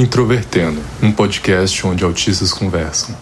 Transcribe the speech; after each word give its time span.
Introvertendo, 0.00 0.80
um 1.02 1.12
podcast 1.12 1.86
onde 1.86 2.02
autistas 2.02 2.54
conversam. 2.54 3.14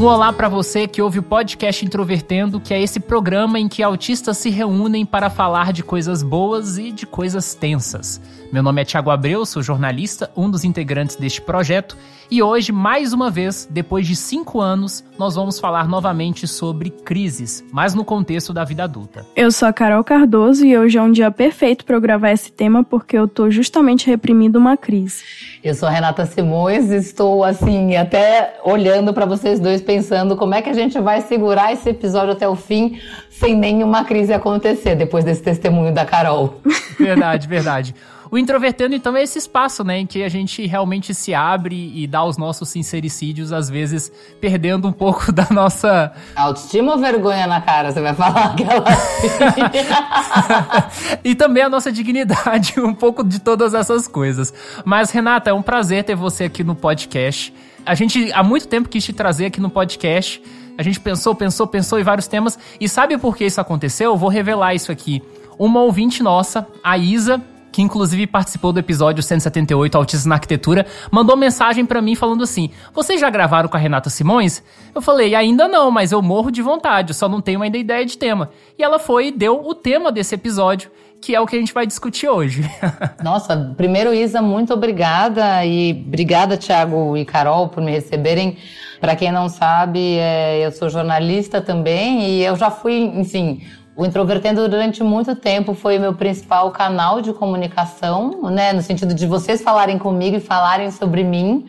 Um 0.00 0.04
olá 0.04 0.32
para 0.32 0.48
você 0.48 0.88
que 0.88 1.00
ouve 1.00 1.20
o 1.20 1.22
podcast 1.22 1.84
Introvertendo, 1.84 2.58
que 2.58 2.74
é 2.74 2.82
esse 2.82 2.98
programa 2.98 3.60
em 3.60 3.68
que 3.68 3.84
autistas 3.84 4.36
se 4.36 4.50
reúnem 4.50 5.06
para 5.06 5.30
falar 5.30 5.72
de 5.72 5.84
coisas 5.84 6.24
boas 6.24 6.76
e 6.76 6.90
de 6.90 7.06
coisas 7.06 7.54
tensas. 7.54 8.20
Meu 8.52 8.64
nome 8.64 8.82
é 8.82 8.84
Thiago 8.84 9.10
Abreu, 9.10 9.46
sou 9.46 9.62
jornalista, 9.62 10.28
um 10.36 10.50
dos 10.50 10.64
integrantes 10.64 11.14
deste 11.14 11.40
projeto, 11.40 11.96
e 12.30 12.42
hoje, 12.42 12.70
mais 12.70 13.12
uma 13.12 13.28
vez, 13.28 13.68
depois 13.68 14.06
de 14.06 14.14
cinco 14.14 14.60
anos, 14.60 15.04
nós 15.18 15.34
vamos 15.34 15.58
falar 15.58 15.88
novamente 15.88 16.46
sobre 16.46 16.88
crises, 16.88 17.64
mas 17.72 17.92
no 17.92 18.04
contexto 18.04 18.52
da 18.52 18.62
vida 18.62 18.84
adulta. 18.84 19.26
Eu 19.34 19.50
sou 19.50 19.66
a 19.66 19.72
Carol 19.72 20.04
Cardoso 20.04 20.64
e 20.64 20.78
hoje 20.78 20.96
é 20.96 21.02
um 21.02 21.10
dia 21.10 21.30
perfeito 21.30 21.84
para 21.84 21.96
eu 21.96 22.00
gravar 22.00 22.30
esse 22.30 22.52
tema 22.52 22.84
porque 22.84 23.18
eu 23.18 23.26
tô 23.26 23.50
justamente 23.50 24.06
reprimindo 24.06 24.60
uma 24.60 24.76
crise. 24.76 25.24
Eu 25.64 25.74
sou 25.74 25.88
a 25.88 25.90
Renata 25.90 26.24
Simões 26.24 26.90
e 26.90 26.96
estou 26.96 27.42
assim, 27.42 27.96
até 27.96 28.60
olhando 28.64 29.12
para 29.12 29.26
vocês 29.26 29.58
dois 29.58 29.82
pensando 29.82 30.36
como 30.36 30.54
é 30.54 30.62
que 30.62 30.70
a 30.70 30.74
gente 30.74 31.00
vai 31.00 31.22
segurar 31.22 31.72
esse 31.72 31.88
episódio 31.88 32.32
até 32.32 32.48
o 32.48 32.54
fim 32.54 33.00
sem 33.28 33.56
nenhuma 33.56 34.04
crise 34.04 34.32
acontecer 34.32 34.94
depois 34.94 35.24
desse 35.24 35.42
testemunho 35.42 35.92
da 35.92 36.04
Carol. 36.04 36.60
Verdade, 36.96 37.48
verdade. 37.48 37.94
O 38.30 38.38
introvertendo, 38.38 38.94
então, 38.94 39.16
é 39.16 39.24
esse 39.24 39.38
espaço, 39.38 39.82
né, 39.82 39.98
em 39.98 40.06
que 40.06 40.22
a 40.22 40.28
gente 40.28 40.64
realmente 40.64 41.12
se 41.12 41.34
abre 41.34 41.92
e 41.94 42.06
dá 42.06 42.24
os 42.24 42.36
nossos 42.36 42.68
sincericídios, 42.68 43.52
às 43.52 43.68
vezes 43.68 44.12
perdendo 44.40 44.86
um 44.86 44.92
pouco 44.92 45.30
da 45.32 45.48
nossa. 45.50 46.12
Autoestima 46.36 46.92
ou 46.92 46.98
vergonha 46.98 47.46
na 47.48 47.60
cara? 47.60 47.90
Você 47.90 48.00
vai 48.00 48.14
falar 48.14 48.52
aquela. 48.52 48.84
e 51.24 51.34
também 51.34 51.64
a 51.64 51.68
nossa 51.68 51.90
dignidade, 51.90 52.78
um 52.78 52.94
pouco 52.94 53.24
de 53.24 53.40
todas 53.40 53.74
essas 53.74 54.06
coisas. 54.06 54.54
Mas, 54.84 55.10
Renata, 55.10 55.50
é 55.50 55.52
um 55.52 55.62
prazer 55.62 56.04
ter 56.04 56.14
você 56.14 56.44
aqui 56.44 56.62
no 56.62 56.76
podcast. 56.76 57.52
A 57.84 57.94
gente 57.94 58.32
há 58.32 58.42
muito 58.42 58.68
tempo 58.68 58.88
quis 58.88 59.04
te 59.04 59.12
trazer 59.12 59.46
aqui 59.46 59.60
no 59.60 59.70
podcast. 59.70 60.40
A 60.78 60.82
gente 60.82 61.00
pensou, 61.00 61.34
pensou, 61.34 61.66
pensou 61.66 61.98
em 61.98 62.04
vários 62.04 62.28
temas. 62.28 62.58
E 62.80 62.88
sabe 62.88 63.18
por 63.18 63.36
que 63.36 63.44
isso 63.44 63.60
aconteceu? 63.60 64.12
Eu 64.12 64.16
vou 64.16 64.28
revelar 64.28 64.74
isso 64.74 64.92
aqui. 64.92 65.22
Uma 65.58 65.82
ouvinte 65.82 66.22
nossa, 66.22 66.66
a 66.82 66.96
Isa, 66.96 67.42
que 67.72 67.82
inclusive 67.82 68.26
participou 68.26 68.72
do 68.72 68.80
episódio 68.80 69.22
178 69.22 69.96
Autistas 69.96 70.26
na 70.26 70.34
Arquitetura, 70.36 70.86
mandou 71.10 71.36
mensagem 71.36 71.86
para 71.86 72.02
mim 72.02 72.14
falando 72.14 72.42
assim: 72.42 72.70
"Vocês 72.94 73.20
já 73.20 73.30
gravaram 73.30 73.68
com 73.68 73.76
a 73.76 73.80
Renata 73.80 74.10
Simões?" 74.10 74.62
Eu 74.94 75.00
falei: 75.00 75.34
"Ainda 75.34 75.68
não, 75.68 75.90
mas 75.90 76.12
eu 76.12 76.20
morro 76.22 76.50
de 76.50 76.62
vontade, 76.62 77.14
só 77.14 77.28
não 77.28 77.40
tenho 77.40 77.62
ainda 77.62 77.78
ideia 77.78 78.04
de 78.04 78.18
tema". 78.18 78.50
E 78.78 78.82
ela 78.82 78.98
foi 78.98 79.28
e 79.28 79.32
deu 79.32 79.64
o 79.64 79.74
tema 79.74 80.10
desse 80.10 80.34
episódio, 80.34 80.90
que 81.20 81.34
é 81.34 81.40
o 81.40 81.46
que 81.46 81.56
a 81.56 81.58
gente 81.58 81.74
vai 81.74 81.86
discutir 81.86 82.28
hoje. 82.28 82.68
Nossa, 83.22 83.74
primeiro 83.76 84.12
Isa, 84.14 84.40
muito 84.40 84.72
obrigada 84.72 85.64
e 85.64 86.04
obrigada 86.06 86.56
Thiago 86.56 87.16
e 87.16 87.24
Carol 87.24 87.68
por 87.68 87.82
me 87.82 87.90
receberem. 87.90 88.56
Para 89.00 89.16
quem 89.16 89.32
não 89.32 89.48
sabe, 89.48 90.16
é, 90.18 90.64
eu 90.64 90.72
sou 90.72 90.90
jornalista 90.90 91.60
também 91.60 92.22
e 92.22 92.44
eu 92.44 92.54
já 92.54 92.70
fui, 92.70 92.94
enfim, 92.94 93.62
o 93.96 94.06
Introvertendo 94.06 94.68
durante 94.68 95.02
muito 95.02 95.34
tempo 95.34 95.74
foi 95.74 95.98
meu 95.98 96.14
principal 96.14 96.70
canal 96.70 97.20
de 97.20 97.32
comunicação, 97.32 98.50
né, 98.50 98.72
no 98.72 98.82
sentido 98.82 99.12
de 99.14 99.26
vocês 99.26 99.62
falarem 99.62 99.98
comigo 99.98 100.36
e 100.36 100.40
falarem 100.40 100.90
sobre 100.90 101.24
mim 101.24 101.66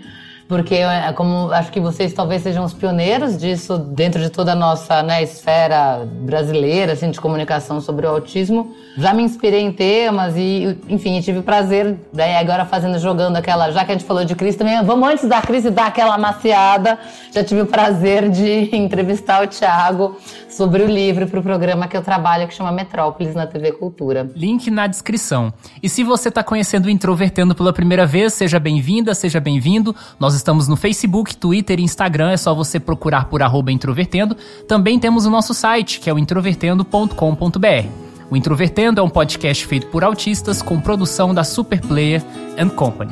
porque 0.52 0.76
é, 0.76 1.14
como 1.14 1.50
acho 1.54 1.72
que 1.72 1.80
vocês 1.80 2.12
talvez 2.12 2.44
sejam 2.44 2.66
os 2.66 2.74
pioneiros 2.74 3.38
disso 3.38 3.78
dentro 3.78 4.22
de 4.22 4.30
toda 4.30 4.52
a 4.52 4.56
nossa 4.56 5.02
né, 5.02 5.24
esfera 5.24 6.06
brasileira 6.06 6.92
assim, 6.92 7.10
de 7.10 7.22
comunicação 7.22 7.80
sobre 7.80 8.06
o 8.06 8.10
autismo. 8.10 8.76
Já 8.98 9.14
me 9.14 9.24
inspirei 9.24 9.62
em 9.62 9.72
temas 9.72 10.34
e, 10.36 10.78
enfim, 10.90 11.22
tive 11.22 11.40
o 11.40 11.44
prazer, 11.44 11.98
né, 12.12 12.38
agora 12.38 12.66
fazendo, 12.66 13.00
jogando 13.00 13.38
aquela, 13.38 13.72
já 13.72 13.86
que 13.86 13.94
a 13.94 13.96
gente 13.96 14.06
falou 14.06 14.26
de 14.26 14.36
crise 14.36 14.58
também, 14.58 14.84
vamos 14.84 15.08
antes 15.08 15.30
da 15.30 15.42
crise 15.42 15.70
dar 15.70 15.88
aquela 15.88 16.18
maciada. 16.18 17.00
Já 17.34 17.46
tive 17.46 17.62
o 17.62 17.66
prazer 17.66 18.30
de 18.30 18.70
entrevistar 18.76 19.42
o 19.46 19.48
Thiago 19.48 20.18
sobre 20.50 20.84
o 20.84 20.86
livro 20.86 21.26
para 21.28 21.40
o 21.40 21.44
programa 21.44 21.88
que 21.88 21.96
eu 21.96 22.02
trabalho, 22.02 22.46
que 22.46 22.54
chama 22.54 22.74
Metrópolis 22.74 23.34
na 23.34 23.48
TV 23.48 23.72
Cultura. 23.72 24.30
Link 24.36 24.70
na 24.70 24.86
descrição. 24.86 25.54
E 25.82 25.88
se 25.88 26.04
você 26.04 26.28
está 26.28 26.44
conhecendo 26.44 26.88
o 26.88 26.90
Introvertendo 26.90 27.56
pela 27.56 27.72
primeira 27.72 28.06
vez, 28.06 28.34
seja 28.34 28.60
bem-vinda, 28.60 29.16
seja 29.16 29.40
bem-vindo. 29.40 29.96
Nós 30.20 30.36
estamos 30.42 30.68
no 30.68 30.76
Facebook, 30.76 31.38
Twitter 31.38 31.80
e 31.80 31.84
Instagram, 31.84 32.32
é 32.32 32.38
só 32.38 32.54
você 32.54 32.80
procurar 32.80 33.26
por 33.26 33.42
introvertendo. 33.72 34.36
Também 34.68 35.00
temos 35.00 35.26
o 35.26 35.30
nosso 35.30 35.54
site, 35.54 36.00
que 36.00 36.10
é 36.10 36.14
o 36.14 36.20
introvertendo.com.br. 36.20 38.12
O 38.30 38.36
Introvertendo 38.36 39.00
é 39.00 39.04
um 39.04 39.10
podcast 39.10 39.66
feito 39.66 39.88
por 39.88 40.04
autistas 40.04 40.62
com 40.62 40.80
produção 40.80 41.34
da 41.34 41.44
Superplayer 41.44 42.24
and 42.58 42.70
Company. 42.70 43.12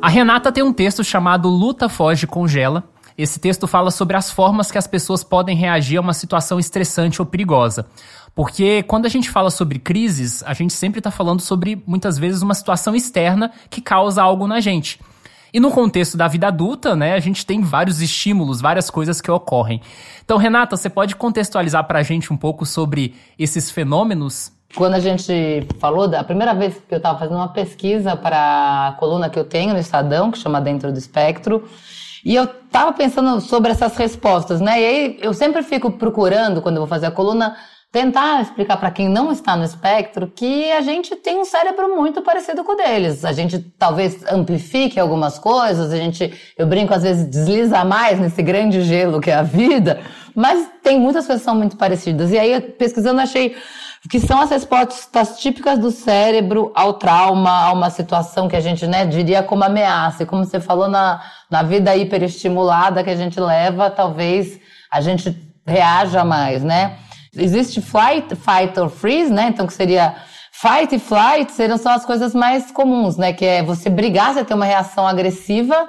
A 0.00 0.08
Renata 0.08 0.50
tem 0.50 0.64
um 0.64 0.72
texto 0.72 1.04
chamado 1.04 1.48
Luta, 1.48 1.88
Foge, 1.88 2.26
Congela. 2.26 2.82
Esse 3.16 3.38
texto 3.38 3.66
fala 3.66 3.90
sobre 3.90 4.16
as 4.16 4.30
formas 4.30 4.70
que 4.70 4.78
as 4.78 4.86
pessoas 4.86 5.22
podem 5.22 5.54
reagir 5.54 5.98
a 5.98 6.00
uma 6.00 6.14
situação 6.14 6.58
estressante 6.58 7.20
ou 7.20 7.26
perigosa. 7.26 7.86
Porque 8.34 8.82
quando 8.84 9.06
a 9.06 9.08
gente 9.08 9.30
fala 9.30 9.50
sobre 9.50 9.78
crises, 9.78 10.42
a 10.44 10.54
gente 10.54 10.72
sempre 10.72 11.00
está 11.00 11.10
falando 11.10 11.40
sobre, 11.40 11.82
muitas 11.86 12.18
vezes, 12.18 12.42
uma 12.42 12.54
situação 12.54 12.94
externa 12.94 13.52
que 13.68 13.80
causa 13.80 14.22
algo 14.22 14.46
na 14.46 14.60
gente. 14.60 14.98
E 15.52 15.60
no 15.60 15.70
contexto 15.70 16.16
da 16.16 16.26
vida 16.26 16.46
adulta, 16.46 16.96
né, 16.96 17.12
a 17.12 17.20
gente 17.20 17.44
tem 17.44 17.60
vários 17.60 18.00
estímulos, 18.00 18.62
várias 18.62 18.88
coisas 18.88 19.20
que 19.20 19.30
ocorrem. 19.30 19.82
Então, 20.24 20.38
Renata, 20.38 20.78
você 20.78 20.88
pode 20.88 21.14
contextualizar 21.14 21.84
para 21.86 21.98
a 21.98 22.02
gente 22.02 22.32
um 22.32 22.36
pouco 22.38 22.64
sobre 22.64 23.14
esses 23.38 23.70
fenômenos? 23.70 24.50
Quando 24.74 24.94
a 24.94 25.00
gente 25.00 25.66
falou, 25.78 26.08
da 26.08 26.24
primeira 26.24 26.54
vez 26.54 26.76
que 26.88 26.94
eu 26.94 26.96
estava 26.96 27.18
fazendo 27.18 27.36
uma 27.36 27.52
pesquisa 27.52 28.16
para 28.16 28.88
a 28.88 28.92
coluna 28.92 29.28
que 29.28 29.38
eu 29.38 29.44
tenho 29.44 29.74
no 29.74 29.78
Estadão, 29.78 30.30
que 30.30 30.38
chama 30.38 30.58
Dentro 30.58 30.90
do 30.90 30.98
Espectro, 30.98 31.68
e 32.24 32.34
eu 32.34 32.44
estava 32.44 32.90
pensando 32.94 33.38
sobre 33.42 33.72
essas 33.72 33.94
respostas, 33.94 34.58
né? 34.58 34.80
E 34.80 34.84
aí 34.86 35.18
eu 35.20 35.34
sempre 35.34 35.62
fico 35.62 35.90
procurando, 35.90 36.62
quando 36.62 36.76
eu 36.76 36.80
vou 36.80 36.88
fazer 36.88 37.06
a 37.06 37.10
coluna, 37.10 37.54
tentar 37.92 38.40
explicar 38.40 38.78
para 38.78 38.90
quem 38.90 39.06
não 39.06 39.30
está 39.30 39.54
no 39.54 39.64
espectro 39.64 40.26
que 40.26 40.72
a 40.72 40.80
gente 40.80 41.14
tem 41.14 41.38
um 41.38 41.44
cérebro 41.44 41.94
muito 41.94 42.22
parecido 42.22 42.64
com 42.64 42.72
o 42.72 42.76
deles. 42.76 43.22
A 43.22 43.34
gente 43.34 43.58
talvez 43.78 44.24
amplifique 44.32 44.98
algumas 44.98 45.38
coisas, 45.38 45.92
a 45.92 45.96
gente, 45.98 46.32
eu 46.56 46.66
brinco 46.66 46.94
às 46.94 47.02
vezes 47.02 47.28
desliza 47.28 47.84
mais 47.84 48.18
nesse 48.18 48.42
grande 48.42 48.82
gelo 48.82 49.20
que 49.20 49.30
é 49.30 49.34
a 49.34 49.42
vida, 49.42 50.00
mas 50.34 50.66
tem 50.82 50.98
muitas 50.98 51.26
coisas 51.26 51.42
que 51.42 51.44
são 51.44 51.54
muito 51.54 51.76
parecidas. 51.76 52.32
E 52.32 52.38
aí 52.38 52.58
pesquisando 52.62 53.20
achei 53.20 53.54
que 54.08 54.18
são 54.18 54.40
as 54.40 54.50
respostas 54.50 55.38
típicas 55.38 55.78
do 55.78 55.90
cérebro 55.90 56.72
ao 56.74 56.94
trauma, 56.94 57.50
a 57.50 57.72
uma 57.74 57.90
situação 57.90 58.48
que 58.48 58.56
a 58.56 58.60
gente, 58.60 58.86
né, 58.86 59.04
diria 59.04 59.42
como 59.42 59.64
ameaça. 59.64 60.22
E 60.22 60.26
como 60.26 60.46
você 60.46 60.58
falou 60.58 60.88
na, 60.88 61.22
na 61.50 61.62
vida 61.62 61.94
hiperestimulada 61.94 63.04
que 63.04 63.10
a 63.10 63.16
gente 63.16 63.38
leva, 63.38 63.90
talvez 63.90 64.58
a 64.90 65.00
gente 65.02 65.38
reaja 65.64 66.24
mais, 66.24 66.64
né? 66.64 66.96
Existe 67.36 67.80
flight, 67.80 68.34
fight 68.36 68.78
or 68.78 68.90
freeze, 68.90 69.32
né? 69.32 69.48
Então 69.48 69.66
que 69.66 69.72
seria 69.72 70.16
fight 70.52 70.94
e 70.94 70.98
flight 70.98 71.50
seriam 71.52 71.78
só 71.78 71.90
as 71.90 72.04
coisas 72.04 72.34
mais 72.34 72.70
comuns, 72.70 73.16
né? 73.16 73.32
Que 73.32 73.44
é 73.44 73.62
você 73.62 73.88
brigar, 73.88 74.34
você 74.34 74.44
ter 74.44 74.54
uma 74.54 74.66
reação 74.66 75.06
agressiva, 75.06 75.88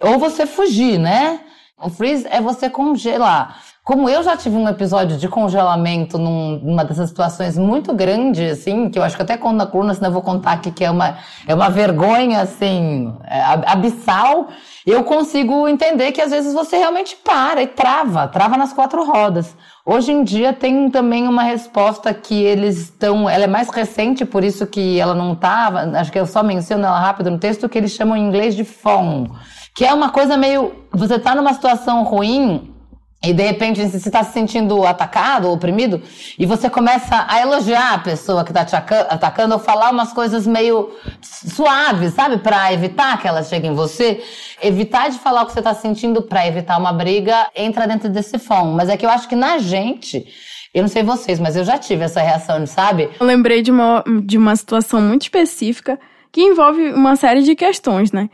ou 0.00 0.18
você 0.18 0.46
fugir, 0.46 0.98
né? 0.98 1.40
O 1.76 1.90
freeze 1.90 2.26
é 2.30 2.40
você 2.40 2.70
congelar. 2.70 3.62
Como 3.82 4.10
eu 4.10 4.22
já 4.22 4.36
tive 4.36 4.56
um 4.56 4.68
episódio 4.68 5.16
de 5.16 5.26
congelamento 5.26 6.18
num, 6.18 6.58
numa 6.58 6.84
dessas 6.84 7.08
situações 7.08 7.56
muito 7.56 7.94
grande, 7.94 8.44
assim, 8.44 8.90
que 8.90 8.98
eu 8.98 9.02
acho 9.02 9.16
que 9.16 9.22
até 9.22 9.38
quando 9.38 9.56
na 9.56 9.66
coluna, 9.66 9.94
senão 9.94 10.10
eu 10.10 10.12
vou 10.12 10.22
contar 10.22 10.52
aqui 10.52 10.70
que 10.70 10.84
é 10.84 10.90
uma, 10.90 11.16
é 11.46 11.54
uma 11.54 11.70
vergonha, 11.70 12.42
assim, 12.42 13.12
é, 13.26 13.40
abissal, 13.66 14.48
eu 14.86 15.02
consigo 15.02 15.66
entender 15.66 16.12
que 16.12 16.20
às 16.20 16.30
vezes 16.30 16.52
você 16.52 16.76
realmente 16.76 17.16
para 17.16 17.62
e 17.62 17.66
trava, 17.66 18.28
trava 18.28 18.56
nas 18.58 18.72
quatro 18.72 19.02
rodas. 19.02 19.56
Hoje 19.84 20.12
em 20.12 20.24
dia 20.24 20.52
tem 20.52 20.90
também 20.90 21.26
uma 21.26 21.42
resposta 21.42 22.12
que 22.12 22.34
eles 22.34 22.76
estão, 22.76 23.30
ela 23.30 23.44
é 23.44 23.48
mais 23.48 23.70
recente, 23.70 24.26
por 24.26 24.44
isso 24.44 24.66
que 24.66 25.00
ela 25.00 25.14
não 25.14 25.32
estava, 25.32 25.80
acho 25.98 26.12
que 26.12 26.18
eu 26.18 26.26
só 26.26 26.42
menciono 26.42 26.84
ela 26.84 27.00
rápido 27.00 27.30
no 27.30 27.38
texto, 27.38 27.68
que 27.68 27.78
eles 27.78 27.92
chamam 27.92 28.14
em 28.14 28.26
inglês 28.26 28.54
de 28.54 28.62
phone, 28.62 29.32
que 29.74 29.86
é 29.86 29.94
uma 29.94 30.10
coisa 30.10 30.36
meio, 30.36 30.74
você 30.92 31.14
está 31.14 31.34
numa 31.34 31.54
situação 31.54 32.04
ruim, 32.04 32.74
e 33.22 33.34
de 33.34 33.42
repente 33.42 33.86
você 33.86 33.98
está 33.98 34.24
se 34.24 34.32
sentindo 34.32 34.86
atacado 34.86 35.50
oprimido, 35.50 36.02
e 36.38 36.46
você 36.46 36.70
começa 36.70 37.26
a 37.28 37.40
elogiar 37.40 37.94
a 37.94 37.98
pessoa 37.98 38.44
que 38.44 38.50
está 38.50 38.64
te 38.64 38.74
atacando 38.74 39.54
ou 39.54 39.60
falar 39.60 39.90
umas 39.90 40.10
coisas 40.12 40.46
meio 40.46 40.90
suaves, 41.20 42.14
sabe? 42.14 42.38
Para 42.38 42.72
evitar 42.72 43.20
que 43.20 43.28
ela 43.28 43.42
chegue 43.42 43.68
em 43.68 43.74
você. 43.74 44.22
Evitar 44.62 45.10
de 45.10 45.18
falar 45.18 45.42
o 45.42 45.46
que 45.46 45.52
você 45.52 45.58
está 45.60 45.74
sentindo 45.74 46.22
para 46.22 46.46
evitar 46.46 46.78
uma 46.78 46.92
briga 46.94 47.50
entra 47.54 47.86
dentro 47.86 48.08
desse 48.08 48.38
fone. 48.38 48.74
Mas 48.74 48.88
é 48.88 48.96
que 48.96 49.04
eu 49.04 49.10
acho 49.10 49.28
que 49.28 49.36
na 49.36 49.58
gente. 49.58 50.26
Eu 50.72 50.82
não 50.82 50.88
sei 50.88 51.02
vocês, 51.02 51.38
mas 51.38 51.56
eu 51.56 51.64
já 51.64 51.76
tive 51.76 52.04
essa 52.04 52.22
reação, 52.22 52.64
sabe? 52.66 53.10
Eu 53.18 53.26
lembrei 53.26 53.60
de 53.60 53.70
uma, 53.70 54.02
de 54.24 54.38
uma 54.38 54.54
situação 54.56 55.00
muito 55.00 55.22
específica 55.22 55.98
que 56.32 56.40
envolve 56.40 56.92
uma 56.92 57.16
série 57.16 57.42
de 57.42 57.54
questões, 57.54 58.12
né? 58.12 58.30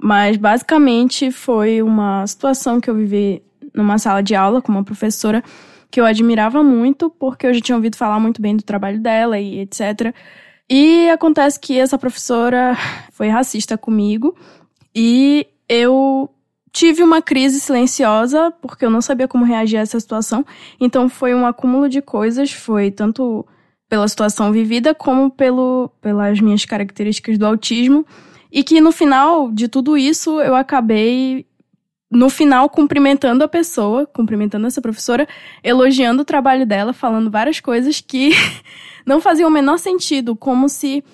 Mas 0.00 0.36
basicamente 0.36 1.30
foi 1.32 1.82
uma 1.82 2.24
situação 2.26 2.80
que 2.80 2.88
eu 2.88 2.94
vivi 2.94 3.42
numa 3.78 3.98
sala 3.98 4.22
de 4.22 4.34
aula 4.34 4.60
com 4.60 4.72
uma 4.72 4.84
professora 4.84 5.42
que 5.90 6.00
eu 6.00 6.04
admirava 6.04 6.62
muito, 6.62 7.08
porque 7.08 7.46
eu 7.46 7.54
já 7.54 7.60
tinha 7.60 7.76
ouvido 7.76 7.96
falar 7.96 8.20
muito 8.20 8.42
bem 8.42 8.56
do 8.56 8.62
trabalho 8.62 9.00
dela 9.00 9.38
e 9.38 9.60
etc. 9.60 10.14
E 10.68 11.08
acontece 11.08 11.58
que 11.58 11.78
essa 11.78 11.96
professora 11.96 12.76
foi 13.12 13.28
racista 13.28 13.78
comigo 13.78 14.36
e 14.94 15.46
eu 15.68 16.28
tive 16.72 17.02
uma 17.02 17.22
crise 17.22 17.58
silenciosa 17.58 18.52
porque 18.60 18.84
eu 18.84 18.90
não 18.90 19.00
sabia 19.00 19.26
como 19.26 19.44
reagir 19.44 19.78
a 19.78 19.82
essa 19.82 19.98
situação. 19.98 20.44
Então 20.78 21.08
foi 21.08 21.34
um 21.34 21.46
acúmulo 21.46 21.88
de 21.88 22.02
coisas, 22.02 22.52
foi 22.52 22.90
tanto 22.90 23.46
pela 23.88 24.06
situação 24.06 24.52
vivida 24.52 24.94
como 24.94 25.30
pelo, 25.30 25.90
pelas 26.00 26.40
minhas 26.40 26.64
características 26.64 27.38
do 27.38 27.46
autismo. 27.46 28.06
E 28.52 28.62
que 28.62 28.80
no 28.80 28.92
final 28.92 29.50
de 29.50 29.68
tudo 29.68 29.96
isso 29.96 30.40
eu 30.40 30.54
acabei 30.54 31.46
no 32.10 32.30
final 32.30 32.68
cumprimentando 32.70 33.44
a 33.44 33.48
pessoa, 33.48 34.06
cumprimentando 34.06 34.66
essa 34.66 34.80
professora, 34.80 35.28
elogiando 35.62 36.22
o 36.22 36.24
trabalho 36.24 36.66
dela, 36.66 36.92
falando 36.92 37.30
várias 37.30 37.60
coisas 37.60 38.00
que 38.00 38.30
não 39.04 39.20
faziam 39.20 39.48
o 39.48 39.52
menor 39.52 39.78
sentido, 39.78 40.34
como 40.34 40.68
se 40.68 41.04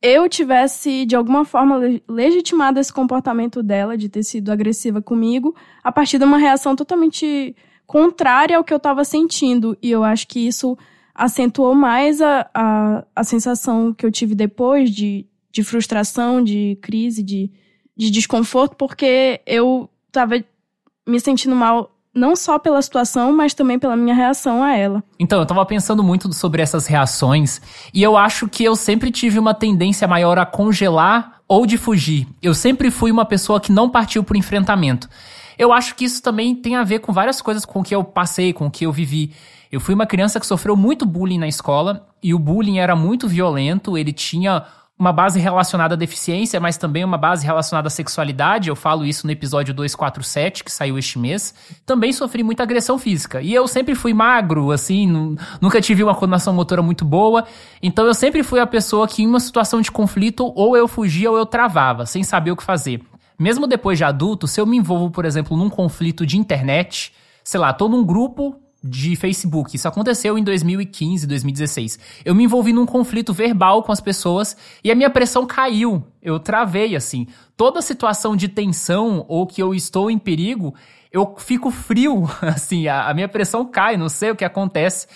eu 0.00 0.28
tivesse 0.28 1.06
de 1.06 1.16
alguma 1.16 1.44
forma 1.44 1.80
legitimado 2.06 2.78
esse 2.78 2.92
comportamento 2.92 3.62
dela 3.62 3.96
de 3.96 4.08
ter 4.08 4.22
sido 4.22 4.52
agressiva 4.52 5.00
comigo 5.00 5.56
a 5.82 5.90
partir 5.90 6.18
de 6.18 6.24
uma 6.24 6.36
reação 6.36 6.76
totalmente 6.76 7.56
contrária 7.86 8.56
ao 8.56 8.62
que 8.62 8.72
eu 8.72 8.76
estava 8.76 9.02
sentindo. 9.02 9.76
E 9.82 9.90
eu 9.90 10.04
acho 10.04 10.28
que 10.28 10.46
isso 10.46 10.76
acentuou 11.14 11.74
mais 11.74 12.20
a, 12.20 12.48
a, 12.52 13.04
a 13.16 13.24
sensação 13.24 13.94
que 13.94 14.04
eu 14.04 14.12
tive 14.12 14.34
depois 14.34 14.90
de, 14.90 15.26
de 15.50 15.64
frustração, 15.64 16.42
de 16.42 16.78
crise, 16.82 17.22
de, 17.22 17.50
de 17.96 18.10
desconforto, 18.10 18.76
porque 18.76 19.40
eu 19.46 19.88
tava 20.14 20.42
me 21.06 21.20
sentindo 21.20 21.54
mal 21.54 21.90
não 22.14 22.36
só 22.36 22.58
pela 22.58 22.80
situação, 22.80 23.32
mas 23.32 23.54
também 23.54 23.78
pela 23.78 23.96
minha 23.96 24.14
reação 24.14 24.62
a 24.62 24.76
ela. 24.76 25.02
Então, 25.18 25.40
eu 25.40 25.46
tava 25.46 25.66
pensando 25.66 26.02
muito 26.02 26.32
sobre 26.32 26.62
essas 26.62 26.86
reações, 26.86 27.60
e 27.92 28.02
eu 28.02 28.16
acho 28.16 28.48
que 28.48 28.62
eu 28.62 28.76
sempre 28.76 29.10
tive 29.10 29.38
uma 29.38 29.52
tendência 29.52 30.06
maior 30.06 30.38
a 30.38 30.46
congelar 30.46 31.40
ou 31.48 31.66
de 31.66 31.76
fugir. 31.76 32.28
Eu 32.40 32.54
sempre 32.54 32.90
fui 32.90 33.10
uma 33.10 33.24
pessoa 33.24 33.60
que 33.60 33.72
não 33.72 33.90
partiu 33.90 34.22
pro 34.22 34.36
enfrentamento. 34.36 35.08
Eu 35.58 35.72
acho 35.72 35.96
que 35.96 36.04
isso 36.04 36.22
também 36.22 36.54
tem 36.54 36.76
a 36.76 36.84
ver 36.84 37.00
com 37.00 37.12
várias 37.12 37.42
coisas 37.42 37.64
com 37.64 37.82
que 37.82 37.94
eu 37.94 38.04
passei, 38.04 38.52
com 38.52 38.70
que 38.70 38.86
eu 38.86 38.92
vivi. 38.92 39.32
Eu 39.70 39.80
fui 39.80 39.94
uma 39.94 40.06
criança 40.06 40.38
que 40.38 40.46
sofreu 40.46 40.76
muito 40.76 41.04
bullying 41.04 41.38
na 41.38 41.48
escola, 41.48 42.06
e 42.22 42.32
o 42.32 42.38
bullying 42.38 42.78
era 42.78 42.94
muito 42.94 43.26
violento, 43.26 43.98
ele 43.98 44.12
tinha 44.12 44.64
uma 44.96 45.12
base 45.12 45.40
relacionada 45.40 45.94
à 45.94 45.96
deficiência, 45.96 46.60
mas 46.60 46.76
também 46.76 47.04
uma 47.04 47.18
base 47.18 47.44
relacionada 47.44 47.88
à 47.88 47.90
sexualidade. 47.90 48.68
Eu 48.68 48.76
falo 48.76 49.04
isso 49.04 49.26
no 49.26 49.32
episódio 49.32 49.74
247, 49.74 50.62
que 50.62 50.70
saiu 50.70 50.96
este 50.96 51.18
mês. 51.18 51.52
Também 51.84 52.12
sofri 52.12 52.44
muita 52.44 52.62
agressão 52.62 52.96
física. 52.96 53.42
E 53.42 53.52
eu 53.52 53.66
sempre 53.66 53.94
fui 53.96 54.14
magro, 54.14 54.70
assim, 54.70 55.36
nunca 55.60 55.80
tive 55.80 56.04
uma 56.04 56.14
coordenação 56.14 56.54
motora 56.54 56.80
muito 56.80 57.04
boa. 57.04 57.44
Então 57.82 58.06
eu 58.06 58.14
sempre 58.14 58.44
fui 58.44 58.60
a 58.60 58.66
pessoa 58.66 59.08
que, 59.08 59.22
em 59.22 59.26
uma 59.26 59.40
situação 59.40 59.80
de 59.80 59.90
conflito, 59.90 60.52
ou 60.54 60.76
eu 60.76 60.86
fugia 60.86 61.30
ou 61.30 61.36
eu 61.36 61.44
travava, 61.44 62.06
sem 62.06 62.22
saber 62.22 62.52
o 62.52 62.56
que 62.56 62.62
fazer. 62.62 63.02
Mesmo 63.36 63.66
depois 63.66 63.98
de 63.98 64.04
adulto, 64.04 64.46
se 64.46 64.60
eu 64.60 64.66
me 64.66 64.76
envolvo, 64.76 65.10
por 65.10 65.24
exemplo, 65.24 65.56
num 65.56 65.68
conflito 65.68 66.24
de 66.24 66.38
internet, 66.38 67.12
sei 67.42 67.58
lá, 67.58 67.72
tô 67.72 67.88
num 67.88 68.04
grupo 68.04 68.60
de 68.86 69.16
Facebook. 69.16 69.74
Isso 69.74 69.88
aconteceu 69.88 70.36
em 70.36 70.44
2015, 70.44 71.26
2016. 71.26 71.98
Eu 72.22 72.34
me 72.34 72.44
envolvi 72.44 72.70
num 72.70 72.84
conflito 72.84 73.32
verbal 73.32 73.82
com 73.82 73.90
as 73.90 74.00
pessoas 74.00 74.54
e 74.84 74.92
a 74.92 74.94
minha 74.94 75.08
pressão 75.08 75.46
caiu. 75.46 76.04
Eu 76.22 76.38
travei, 76.38 76.94
assim. 76.94 77.26
Toda 77.56 77.80
situação 77.80 78.36
de 78.36 78.46
tensão 78.46 79.24
ou 79.26 79.46
que 79.46 79.62
eu 79.62 79.74
estou 79.74 80.10
em 80.10 80.18
perigo, 80.18 80.74
eu 81.10 81.34
fico 81.38 81.70
frio, 81.70 82.28
assim, 82.42 82.86
a, 82.86 83.08
a 83.08 83.14
minha 83.14 83.28
pressão 83.28 83.64
cai, 83.64 83.96
não 83.96 84.10
sei 84.10 84.32
o 84.32 84.36
que 84.36 84.44
acontece. 84.44 85.06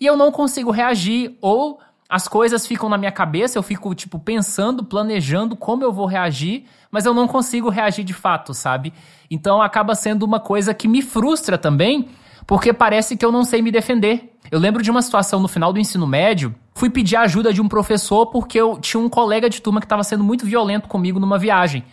E 0.00 0.06
eu 0.06 0.16
não 0.16 0.32
consigo 0.32 0.70
reagir 0.70 1.36
ou 1.42 1.78
as 2.08 2.26
coisas 2.26 2.66
ficam 2.66 2.88
na 2.88 2.96
minha 2.96 3.12
cabeça, 3.12 3.58
eu 3.58 3.62
fico, 3.62 3.94
tipo, 3.94 4.18
pensando, 4.18 4.82
planejando 4.82 5.54
como 5.54 5.84
eu 5.84 5.92
vou 5.92 6.06
reagir, 6.06 6.64
mas 6.90 7.04
eu 7.04 7.12
não 7.12 7.28
consigo 7.28 7.68
reagir 7.68 8.02
de 8.02 8.14
fato, 8.14 8.54
sabe? 8.54 8.94
Então 9.30 9.60
acaba 9.60 9.94
sendo 9.94 10.22
uma 10.22 10.40
coisa 10.40 10.72
que 10.72 10.88
me 10.88 11.02
frustra 11.02 11.58
também, 11.58 12.08
porque 12.48 12.72
parece 12.72 13.14
que 13.14 13.22
eu 13.22 13.30
não 13.30 13.44
sei 13.44 13.60
me 13.60 13.70
defender. 13.70 14.32
Eu 14.50 14.58
lembro 14.58 14.82
de 14.82 14.90
uma 14.90 15.02
situação 15.02 15.38
no 15.38 15.46
final 15.46 15.70
do 15.70 15.78
ensino 15.78 16.06
médio, 16.06 16.54
fui 16.74 16.88
pedir 16.88 17.14
ajuda 17.16 17.52
de 17.52 17.60
um 17.60 17.68
professor 17.68 18.24
porque 18.28 18.58
eu 18.58 18.78
tinha 18.80 18.98
um 18.98 19.06
colega 19.06 19.50
de 19.50 19.60
turma 19.60 19.80
que 19.80 19.84
estava 19.84 20.02
sendo 20.02 20.24
muito 20.24 20.46
violento 20.46 20.88
comigo 20.88 21.20
numa 21.20 21.38
viagem. 21.38 21.84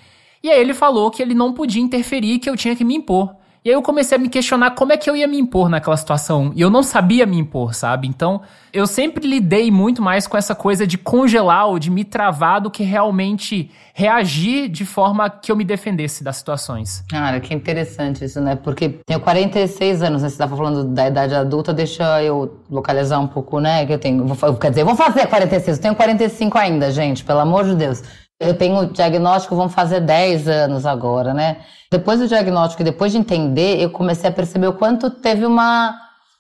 E 0.41 0.49
aí 0.49 0.57
ele 0.57 0.73
falou 0.73 1.11
que 1.11 1.21
ele 1.21 1.33
não 1.33 1.51
podia 1.51 1.81
interferir, 1.81 2.39
que 2.39 2.49
eu 2.49 2.55
tinha 2.55 2.73
que 2.73 2.85
me 2.85 2.95
impor. 2.95 3.35
E 3.65 3.69
aí 3.69 3.73
eu 3.73 3.81
comecei 3.81 4.15
a 4.15 4.21
me 4.21 4.29
questionar 4.29 4.75
como 4.75 4.93
é 4.93 4.97
que 4.97 5.09
eu 5.09 5.15
ia 5.15 5.27
me 5.27 5.39
impor 5.39 5.69
naquela 5.69 5.97
situação. 5.97 6.51
E 6.55 6.61
eu 6.61 6.69
não 6.69 6.83
sabia 6.83 7.25
me 7.25 7.39
impor, 7.39 7.73
sabe? 7.73 8.07
Então, 8.07 8.43
eu 8.71 8.85
sempre 8.85 9.27
lidei 9.27 9.71
muito 9.71 10.03
mais 10.03 10.27
com 10.27 10.37
essa 10.37 10.53
coisa 10.53 10.85
de 10.85 10.99
congelar 10.99 11.67
ou 11.67 11.79
de 11.79 11.89
me 11.89 12.03
travar 12.03 12.61
do 12.61 12.69
que 12.69 12.83
realmente 12.83 13.71
reagir 13.91 14.69
de 14.69 14.85
forma 14.85 15.27
que 15.31 15.51
eu 15.51 15.55
me 15.55 15.63
defendesse 15.63 16.23
das 16.23 16.35
situações. 16.35 17.03
Cara, 17.09 17.39
que 17.39 17.55
interessante 17.55 18.23
isso, 18.23 18.39
né? 18.39 18.55
Porque 18.55 18.99
tenho 19.03 19.19
46 19.19 20.03
anos, 20.03 20.21
né? 20.21 20.29
Você 20.29 20.35
estava 20.35 20.55
falando 20.55 20.83
da 20.83 21.07
idade 21.07 21.33
adulta, 21.33 21.73
deixa 21.73 22.21
eu 22.21 22.59
localizar 22.69 23.17
um 23.17 23.27
pouco, 23.27 23.59
né? 23.59 23.83
Que 23.87 23.93
eu 23.93 23.97
tenho. 23.97 24.23
Quer 24.61 24.69
dizer, 24.69 24.81
eu 24.81 24.85
vou 24.85 24.95
fazer 24.95 25.25
46, 25.25 25.77
eu 25.77 25.81
tenho 25.81 25.95
45 25.95 26.55
ainda, 26.55 26.91
gente, 26.91 27.23
pelo 27.23 27.39
amor 27.39 27.63
de 27.63 27.73
Deus. 27.73 28.03
Eu 28.39 28.57
tenho 28.57 28.87
diagnóstico, 28.87 29.55
vão 29.55 29.69
fazer 29.69 30.01
10 30.01 30.47
anos 30.47 30.85
agora, 30.85 31.33
né? 31.33 31.57
Depois 31.89 32.19
do 32.19 32.27
diagnóstico 32.27 32.83
depois 32.83 33.13
de 33.13 33.17
entender, 33.17 33.81
eu 33.81 33.89
comecei 33.89 34.29
a 34.29 34.33
perceber 34.33 34.67
o 34.67 34.73
quanto 34.73 35.09
teve 35.09 35.45
uma. 35.45 35.95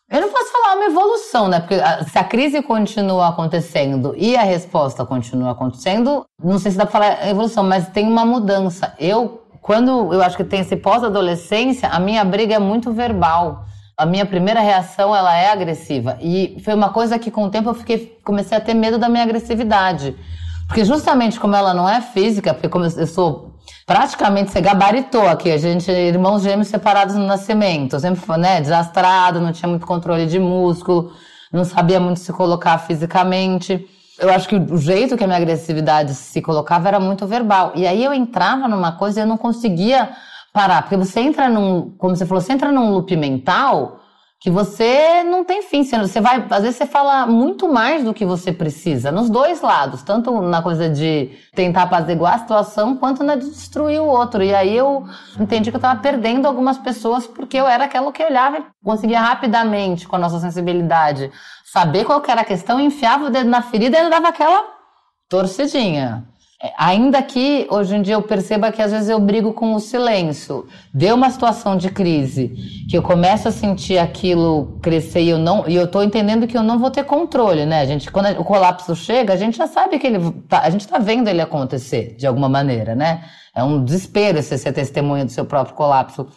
Eu 0.09 0.21
não 0.21 0.29
posso 0.29 0.51
falar 0.51 0.75
uma 0.75 0.85
evolução, 0.85 1.47
né? 1.47 1.61
Porque 1.61 1.75
ah, 1.75 2.03
se 2.03 2.17
a 2.17 2.23
crise 2.23 2.61
continua 2.61 3.29
acontecendo 3.29 4.13
e 4.17 4.35
a 4.35 4.43
resposta 4.43 5.05
continua 5.05 5.51
acontecendo, 5.51 6.25
não 6.43 6.59
sei 6.59 6.71
se 6.71 6.77
dá 6.77 6.85
pra 6.85 6.91
falar 6.91 7.29
evolução, 7.29 7.63
mas 7.63 7.87
tem 7.87 8.05
uma 8.05 8.25
mudança. 8.25 8.93
Eu, 8.99 9.43
quando 9.61 10.13
eu 10.13 10.21
acho 10.21 10.35
que 10.35 10.43
tem 10.43 10.59
esse 10.59 10.75
pós-adolescência, 10.75 11.87
a 11.87 11.99
minha 11.99 12.25
briga 12.25 12.55
é 12.55 12.59
muito 12.59 12.91
verbal. 12.91 13.65
A 13.97 14.05
minha 14.05 14.25
primeira 14.25 14.59
reação, 14.59 15.15
ela 15.15 15.33
é 15.33 15.49
agressiva. 15.49 16.17
E 16.21 16.57
foi 16.65 16.73
uma 16.73 16.89
coisa 16.89 17.17
que 17.17 17.31
com 17.31 17.45
o 17.45 17.49
tempo 17.49 17.69
eu 17.69 17.73
fiquei, 17.73 18.19
comecei 18.25 18.57
a 18.57 18.61
ter 18.61 18.73
medo 18.73 18.97
da 18.97 19.07
minha 19.07 19.23
agressividade. 19.23 20.13
Porque 20.67 20.83
justamente 20.83 21.39
como 21.39 21.55
ela 21.55 21.73
não 21.73 21.87
é 21.87 22.01
física, 22.01 22.53
porque 22.53 22.69
como 22.69 22.85
eu 22.85 23.07
sou 23.07 23.55
praticamente, 23.85 24.51
você 24.51 24.61
gabaritou 24.61 25.27
aqui, 25.27 25.51
a 25.51 25.57
gente, 25.57 25.91
irmãos 25.91 26.41
gêmeos 26.41 26.67
separados 26.67 27.15
no 27.15 27.25
nascimento, 27.25 27.99
sempre 27.99 28.19
foi, 28.19 28.37
né, 28.37 28.59
desastrado, 28.59 29.39
não 29.39 29.51
tinha 29.51 29.69
muito 29.69 29.85
controle 29.85 30.25
de 30.25 30.39
músculo, 30.39 31.11
não 31.53 31.63
sabia 31.63 31.99
muito 31.99 32.19
se 32.19 32.33
colocar 32.33 32.77
fisicamente. 32.79 33.87
Eu 34.17 34.29
acho 34.31 34.47
que 34.47 34.55
o 34.55 34.77
jeito 34.77 35.15
que 35.15 35.23
a 35.23 35.27
minha 35.27 35.37
agressividade 35.37 36.13
se 36.13 36.41
colocava 36.41 36.87
era 36.87 36.99
muito 36.99 37.27
verbal. 37.27 37.73
E 37.75 37.85
aí 37.85 38.03
eu 38.03 38.13
entrava 38.13 38.67
numa 38.67 38.93
coisa 38.93 39.19
e 39.19 39.23
eu 39.23 39.27
não 39.27 39.37
conseguia 39.37 40.09
parar, 40.51 40.83
porque 40.83 40.97
você 40.97 41.19
entra 41.19 41.49
num, 41.49 41.91
como 41.97 42.15
você 42.15 42.25
falou, 42.25 42.41
você 42.41 42.53
entra 42.53 42.71
num 42.71 42.91
loop 42.91 43.15
mental 43.17 43.99
que 44.39 44.49
você 44.51 45.23
não 45.23 45.43
tem 45.43 45.61
fim. 45.61 45.83
Você 45.83 46.21
vai, 46.21 46.45
às 46.49 46.61
vezes 46.61 46.77
você 46.77 46.85
fala 46.85 47.25
muito 47.25 47.67
mais 47.71 48.03
do 48.03 48.13
que 48.13 48.25
você 48.25 48.51
precisa, 48.51 49.11
nos 49.11 49.29
dois 49.29 49.61
lados, 49.61 50.03
tanto 50.03 50.41
na 50.41 50.61
coisa 50.61 50.89
de 50.89 51.31
tentar 51.53 51.83
apaziguar 51.83 52.35
a 52.35 52.39
situação, 52.39 52.97
quanto 52.97 53.23
na 53.23 53.35
de 53.35 53.49
destruir 53.49 54.01
o 54.01 54.07
outro. 54.07 54.43
E 54.43 54.53
aí 54.53 54.75
eu 54.75 55.05
entendi 55.39 55.71
que 55.71 55.75
eu 55.75 55.79
estava 55.79 55.99
perdendo 55.99 56.47
algumas 56.47 56.77
pessoas 56.77 57.25
porque 57.25 57.57
eu 57.57 57.67
era 57.67 57.85
aquela 57.85 58.11
que 58.11 58.23
olhava 58.23 58.59
e 58.59 58.65
conseguia 58.83 59.19
rapidamente, 59.19 60.07
com 60.07 60.15
a 60.15 60.19
nossa 60.19 60.39
sensibilidade, 60.39 61.31
saber 61.63 62.05
qual 62.05 62.21
era 62.27 62.41
a 62.41 62.45
questão, 62.45 62.79
enfiava 62.79 63.25
o 63.25 63.29
dedo 63.29 63.49
na 63.49 63.61
ferida 63.61 63.97
e 63.97 64.09
dava 64.09 64.27
aquela 64.27 64.63
torcidinha. 65.29 66.23
É, 66.63 66.71
ainda 66.77 67.21
que 67.21 67.67
hoje 67.69 67.95
em 67.95 68.01
dia 68.01 68.13
eu 68.13 68.21
perceba 68.21 68.71
que 68.71 68.81
às 68.81 68.91
vezes 68.91 69.09
eu 69.09 69.19
brigo 69.19 69.51
com 69.51 69.73
o 69.73 69.79
silêncio. 69.79 70.65
Deu 70.93 71.15
uma 71.15 71.29
situação 71.29 71.75
de 71.75 71.89
crise, 71.89 72.55
que 72.89 72.97
eu 72.97 73.03
começo 73.03 73.47
a 73.49 73.51
sentir 73.51 73.97
aquilo 73.97 74.79
crescer 74.81 75.21
e 75.21 75.29
eu 75.29 75.37
não, 75.37 75.67
e 75.67 75.75
eu 75.75 75.85
tô 75.85 76.01
entendendo 76.01 76.47
que 76.47 76.57
eu 76.57 76.63
não 76.63 76.79
vou 76.79 76.89
ter 76.89 77.03
controle, 77.03 77.65
né? 77.65 77.81
A 77.81 77.85
gente, 77.85 78.09
quando 78.09 78.29
o 78.39 78.43
colapso 78.45 78.95
chega, 78.95 79.33
a 79.33 79.37
gente 79.37 79.57
já 79.57 79.67
sabe 79.67 79.99
que 79.99 80.07
ele 80.07 80.31
tá, 80.47 80.61
a 80.61 80.69
gente 80.69 80.87
tá 80.87 80.97
vendo 80.97 81.27
ele 81.27 81.41
acontecer 81.41 82.15
de 82.17 82.25
alguma 82.25 82.47
maneira, 82.47 82.95
né? 82.95 83.25
É 83.53 83.61
um 83.61 83.83
desespero 83.83 84.41
você 84.41 84.57
ser 84.57 84.71
testemunha 84.71 85.25
do 85.25 85.31
seu 85.31 85.45
próprio 85.45 85.75
colapso. 85.75 86.27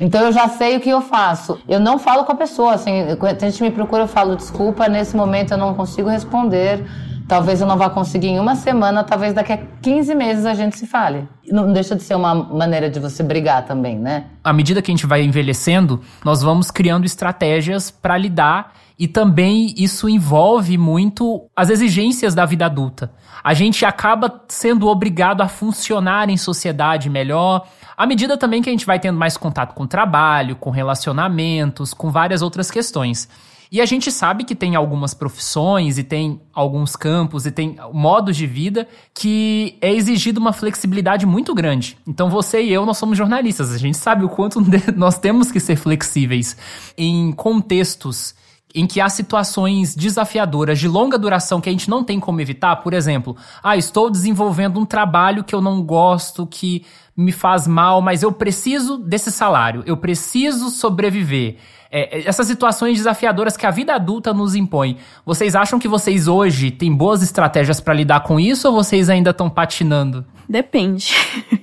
Então 0.00 0.22
eu 0.22 0.32
já 0.32 0.48
sei 0.48 0.76
o 0.76 0.80
que 0.80 0.90
eu 0.90 1.00
faço. 1.00 1.58
Eu 1.68 1.80
não 1.80 1.98
falo 1.98 2.24
com 2.24 2.32
a 2.32 2.36
pessoa, 2.36 2.74
assim, 2.74 3.14
quando 3.18 3.42
a 3.42 3.50
gente 3.50 3.62
me 3.62 3.70
procura, 3.70 4.04
eu 4.04 4.08
falo, 4.08 4.36
desculpa, 4.36 4.88
nesse 4.88 5.16
momento 5.16 5.52
eu 5.52 5.58
não 5.58 5.74
consigo 5.74 6.08
responder 6.08 6.84
talvez 7.26 7.60
eu 7.60 7.66
não 7.66 7.76
vá 7.76 7.88
conseguir 7.90 8.28
em 8.28 8.38
uma 8.38 8.54
semana, 8.56 9.02
talvez 9.02 9.32
daqui 9.32 9.52
a 9.52 9.58
15 9.82 10.14
meses 10.14 10.46
a 10.46 10.54
gente 10.54 10.76
se 10.76 10.86
fale. 10.86 11.28
Não 11.46 11.72
deixa 11.72 11.96
de 11.96 12.02
ser 12.02 12.14
uma 12.14 12.34
maneira 12.34 12.90
de 12.90 13.00
você 13.00 13.22
brigar 13.22 13.64
também, 13.64 13.98
né? 13.98 14.26
À 14.42 14.52
medida 14.52 14.80
que 14.82 14.90
a 14.90 14.94
gente 14.94 15.06
vai 15.06 15.22
envelhecendo, 15.22 16.00
nós 16.24 16.42
vamos 16.42 16.70
criando 16.70 17.04
estratégias 17.04 17.90
para 17.90 18.16
lidar 18.16 18.72
e 18.98 19.08
também 19.08 19.74
isso 19.76 20.08
envolve 20.08 20.78
muito 20.78 21.48
as 21.56 21.68
exigências 21.68 22.34
da 22.34 22.44
vida 22.44 22.66
adulta. 22.66 23.12
A 23.42 23.52
gente 23.52 23.84
acaba 23.84 24.42
sendo 24.48 24.86
obrigado 24.86 25.40
a 25.40 25.48
funcionar 25.48 26.28
em 26.28 26.36
sociedade 26.36 27.10
melhor, 27.10 27.66
à 27.96 28.06
medida 28.06 28.36
também 28.36 28.62
que 28.62 28.68
a 28.68 28.72
gente 28.72 28.86
vai 28.86 28.98
tendo 28.98 29.18
mais 29.18 29.36
contato 29.36 29.74
com 29.74 29.82
o 29.82 29.88
trabalho, 29.88 30.56
com 30.56 30.70
relacionamentos, 30.70 31.92
com 31.92 32.10
várias 32.10 32.40
outras 32.40 32.70
questões. 32.70 33.28
E 33.74 33.80
a 33.80 33.86
gente 33.86 34.12
sabe 34.12 34.44
que 34.44 34.54
tem 34.54 34.76
algumas 34.76 35.14
profissões 35.14 35.98
e 35.98 36.04
tem 36.04 36.40
alguns 36.52 36.94
campos 36.94 37.44
e 37.44 37.50
tem 37.50 37.76
modos 37.92 38.36
de 38.36 38.46
vida 38.46 38.86
que 39.12 39.76
é 39.80 39.92
exigido 39.92 40.38
uma 40.38 40.52
flexibilidade 40.52 41.26
muito 41.26 41.52
grande. 41.52 41.98
Então 42.06 42.30
você 42.30 42.62
e 42.62 42.72
eu, 42.72 42.86
nós 42.86 42.98
somos 42.98 43.18
jornalistas, 43.18 43.72
a 43.72 43.78
gente 43.78 43.96
sabe 43.96 44.24
o 44.24 44.28
quanto 44.28 44.62
nós 44.94 45.18
temos 45.18 45.50
que 45.50 45.58
ser 45.58 45.74
flexíveis 45.74 46.56
em 46.96 47.32
contextos 47.32 48.36
em 48.72 48.86
que 48.86 49.00
há 49.00 49.08
situações 49.08 49.96
desafiadoras 49.96 50.78
de 50.78 50.86
longa 50.86 51.18
duração 51.18 51.60
que 51.60 51.68
a 51.68 51.72
gente 51.72 51.90
não 51.90 52.04
tem 52.04 52.20
como 52.20 52.40
evitar, 52.40 52.76
por 52.76 52.92
exemplo, 52.92 53.36
ah, 53.60 53.76
estou 53.76 54.08
desenvolvendo 54.08 54.78
um 54.78 54.86
trabalho 54.86 55.42
que 55.42 55.54
eu 55.54 55.60
não 55.60 55.82
gosto, 55.82 56.46
que 56.46 56.84
me 57.16 57.32
faz 57.32 57.66
mal, 57.66 58.00
mas 58.00 58.22
eu 58.22 58.30
preciso 58.30 58.98
desse 58.98 59.32
salário, 59.32 59.82
eu 59.84 59.96
preciso 59.96 60.70
sobreviver. 60.70 61.56
É, 61.94 62.18
é 62.18 62.28
essas 62.28 62.48
situações 62.48 62.98
desafiadoras 62.98 63.56
que 63.56 63.64
a 63.64 63.70
vida 63.70 63.94
adulta 63.94 64.34
nos 64.34 64.56
impõe. 64.56 64.98
Vocês 65.24 65.54
acham 65.54 65.78
que 65.78 65.86
vocês 65.86 66.26
hoje 66.26 66.72
têm 66.72 66.92
boas 66.92 67.22
estratégias 67.22 67.78
para 67.78 67.94
lidar 67.94 68.24
com 68.24 68.40
isso 68.40 68.66
ou 68.66 68.74
vocês 68.74 69.08
ainda 69.08 69.30
estão 69.30 69.48
patinando? 69.48 70.26
Depende. 70.48 71.14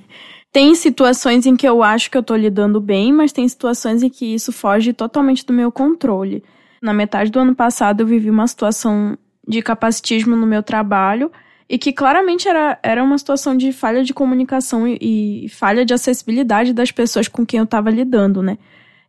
tem 0.50 0.74
situações 0.74 1.44
em 1.44 1.54
que 1.54 1.68
eu 1.68 1.82
acho 1.82 2.10
que 2.10 2.16
eu 2.16 2.22
tô 2.22 2.34
lidando 2.34 2.80
bem, 2.80 3.12
mas 3.12 3.30
tem 3.30 3.46
situações 3.46 4.02
em 4.02 4.08
que 4.08 4.24
isso 4.24 4.52
foge 4.52 4.94
totalmente 4.94 5.44
do 5.44 5.52
meu 5.52 5.70
controle. 5.70 6.42
Na 6.80 6.94
metade 6.94 7.30
do 7.30 7.38
ano 7.38 7.54
passado, 7.54 8.00
eu 8.00 8.06
vivi 8.06 8.30
uma 8.30 8.46
situação 8.46 9.18
de 9.46 9.60
capacitismo 9.60 10.34
no 10.34 10.46
meu 10.46 10.62
trabalho 10.62 11.30
e 11.68 11.76
que 11.76 11.92
claramente 11.92 12.48
era, 12.48 12.78
era 12.82 13.04
uma 13.04 13.18
situação 13.18 13.54
de 13.54 13.70
falha 13.70 14.02
de 14.02 14.14
comunicação 14.14 14.88
e, 14.88 15.44
e 15.44 15.48
falha 15.50 15.84
de 15.84 15.92
acessibilidade 15.92 16.72
das 16.72 16.90
pessoas 16.90 17.28
com 17.28 17.44
quem 17.44 17.58
eu 17.58 17.64
estava 17.64 17.90
lidando, 17.90 18.42
né? 18.42 18.56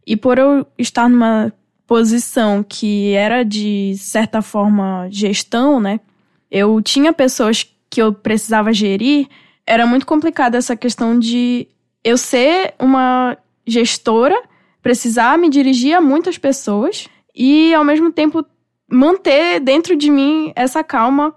E 0.05 0.15
por 0.15 0.37
eu 0.37 0.65
estar 0.77 1.09
numa 1.09 1.51
posição 1.87 2.63
que 2.63 3.13
era 3.13 3.43
de 3.43 3.95
certa 3.97 4.41
forma 4.41 5.07
gestão, 5.09 5.79
né? 5.79 5.99
Eu 6.49 6.81
tinha 6.81 7.13
pessoas 7.13 7.67
que 7.89 8.01
eu 8.01 8.13
precisava 8.13 8.73
gerir, 8.73 9.27
era 9.65 9.85
muito 9.85 10.05
complicada 10.05 10.57
essa 10.57 10.75
questão 10.75 11.17
de 11.17 11.67
eu 12.03 12.17
ser 12.17 12.73
uma 12.79 13.37
gestora, 13.65 14.35
precisar 14.81 15.37
me 15.37 15.49
dirigir 15.49 15.95
a 15.95 16.01
muitas 16.01 16.37
pessoas 16.37 17.07
e 17.33 17.73
ao 17.73 17.83
mesmo 17.83 18.11
tempo 18.11 18.45
manter 18.89 19.59
dentro 19.59 19.95
de 19.95 20.11
mim 20.11 20.51
essa 20.55 20.83
calma 20.83 21.33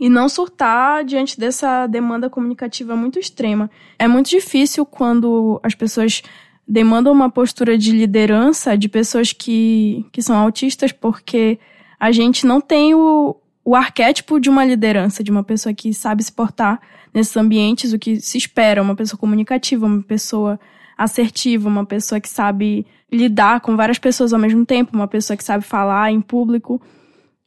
e 0.00 0.08
não 0.08 0.28
surtar 0.28 1.04
diante 1.04 1.38
dessa 1.38 1.86
demanda 1.86 2.30
comunicativa 2.30 2.96
muito 2.96 3.18
extrema. 3.18 3.70
É 3.98 4.08
muito 4.08 4.30
difícil 4.30 4.86
quando 4.86 5.60
as 5.62 5.74
pessoas 5.74 6.22
demandam 6.70 7.12
uma 7.12 7.28
postura 7.28 7.76
de 7.76 7.90
liderança 7.90 8.78
de 8.78 8.88
pessoas 8.88 9.32
que, 9.32 10.06
que 10.12 10.22
são 10.22 10.36
autistas, 10.36 10.92
porque 10.92 11.58
a 11.98 12.12
gente 12.12 12.46
não 12.46 12.60
tem 12.60 12.94
o, 12.94 13.36
o 13.64 13.74
arquétipo 13.74 14.38
de 14.38 14.48
uma 14.48 14.64
liderança, 14.64 15.24
de 15.24 15.32
uma 15.32 15.42
pessoa 15.42 15.74
que 15.74 15.92
sabe 15.92 16.22
se 16.22 16.30
portar 16.30 16.80
nesses 17.12 17.36
ambientes, 17.36 17.92
o 17.92 17.98
que 17.98 18.20
se 18.20 18.38
espera, 18.38 18.80
uma 18.80 18.94
pessoa 18.94 19.18
comunicativa, 19.18 19.84
uma 19.84 20.00
pessoa 20.00 20.60
assertiva, 20.96 21.68
uma 21.68 21.84
pessoa 21.84 22.20
que 22.20 22.28
sabe 22.28 22.86
lidar 23.10 23.60
com 23.62 23.76
várias 23.76 23.98
pessoas 23.98 24.32
ao 24.32 24.38
mesmo 24.38 24.64
tempo, 24.64 24.94
uma 24.94 25.08
pessoa 25.08 25.36
que 25.36 25.42
sabe 25.42 25.64
falar 25.64 26.12
em 26.12 26.20
público. 26.20 26.80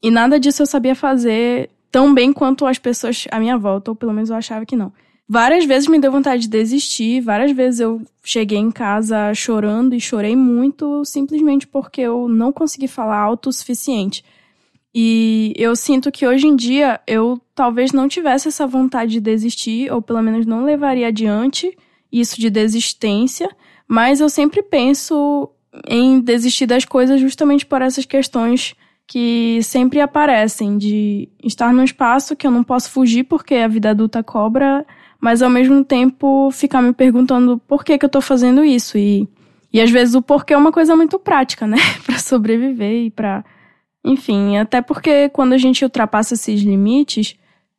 E 0.03 0.11
nada 0.11 0.37
disso 0.37 0.63
eu 0.63 0.65
sabia 0.65 0.95
fazer 0.95 1.69
tão 1.89 2.13
bem 2.13 2.33
quanto 2.33 2.65
as 2.65 2.77
pessoas 2.77 3.25
à 3.31 3.39
minha 3.39 3.57
volta, 3.57 3.89
ou 3.89 3.95
pelo 3.95 4.11
menos 4.11 4.29
eu 4.29 4.35
achava 4.35 4.65
que 4.65 4.75
não. 4.75 4.91
Várias 5.33 5.65
vezes 5.65 5.89
me 5.89 5.97
deu 5.97 6.11
vontade 6.11 6.43
de 6.43 6.47
desistir, 6.47 7.19
várias 7.19 7.51
vezes 7.53 7.79
eu 7.79 7.99
cheguei 8.23 8.59
em 8.59 8.69
casa 8.69 9.33
chorando 9.33 9.95
e 9.95 9.99
chorei 9.99 10.35
muito 10.35 11.03
simplesmente 11.05 11.65
porque 11.65 12.01
eu 12.01 12.27
não 12.27 12.53
consegui 12.53 12.87
falar 12.87 13.17
alto 13.17 13.49
o 13.49 13.51
suficiente. 13.51 14.23
E 14.93 15.51
eu 15.57 15.75
sinto 15.75 16.11
que 16.11 16.27
hoje 16.27 16.45
em 16.45 16.55
dia 16.55 17.01
eu 17.07 17.41
talvez 17.55 17.91
não 17.91 18.07
tivesse 18.07 18.47
essa 18.47 18.67
vontade 18.67 19.13
de 19.13 19.19
desistir, 19.19 19.91
ou 19.91 20.03
pelo 20.03 20.21
menos 20.21 20.45
não 20.45 20.63
levaria 20.65 21.07
adiante 21.07 21.75
isso 22.11 22.39
de 22.39 22.51
desistência, 22.51 23.49
mas 23.87 24.21
eu 24.21 24.29
sempre 24.29 24.61
penso 24.61 25.49
em 25.89 26.19
desistir 26.21 26.67
das 26.67 26.85
coisas 26.85 27.19
justamente 27.19 27.65
por 27.65 27.81
essas 27.81 28.05
questões 28.05 28.75
que 29.07 29.63
sempre 29.63 29.99
aparecem 29.99 30.77
de 30.77 31.27
estar 31.43 31.73
num 31.73 31.83
espaço 31.83 32.35
que 32.35 32.45
eu 32.45 32.51
não 32.51 32.63
posso 32.63 32.91
fugir 32.91 33.23
porque 33.23 33.55
a 33.55 33.67
vida 33.67 33.89
adulta 33.89 34.21
cobra, 34.21 34.85
mas 35.23 35.41
ao 35.41 35.49
mesmo 35.49 35.85
tempo 35.85 36.51
ficar 36.51 36.81
me 36.81 36.91
perguntando 36.91 37.57
por 37.65 37.85
que 37.85 37.97
que 37.97 38.03
eu 38.03 38.09
tô 38.09 38.19
fazendo 38.19 38.61
isso. 38.61 38.97
E 38.97 39.25
e 39.71 39.79
às 39.79 39.89
vezes 39.89 40.13
o 40.15 40.21
porquê 40.21 40.53
é 40.53 40.57
uma 40.57 40.71
coisa 40.71 40.97
muito 40.97 41.17
prática, 41.17 41.65
né, 41.65 41.77
para 42.05 42.19
sobreviver 42.19 43.05
e 43.05 43.09
para 43.09 43.43
enfim, 44.03 44.57
até 44.57 44.81
porque 44.81 45.29
quando 45.29 45.53
a 45.53 45.57
gente 45.57 45.81
ultrapassa 45.81 46.33
esses 46.33 46.61
limites, 46.61 47.37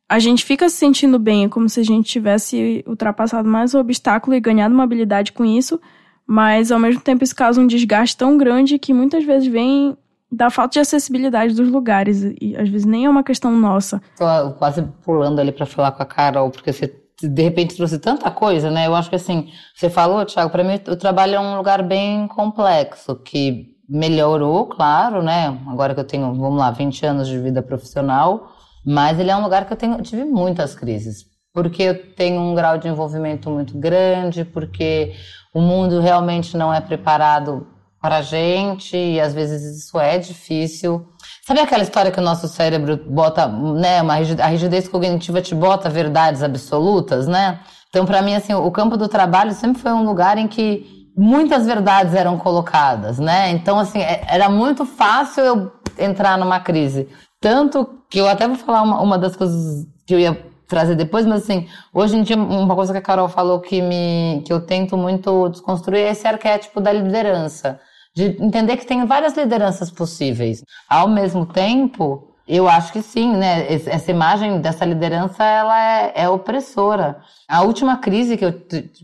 a 0.09 0.17
gente 0.17 0.43
fica 0.43 0.67
se 0.69 0.75
sentindo 0.75 1.19
bem, 1.19 1.45
é 1.45 1.49
como 1.49 1.69
se 1.69 1.79
a 1.79 1.83
gente 1.83 2.09
tivesse 2.09 2.83
ultrapassado 2.87 3.47
mais 3.47 3.75
o 3.75 3.79
obstáculo 3.79 4.35
e 4.35 4.39
ganhado 4.39 4.73
uma 4.73 4.83
habilidade 4.83 5.31
com 5.31 5.45
isso, 5.45 5.79
mas 6.25 6.71
ao 6.71 6.79
mesmo 6.79 6.99
tempo 6.99 7.23
isso 7.23 7.35
causa 7.35 7.61
um 7.61 7.67
desgaste 7.67 8.17
tão 8.17 8.39
grande 8.39 8.79
que 8.79 8.91
muitas 8.91 9.23
vezes 9.23 9.47
vem 9.47 9.95
da 10.31 10.49
falta 10.49 10.73
de 10.73 10.79
acessibilidade 10.79 11.53
dos 11.53 11.69
lugares. 11.69 12.23
E 12.41 12.57
às 12.57 12.67
vezes 12.67 12.85
nem 12.85 13.05
é 13.05 13.09
uma 13.09 13.23
questão 13.23 13.55
nossa. 13.55 14.01
Tô 14.17 14.51
quase 14.53 14.81
pulando 15.03 15.39
ali 15.39 15.51
para 15.51 15.67
falar 15.67 15.91
com 15.91 16.01
a 16.01 16.05
Carol, 16.07 16.49
porque 16.49 16.73
você 16.73 17.04
de 17.21 17.41
repente 17.41 17.75
trouxe 17.75 17.99
tanta 17.99 18.29
coisa, 18.29 18.69
né? 18.69 18.87
Eu 18.87 18.95
acho 18.95 19.09
que 19.09 19.15
assim, 19.15 19.49
você 19.75 19.89
falou, 19.89 20.25
Thiago, 20.25 20.49
para 20.49 20.63
mim 20.63 20.79
o 20.87 20.95
trabalho 20.95 21.35
é 21.35 21.39
um 21.39 21.57
lugar 21.57 21.81
bem 21.83 22.27
complexo, 22.27 23.15
que 23.15 23.75
melhorou, 23.87 24.65
claro, 24.67 25.21
né? 25.21 25.59
Agora 25.67 25.93
que 25.93 25.99
eu 25.99 26.05
tenho, 26.05 26.33
vamos 26.33 26.57
lá, 26.57 26.71
20 26.71 27.05
anos 27.05 27.27
de 27.27 27.39
vida 27.39 27.61
profissional, 27.61 28.51
mas 28.85 29.19
ele 29.19 29.31
é 29.31 29.35
um 29.35 29.43
lugar 29.43 29.65
que 29.65 29.73
eu 29.73 29.77
tenho, 29.77 30.01
tive 30.01 30.25
muitas 30.25 30.75
crises, 30.75 31.25
porque 31.53 31.83
eu 31.83 32.15
tenho 32.15 32.41
um 32.41 32.53
grau 32.53 32.77
de 32.77 32.87
envolvimento 32.87 33.49
muito 33.49 33.77
grande, 33.77 34.43
porque 34.43 35.13
o 35.53 35.61
mundo 35.61 35.99
realmente 36.01 36.57
não 36.57 36.73
é 36.73 36.81
preparado 36.81 37.67
para 38.01 38.17
a 38.17 38.21
gente 38.21 38.95
e 38.95 39.19
às 39.19 39.33
vezes 39.33 39.77
isso 39.77 39.99
é 39.99 40.17
difícil. 40.17 41.07
Sabe 41.45 41.59
aquela 41.59 41.83
história 41.83 42.11
que 42.11 42.19
o 42.19 42.23
nosso 42.23 42.47
cérebro 42.47 42.97
bota, 42.97 43.47
né, 43.47 44.01
uma 44.01 44.15
a 44.15 44.47
rigidez 44.47 44.87
cognitiva 44.87 45.43
te 45.43 45.53
bota 45.53 45.87
verdades 45.87 46.41
absolutas, 46.41 47.27
né? 47.27 47.59
Então, 47.87 48.03
para 48.03 48.19
mim, 48.23 48.33
assim, 48.33 48.55
o 48.55 48.71
campo 48.71 48.97
do 48.97 49.07
trabalho 49.07 49.53
sempre 49.53 49.79
foi 49.79 49.91
um 49.91 50.03
lugar 50.03 50.39
em 50.39 50.47
que 50.47 51.07
muitas 51.15 51.67
verdades 51.67 52.15
eram 52.15 52.35
colocadas, 52.39 53.19
né? 53.19 53.51
Então, 53.51 53.77
assim, 53.77 53.99
é, 54.01 54.25
era 54.27 54.49
muito 54.49 54.85
fácil 54.85 55.43
eu 55.43 55.71
entrar 55.99 56.35
numa 56.35 56.59
crise. 56.59 57.07
Tanto 57.39 57.87
que 58.09 58.17
eu 58.17 58.27
até 58.27 58.47
vou 58.47 58.57
falar 58.57 58.81
uma, 58.81 58.99
uma 58.99 59.17
das 59.19 59.35
coisas 59.35 59.85
que 60.07 60.15
eu 60.15 60.19
ia 60.19 60.43
trazer 60.67 60.95
depois, 60.95 61.27
mas 61.27 61.43
assim, 61.43 61.67
hoje 61.93 62.17
em 62.17 62.23
dia 62.23 62.35
uma 62.35 62.73
coisa 62.73 62.91
que 62.91 62.97
a 62.97 63.01
Carol 63.03 63.29
falou 63.29 63.59
que 63.59 63.83
me 63.83 64.41
que 64.47 64.51
eu 64.51 64.61
tento 64.61 64.97
muito 64.97 65.49
desconstruir 65.49 65.99
é 65.99 66.09
esse 66.09 66.27
arquétipo 66.27 66.81
da 66.81 66.91
liderança, 66.91 67.79
de 68.15 68.37
entender 68.41 68.77
que 68.77 68.85
tem 68.85 69.05
várias 69.05 69.35
lideranças 69.35 69.91
possíveis. 69.91 70.63
Ao 70.89 71.07
mesmo 71.07 71.45
tempo, 71.45 72.33
eu 72.47 72.67
acho 72.67 72.93
que 72.93 73.01
sim, 73.01 73.35
né? 73.35 73.65
Essa 73.73 74.11
imagem 74.11 74.61
dessa 74.61 74.85
liderança 74.85 75.43
ela 75.43 75.79
é, 75.79 76.13
é 76.15 76.29
opressora. 76.29 77.19
A 77.47 77.61
última 77.63 77.97
crise 77.97 78.37
que 78.37 78.45
eu 78.45 78.53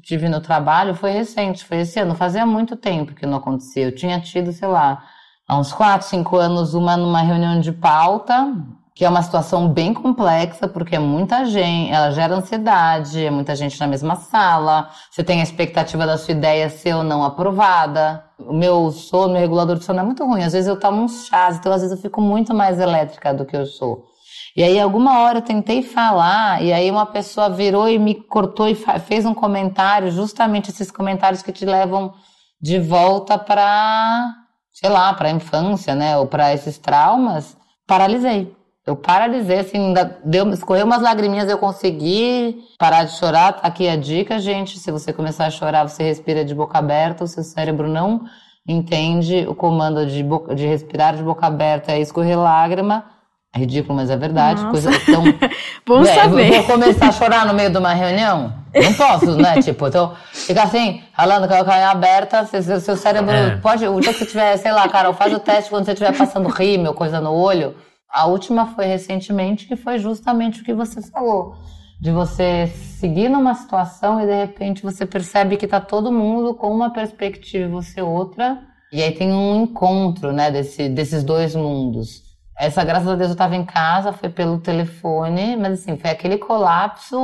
tive 0.03 0.29
no 0.29 0.39
trabalho 0.39 0.95
foi 0.95 1.11
recente, 1.11 1.65
foi 1.65 1.81
esse 1.81 1.99
ano. 1.99 2.15
Fazia 2.15 2.45
muito 2.45 2.75
tempo 2.77 3.13
que 3.13 3.25
não 3.25 3.37
acontecia. 3.39 3.85
Eu 3.85 3.95
tinha 3.95 4.19
tido, 4.21 4.53
sei 4.53 4.67
lá, 4.67 5.03
há 5.47 5.59
uns 5.59 5.73
4, 5.73 6.07
5 6.07 6.37
anos, 6.37 6.73
uma 6.73 6.95
numa 6.95 7.21
reunião 7.21 7.59
de 7.59 7.71
pauta 7.71 8.53
que 8.93 9.05
é 9.05 9.09
uma 9.09 9.21
situação 9.21 9.69
bem 9.69 9.93
complexa, 9.93 10.67
porque 10.67 10.95
é 10.95 10.99
muita 10.99 11.45
gente, 11.45 11.91
ela 11.91 12.11
gera 12.11 12.35
ansiedade, 12.35 13.25
é 13.25 13.31
muita 13.31 13.55
gente 13.55 13.79
na 13.79 13.87
mesma 13.87 14.15
sala, 14.15 14.89
você 15.09 15.23
tem 15.23 15.39
a 15.39 15.43
expectativa 15.43 16.05
da 16.05 16.17
sua 16.17 16.33
ideia 16.33 16.69
ser 16.69 16.95
ou 16.95 17.03
não 17.03 17.23
aprovada. 17.23 18.23
O 18.37 18.53
meu 18.53 18.91
sono, 18.91 19.33
meu 19.33 19.41
regulador 19.41 19.77
de 19.77 19.85
sono 19.85 19.99
é 19.99 20.03
muito 20.03 20.25
ruim, 20.25 20.43
às 20.43 20.53
vezes 20.53 20.67
eu 20.67 20.77
tomo 20.77 21.03
uns 21.03 21.25
chás, 21.27 21.57
então 21.57 21.71
às 21.71 21.81
vezes 21.81 21.95
eu 21.95 22.01
fico 22.01 22.19
muito 22.19 22.53
mais 22.53 22.79
elétrica 22.79 23.33
do 23.33 23.45
que 23.45 23.55
eu 23.55 23.65
sou. 23.65 24.03
E 24.55 24.63
aí, 24.63 24.77
alguma 24.77 25.21
hora 25.21 25.37
eu 25.37 25.41
tentei 25.41 25.81
falar, 25.81 26.61
e 26.61 26.73
aí 26.73 26.91
uma 26.91 27.05
pessoa 27.05 27.49
virou 27.49 27.87
e 27.87 27.97
me 27.97 28.15
cortou 28.15 28.67
e 28.67 28.75
fez 28.75 29.25
um 29.25 29.33
comentário, 29.33 30.11
justamente 30.11 30.69
esses 30.69 30.91
comentários 30.91 31.41
que 31.41 31.53
te 31.53 31.65
levam 31.65 32.13
de 32.61 32.77
volta 32.77 33.37
para, 33.37 34.33
sei 34.73 34.89
lá, 34.89 35.13
para 35.13 35.29
a 35.29 35.31
infância, 35.31 35.95
né, 35.95 36.17
ou 36.17 36.27
para 36.27 36.53
esses 36.53 36.77
traumas. 36.77 37.55
Paralisei 37.87 38.53
Eu 38.85 38.95
paralisei, 38.95 39.59
assim, 39.59 39.93
deu, 40.23 40.49
escorreu 40.51 40.85
umas 40.85 41.01
lagriminhas, 41.01 41.47
eu 41.49 41.57
consegui 41.57 42.57
parar 42.79 43.03
de 43.03 43.11
chorar. 43.17 43.53
Tá 43.53 43.67
aqui 43.67 43.87
a 43.87 43.95
dica, 43.95 44.39
gente. 44.39 44.79
Se 44.79 44.89
você 44.91 45.13
começar 45.13 45.45
a 45.45 45.51
chorar, 45.51 45.87
você 45.87 46.01
respira 46.03 46.43
de 46.43 46.55
boca 46.55 46.79
aberta, 46.79 47.23
o 47.23 47.27
seu 47.27 47.43
cérebro 47.43 47.87
não 47.87 48.21
entende 48.67 49.45
o 49.47 49.53
comando 49.53 50.05
de, 50.05 50.23
boca, 50.23 50.55
de 50.55 50.65
respirar 50.65 51.15
de 51.15 51.21
boca 51.23 51.45
aberta 51.45 51.95
e 51.95 52.01
escorrer 52.01 52.37
lágrima. 52.39 53.05
É 53.53 53.59
ridículo, 53.59 53.95
mas 53.97 54.09
é 54.09 54.15
verdade. 54.15 54.63
Nossa. 54.63 54.71
Coisa 54.89 55.05
tão. 55.05 55.23
Bom 55.85 56.01
É, 56.03 56.15
saber. 56.15 56.51
Vou 56.51 56.63
começar 56.63 57.09
a 57.09 57.11
chorar 57.11 57.45
no 57.45 57.53
meio 57.53 57.69
de 57.69 57.77
uma 57.77 57.93
reunião? 57.93 58.53
Não 58.73 58.93
posso, 58.93 59.35
né? 59.35 59.59
tipo, 59.61 59.87
então, 59.87 60.13
fica 60.31 60.63
assim, 60.63 61.03
falando 61.15 61.47
com 61.47 61.53
a 61.53 61.65
cara 61.65 61.91
aberta, 61.91 62.45
seu, 62.45 62.63
seu- 62.63 62.79
seu 62.79 62.95
cérebro 62.95 63.31
É. 63.35 63.57
pode. 63.57 63.85
O 63.85 63.99
dia 63.99 64.13
que 64.13 64.19
você 64.19 64.25
tiver, 64.25 64.55
sei 64.57 64.71
lá, 64.71 64.87
Carol, 64.87 65.13
faz 65.13 65.33
o 65.33 65.39
teste 65.39 65.69
quando 65.69 65.83
você 65.85 65.91
estiver 65.91 66.17
passando 66.17 66.47
rímel, 66.47 66.93
coisa 66.93 67.19
no 67.19 67.33
olho. 67.33 67.75
A 68.11 68.25
última 68.25 68.67
foi 68.67 68.85
recentemente, 68.85 69.67
que 69.67 69.75
foi 69.75 69.97
justamente 69.97 70.61
o 70.61 70.65
que 70.65 70.73
você 70.73 71.01
falou. 71.01 71.55
De 71.99 72.11
você 72.11 72.67
seguir 72.67 73.29
numa 73.29 73.53
situação 73.53 74.19
e 74.19 74.25
de 74.25 74.35
repente 74.35 74.83
você 74.83 75.05
percebe 75.05 75.55
que 75.55 75.67
tá 75.67 75.79
todo 75.79 76.11
mundo 76.11 76.53
com 76.55 76.73
uma 76.73 76.89
perspectiva 76.91 77.65
e 77.65 77.71
você 77.71 78.01
outra. 78.01 78.59
E 78.91 79.01
aí 79.01 79.11
tem 79.11 79.31
um 79.31 79.63
encontro, 79.63 80.33
né, 80.33 80.51
desse, 80.51 80.89
desses 80.89 81.23
dois 81.23 81.55
mundos. 81.55 82.23
Essa, 82.59 82.83
graças 82.83 83.07
a 83.07 83.15
Deus, 83.15 83.29
eu 83.29 83.33
estava 83.33 83.55
em 83.55 83.65
casa, 83.65 84.11
foi 84.11 84.29
pelo 84.29 84.59
telefone, 84.59 85.55
mas 85.55 85.79
assim, 85.79 85.97
foi 85.97 86.09
aquele 86.09 86.37
colapso 86.37 87.17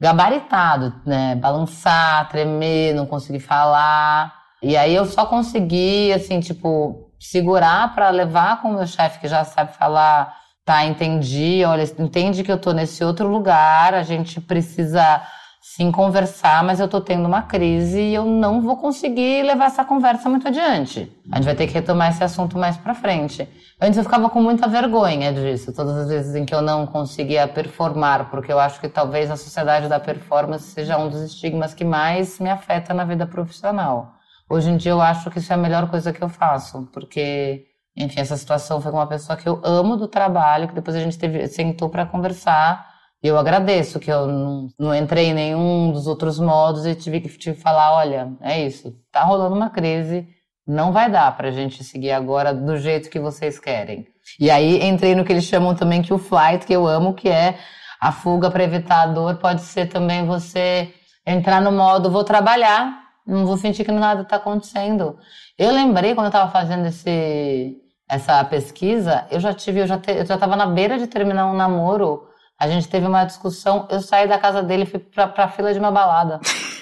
gabaritado, 0.00 0.94
né? 1.04 1.34
Balançar, 1.36 2.28
tremer, 2.28 2.94
não 2.94 3.06
conseguir 3.06 3.40
falar. 3.40 4.32
E 4.62 4.76
aí 4.76 4.94
eu 4.94 5.06
só 5.06 5.26
consegui, 5.26 6.12
assim, 6.12 6.40
tipo, 6.40 7.07
segurar 7.18 7.94
para 7.94 8.10
levar 8.10 8.62
com 8.62 8.68
o 8.68 8.74
meu 8.74 8.86
chefe, 8.86 9.20
que 9.20 9.28
já 9.28 9.44
sabe 9.44 9.72
falar, 9.72 10.36
tá, 10.64 10.84
entendi, 10.84 11.64
olha, 11.66 11.82
entende 11.98 12.44
que 12.44 12.52
eu 12.52 12.58
tô 12.58 12.72
nesse 12.72 13.02
outro 13.02 13.28
lugar, 13.28 13.94
a 13.94 14.02
gente 14.02 14.40
precisa 14.40 15.22
sim 15.60 15.92
conversar, 15.92 16.64
mas 16.64 16.80
eu 16.80 16.88
tô 16.88 17.00
tendo 17.00 17.26
uma 17.26 17.42
crise 17.42 18.00
e 18.00 18.14
eu 18.14 18.24
não 18.24 18.60
vou 18.60 18.76
conseguir 18.76 19.42
levar 19.42 19.66
essa 19.66 19.84
conversa 19.84 20.28
muito 20.28 20.48
adiante. 20.48 21.12
A 21.30 21.36
gente 21.36 21.44
vai 21.44 21.54
ter 21.54 21.66
que 21.66 21.74
retomar 21.74 22.10
esse 22.10 22.24
assunto 22.24 22.56
mais 22.58 22.76
pra 22.76 22.94
frente. 22.94 23.48
Antes 23.80 23.96
eu 23.96 24.02
ficava 24.02 24.28
com 24.28 24.42
muita 24.42 24.66
vergonha 24.66 25.32
disso, 25.32 25.72
todas 25.72 25.96
as 25.96 26.08
vezes 26.08 26.34
em 26.34 26.44
que 26.44 26.54
eu 26.54 26.62
não 26.62 26.86
conseguia 26.86 27.46
performar, 27.46 28.28
porque 28.30 28.52
eu 28.52 28.58
acho 28.58 28.80
que 28.80 28.88
talvez 28.88 29.30
a 29.30 29.36
sociedade 29.36 29.88
da 29.88 30.00
performance 30.00 30.64
seja 30.64 30.98
um 30.98 31.08
dos 31.08 31.20
estigmas 31.20 31.74
que 31.74 31.84
mais 31.84 32.40
me 32.40 32.50
afeta 32.50 32.92
na 32.92 33.04
vida 33.04 33.26
profissional. 33.26 34.17
Hoje 34.50 34.70
em 34.70 34.76
dia 34.76 34.92
eu 34.92 35.00
acho 35.00 35.30
que 35.30 35.38
isso 35.38 35.52
é 35.52 35.56
a 35.56 35.58
melhor 35.58 35.90
coisa 35.90 36.12
que 36.12 36.22
eu 36.22 36.28
faço, 36.28 36.88
porque, 36.92 37.66
enfim, 37.96 38.20
essa 38.20 38.36
situação 38.36 38.80
foi 38.80 38.90
com 38.90 38.98
uma 38.98 39.06
pessoa 39.06 39.36
que 39.36 39.48
eu 39.48 39.60
amo 39.62 39.96
do 39.96 40.08
trabalho, 40.08 40.68
que 40.68 40.74
depois 40.74 40.96
a 40.96 41.00
gente 41.00 41.18
teve, 41.18 41.46
sentou 41.48 41.90
para 41.90 42.06
conversar. 42.06 42.88
E 43.22 43.26
eu 43.26 43.36
agradeço 43.36 43.98
que 43.98 44.10
eu 44.10 44.26
não, 44.26 44.68
não 44.78 44.94
entrei 44.94 45.26
em 45.26 45.34
nenhum 45.34 45.92
dos 45.92 46.06
outros 46.06 46.38
modos 46.38 46.86
e 46.86 46.94
tive 46.94 47.20
que 47.20 47.28
que 47.28 47.52
falar, 47.54 47.92
olha, 47.94 48.32
é 48.40 48.64
isso, 48.64 48.94
tá 49.12 49.24
rolando 49.24 49.54
uma 49.56 49.70
crise, 49.70 50.26
não 50.66 50.92
vai 50.92 51.10
dar 51.10 51.36
pra 51.36 51.50
gente 51.50 51.82
seguir 51.84 52.12
agora 52.12 52.54
do 52.54 52.76
jeito 52.78 53.10
que 53.10 53.18
vocês 53.18 53.58
querem. 53.58 54.06
E 54.38 54.50
aí 54.50 54.82
entrei 54.86 55.14
no 55.14 55.24
que 55.24 55.32
eles 55.32 55.44
chamam 55.44 55.74
também 55.74 56.00
que 56.00 56.12
o 56.14 56.18
flight, 56.18 56.64
que 56.66 56.72
eu 56.72 56.86
amo, 56.86 57.14
que 57.14 57.28
é 57.28 57.58
a 58.00 58.12
fuga 58.12 58.50
para 58.50 58.64
evitar 58.64 59.02
a 59.02 59.06
dor, 59.06 59.36
pode 59.36 59.62
ser 59.62 59.86
também 59.86 60.24
você 60.24 60.94
entrar 61.26 61.60
no 61.60 61.72
modo 61.72 62.10
vou 62.10 62.24
trabalhar, 62.24 63.07
não 63.28 63.46
vou 63.46 63.56
fingir 63.58 63.84
que 63.84 63.92
nada 63.92 64.22
está 64.22 64.36
acontecendo. 64.36 65.18
Eu 65.58 65.70
lembrei 65.72 66.14
quando 66.14 66.26
eu 66.26 66.30
estava 66.30 66.50
fazendo 66.50 66.86
esse 66.86 67.76
essa 68.08 68.42
pesquisa, 68.44 69.26
eu 69.30 69.38
já 69.38 69.52
tive, 69.52 69.80
eu 69.80 69.86
já 69.86 69.98
te, 69.98 70.10
eu 70.10 70.24
já 70.24 70.34
estava 70.34 70.56
na 70.56 70.64
beira 70.64 70.98
de 70.98 71.06
terminar 71.06 71.46
um 71.46 71.54
namoro. 71.54 72.26
A 72.58 72.66
gente 72.66 72.88
teve 72.88 73.06
uma 73.06 73.24
discussão, 73.24 73.86
eu 73.90 74.00
saí 74.00 74.26
da 74.26 74.38
casa 74.38 74.62
dele 74.62 74.84
e 74.84 74.86
fui 74.86 74.98
pra, 74.98 75.28
pra 75.28 75.48
fila 75.48 75.72
de 75.74 75.78
uma 75.78 75.90
balada. 75.90 76.40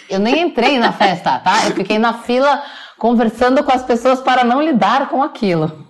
Eu 0.08 0.20
nem 0.20 0.40
entrei 0.42 0.78
na 0.78 0.92
festa, 0.92 1.36
tá? 1.40 1.66
Eu 1.66 1.74
fiquei 1.74 1.98
na 1.98 2.12
fila 2.14 2.62
conversando 2.96 3.64
com 3.64 3.72
as 3.72 3.82
pessoas 3.82 4.20
para 4.20 4.44
não 4.44 4.62
lidar 4.62 5.08
com 5.08 5.20
aquilo. 5.20 5.84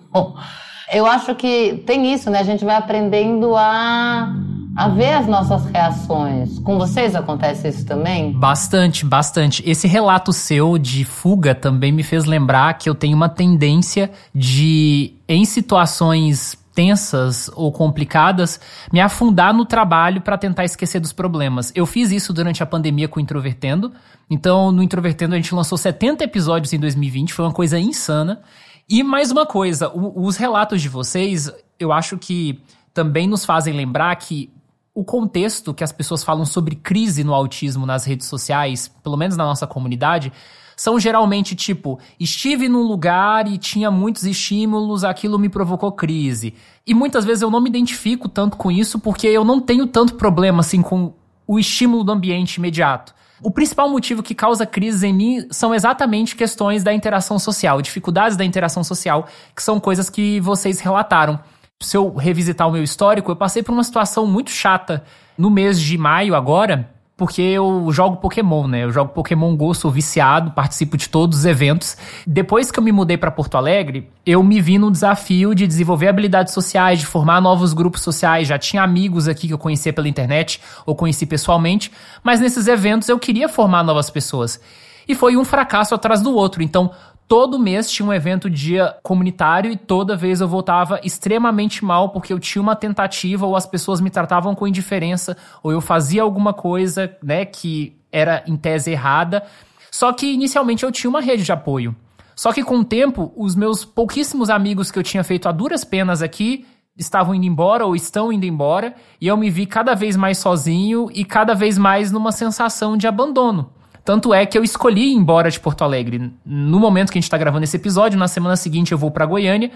Eu 0.91 1.05
acho 1.05 1.35
que 1.35 1.83
tem 1.85 2.11
isso, 2.11 2.31
né? 2.31 2.39
A 2.39 2.43
gente 2.43 2.65
vai 2.65 2.75
aprendendo 2.75 3.55
a, 3.55 4.33
a 4.77 4.87
ver 4.87 5.13
as 5.13 5.25
nossas 5.25 5.65
reações. 5.65 6.59
Com 6.59 6.77
vocês 6.77 7.15
acontece 7.15 7.67
isso 7.67 7.83
também? 7.83 8.31
Bastante, 8.31 9.03
bastante. 9.03 9.67
Esse 9.67 9.87
relato 9.87 10.31
seu 10.31 10.77
de 10.77 11.03
fuga 11.03 11.55
também 11.55 11.91
me 11.91 12.03
fez 12.03 12.25
lembrar 12.25 12.75
que 12.75 12.87
eu 12.87 12.93
tenho 12.93 13.17
uma 13.17 13.27
tendência 13.27 14.11
de, 14.35 15.15
em 15.27 15.43
situações 15.45 16.55
tensas 16.75 17.49
ou 17.55 17.71
complicadas, 17.71 18.61
me 18.93 19.01
afundar 19.01 19.51
no 19.51 19.65
trabalho 19.65 20.21
para 20.21 20.37
tentar 20.37 20.63
esquecer 20.63 20.99
dos 20.99 21.11
problemas. 21.11 21.71
Eu 21.73 21.87
fiz 21.87 22.11
isso 22.11 22.31
durante 22.31 22.61
a 22.61 22.65
pandemia 22.67 23.07
com 23.07 23.19
o 23.19 23.23
Introvertendo. 23.23 23.91
Então, 24.29 24.71
no 24.71 24.83
Introvertendo 24.83 25.33
a 25.33 25.37
gente 25.37 25.55
lançou 25.55 25.75
70 25.75 26.23
episódios 26.23 26.71
em 26.71 26.79
2020, 26.79 27.33
foi 27.33 27.45
uma 27.45 27.51
coisa 27.51 27.79
insana. 27.79 28.41
E 28.87 29.01
mais 29.01 29.31
uma 29.31 29.47
coisa, 29.47 29.91
os 29.91 30.37
relatos 30.37 30.83
de 30.83 30.87
vocês, 30.87 31.51
eu 31.79 31.91
acho 31.91 32.15
que 32.15 32.61
também 32.93 33.27
nos 33.27 33.43
fazem 33.43 33.73
lembrar 33.73 34.15
que 34.15 34.51
o 34.97 35.03
contexto 35.03 35.75
que 35.75 35.83
as 35.83 35.91
pessoas 35.91 36.23
falam 36.23 36.43
sobre 36.43 36.75
crise 36.75 37.23
no 37.23 37.31
autismo 37.31 37.85
nas 37.85 38.03
redes 38.03 38.25
sociais, 38.25 38.91
pelo 39.03 39.15
menos 39.15 39.37
na 39.37 39.45
nossa 39.45 39.67
comunidade, 39.67 40.33
são 40.75 40.99
geralmente 40.99 41.55
tipo: 41.55 41.99
estive 42.19 42.67
num 42.67 42.81
lugar 42.81 43.47
e 43.47 43.59
tinha 43.59 43.91
muitos 43.91 44.23
estímulos, 44.23 45.03
aquilo 45.03 45.37
me 45.37 45.49
provocou 45.49 45.91
crise. 45.91 46.55
E 46.85 46.95
muitas 46.95 47.25
vezes 47.25 47.43
eu 47.43 47.51
não 47.51 47.61
me 47.61 47.69
identifico 47.69 48.27
tanto 48.27 48.57
com 48.57 48.71
isso 48.71 48.97
porque 48.97 49.27
eu 49.27 49.45
não 49.45 49.59
tenho 49.61 49.85
tanto 49.85 50.15
problema 50.15 50.61
assim 50.61 50.81
com 50.81 51.13
o 51.45 51.59
estímulo 51.59 52.03
do 52.03 52.11
ambiente 52.11 52.55
imediato. 52.55 53.13
O 53.43 53.51
principal 53.51 53.87
motivo 53.87 54.23
que 54.23 54.33
causa 54.33 54.65
crises 54.65 55.03
em 55.03 55.13
mim 55.13 55.47
são 55.51 55.75
exatamente 55.75 56.35
questões 56.35 56.83
da 56.83 56.91
interação 56.91 57.37
social, 57.37 57.83
dificuldades 57.83 58.35
da 58.35 58.43
interação 58.43 58.83
social, 58.83 59.27
que 59.55 59.61
são 59.61 59.79
coisas 59.79 60.09
que 60.09 60.39
vocês 60.39 60.79
relataram 60.79 61.39
se 61.79 61.95
eu 61.95 62.13
revisitar 62.15 62.67
o 62.67 62.71
meu 62.71 62.83
histórico, 62.83 63.31
eu 63.31 63.35
passei 63.35 63.61
por 63.61 63.71
uma 63.71 63.83
situação 63.83 64.25
muito 64.25 64.49
chata 64.49 65.03
no 65.37 65.49
mês 65.49 65.79
de 65.79 65.97
maio 65.97 66.33
agora, 66.33 66.89
porque 67.15 67.41
eu 67.41 67.87
jogo 67.91 68.17
Pokémon, 68.17 68.67
né? 68.67 68.83
Eu 68.83 68.91
jogo 68.91 69.11
Pokémon 69.11 69.55
Go, 69.55 69.73
sou 69.73 69.89
viciado, 69.89 70.51
participo 70.51 70.97
de 70.97 71.09
todos 71.09 71.39
os 71.39 71.45
eventos. 71.45 71.97
Depois 72.25 72.69
que 72.71 72.79
eu 72.79 72.83
me 72.83 72.91
mudei 72.91 73.17
para 73.17 73.31
Porto 73.31 73.57
Alegre, 73.57 74.09
eu 74.25 74.43
me 74.43 74.61
vi 74.61 74.77
no 74.77 74.91
desafio 74.91 75.55
de 75.55 75.65
desenvolver 75.65 76.07
habilidades 76.07 76.53
sociais, 76.53 76.99
de 76.99 77.05
formar 77.05 77.41
novos 77.41 77.73
grupos 77.73 78.01
sociais. 78.01 78.47
Já 78.47 78.57
tinha 78.57 78.83
amigos 78.83 79.27
aqui 79.27 79.47
que 79.47 79.53
eu 79.53 79.57
conhecia 79.57 79.93
pela 79.93 80.07
internet 80.07 80.61
ou 80.85 80.95
conheci 80.95 81.25
pessoalmente, 81.25 81.91
mas 82.23 82.39
nesses 82.39 82.67
eventos 82.67 83.09
eu 83.09 83.17
queria 83.17 83.49
formar 83.49 83.83
novas 83.83 84.09
pessoas. 84.09 84.59
E 85.07 85.15
foi 85.15 85.37
um 85.37 85.45
fracasso 85.45 85.95
atrás 85.95 86.21
do 86.21 86.35
outro. 86.35 86.61
Então, 86.61 86.91
Todo 87.27 87.59
mês 87.59 87.91
tinha 87.91 88.07
um 88.07 88.13
evento 88.13 88.49
dia 88.49 88.95
comunitário 89.03 89.69
e 89.69 89.75
toda 89.75 90.15
vez 90.15 90.39
eu 90.39 90.47
voltava 90.47 91.01
extremamente 91.03 91.83
mal 91.83 92.09
porque 92.09 92.31
eu 92.31 92.39
tinha 92.39 92.61
uma 92.61 92.73
tentativa 92.73 93.45
ou 93.45 93.53
as 93.53 93.65
pessoas 93.65 93.99
me 93.99 94.09
tratavam 94.09 94.55
com 94.55 94.65
indiferença 94.65 95.35
ou 95.61 95.69
eu 95.69 95.81
fazia 95.81 96.21
alguma 96.21 96.53
coisa, 96.53 97.13
né, 97.21 97.43
que 97.43 97.97
era 98.09 98.43
em 98.47 98.55
tese 98.55 98.91
errada. 98.91 99.43
Só 99.91 100.13
que 100.13 100.31
inicialmente 100.31 100.85
eu 100.85 100.91
tinha 100.91 101.09
uma 101.09 101.19
rede 101.19 101.43
de 101.43 101.51
apoio. 101.51 101.93
Só 102.33 102.53
que 102.53 102.63
com 102.63 102.77
o 102.77 102.85
tempo, 102.85 103.33
os 103.35 103.57
meus 103.57 103.83
pouquíssimos 103.83 104.49
amigos 104.49 104.89
que 104.89 104.97
eu 104.97 105.03
tinha 105.03 105.23
feito 105.23 105.49
a 105.49 105.51
duras 105.51 105.83
penas 105.83 106.21
aqui 106.21 106.65
estavam 106.97 107.35
indo 107.35 107.45
embora 107.45 107.85
ou 107.85 107.93
estão 107.93 108.31
indo 108.31 108.45
embora 108.45 108.95
e 109.19 109.27
eu 109.27 109.35
me 109.35 109.49
vi 109.49 109.65
cada 109.65 109.93
vez 109.95 110.15
mais 110.15 110.37
sozinho 110.37 111.09
e 111.13 111.25
cada 111.25 111.53
vez 111.53 111.77
mais 111.77 112.09
numa 112.09 112.31
sensação 112.31 112.95
de 112.95 113.05
abandono. 113.05 113.73
Tanto 114.07 114.33
é 114.33 114.45
que 114.45 114.57
eu 114.57 114.63
escolhi 114.63 115.11
ir 115.11 115.15
embora 115.15 115.51
de 115.51 115.59
Porto 115.59 115.83
Alegre. 115.83 116.31
No 116.45 116.79
momento 116.79 117.11
que 117.11 117.17
a 117.17 117.21
gente 117.21 117.29
tá 117.29 117.37
gravando 117.37 117.65
esse 117.65 117.75
episódio, 117.75 118.17
na 118.17 118.29
semana 118.29 118.55
seguinte 118.55 118.93
eu 118.93 118.97
vou 118.97 119.11
pra 119.11 119.25
Goiânia. 119.25 119.69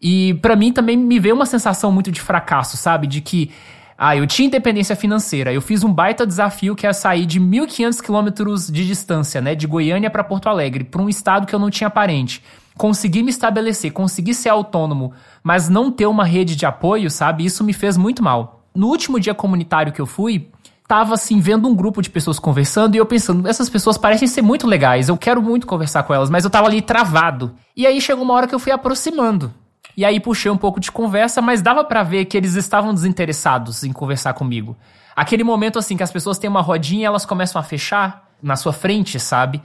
E 0.00 0.34
pra 0.34 0.54
mim 0.54 0.72
também 0.72 0.96
me 0.96 1.18
veio 1.18 1.34
uma 1.34 1.44
sensação 1.44 1.90
muito 1.90 2.12
de 2.12 2.20
fracasso, 2.20 2.76
sabe? 2.76 3.08
De 3.08 3.20
que, 3.20 3.50
ah, 3.98 4.16
eu 4.16 4.24
tinha 4.24 4.46
independência 4.46 4.94
financeira. 4.94 5.52
Eu 5.52 5.60
fiz 5.60 5.82
um 5.82 5.92
baita 5.92 6.24
desafio 6.24 6.76
que 6.76 6.86
é 6.86 6.92
sair 6.92 7.26
de 7.26 7.40
1.500 7.40 8.00
quilômetros 8.00 8.70
de 8.70 8.86
distância, 8.86 9.40
né? 9.40 9.56
De 9.56 9.66
Goiânia 9.66 10.08
pra 10.08 10.22
Porto 10.22 10.48
Alegre, 10.48 10.84
pra 10.84 11.02
um 11.02 11.08
estado 11.08 11.44
que 11.44 11.52
eu 11.52 11.58
não 11.58 11.68
tinha 11.68 11.90
parente. 11.90 12.40
Consegui 12.76 13.20
me 13.20 13.30
estabelecer, 13.30 13.90
consegui 13.90 14.32
ser 14.32 14.50
autônomo, 14.50 15.12
mas 15.42 15.68
não 15.68 15.90
ter 15.90 16.06
uma 16.06 16.24
rede 16.24 16.54
de 16.54 16.64
apoio, 16.64 17.10
sabe? 17.10 17.44
Isso 17.44 17.64
me 17.64 17.72
fez 17.72 17.96
muito 17.96 18.22
mal. 18.22 18.64
No 18.72 18.86
último 18.86 19.18
dia 19.18 19.34
comunitário 19.34 19.92
que 19.92 20.00
eu 20.00 20.06
fui, 20.06 20.48
tava 20.92 21.14
assim, 21.14 21.40
vendo 21.40 21.66
um 21.66 21.74
grupo 21.74 22.02
de 22.02 22.10
pessoas 22.10 22.38
conversando 22.38 22.94
e 22.94 22.98
eu 22.98 23.06
pensando, 23.06 23.48
essas 23.48 23.70
pessoas 23.70 23.96
parecem 23.96 24.28
ser 24.28 24.42
muito 24.42 24.66
legais, 24.66 25.08
eu 25.08 25.16
quero 25.16 25.40
muito 25.40 25.66
conversar 25.66 26.02
com 26.02 26.12
elas, 26.12 26.28
mas 26.28 26.44
eu 26.44 26.50
tava 26.50 26.66
ali 26.66 26.82
travado. 26.82 27.54
E 27.74 27.86
aí 27.86 27.98
chegou 27.98 28.22
uma 28.22 28.34
hora 28.34 28.46
que 28.46 28.54
eu 28.54 28.58
fui 28.58 28.70
aproximando. 28.70 29.54
E 29.96 30.04
aí 30.04 30.20
puxei 30.20 30.50
um 30.50 30.56
pouco 30.58 30.78
de 30.78 30.92
conversa, 30.92 31.40
mas 31.40 31.62
dava 31.62 31.82
pra 31.82 32.02
ver 32.02 32.26
que 32.26 32.36
eles 32.36 32.56
estavam 32.56 32.92
desinteressados 32.92 33.84
em 33.84 33.90
conversar 33.90 34.34
comigo. 34.34 34.76
Aquele 35.16 35.42
momento 35.42 35.78
assim 35.78 35.96
que 35.96 36.02
as 36.02 36.12
pessoas 36.12 36.36
têm 36.36 36.50
uma 36.50 36.60
rodinha 36.60 37.06
elas 37.06 37.24
começam 37.24 37.58
a 37.58 37.62
fechar 37.64 38.28
na 38.42 38.54
sua 38.54 38.74
frente, 38.74 39.18
sabe? 39.18 39.62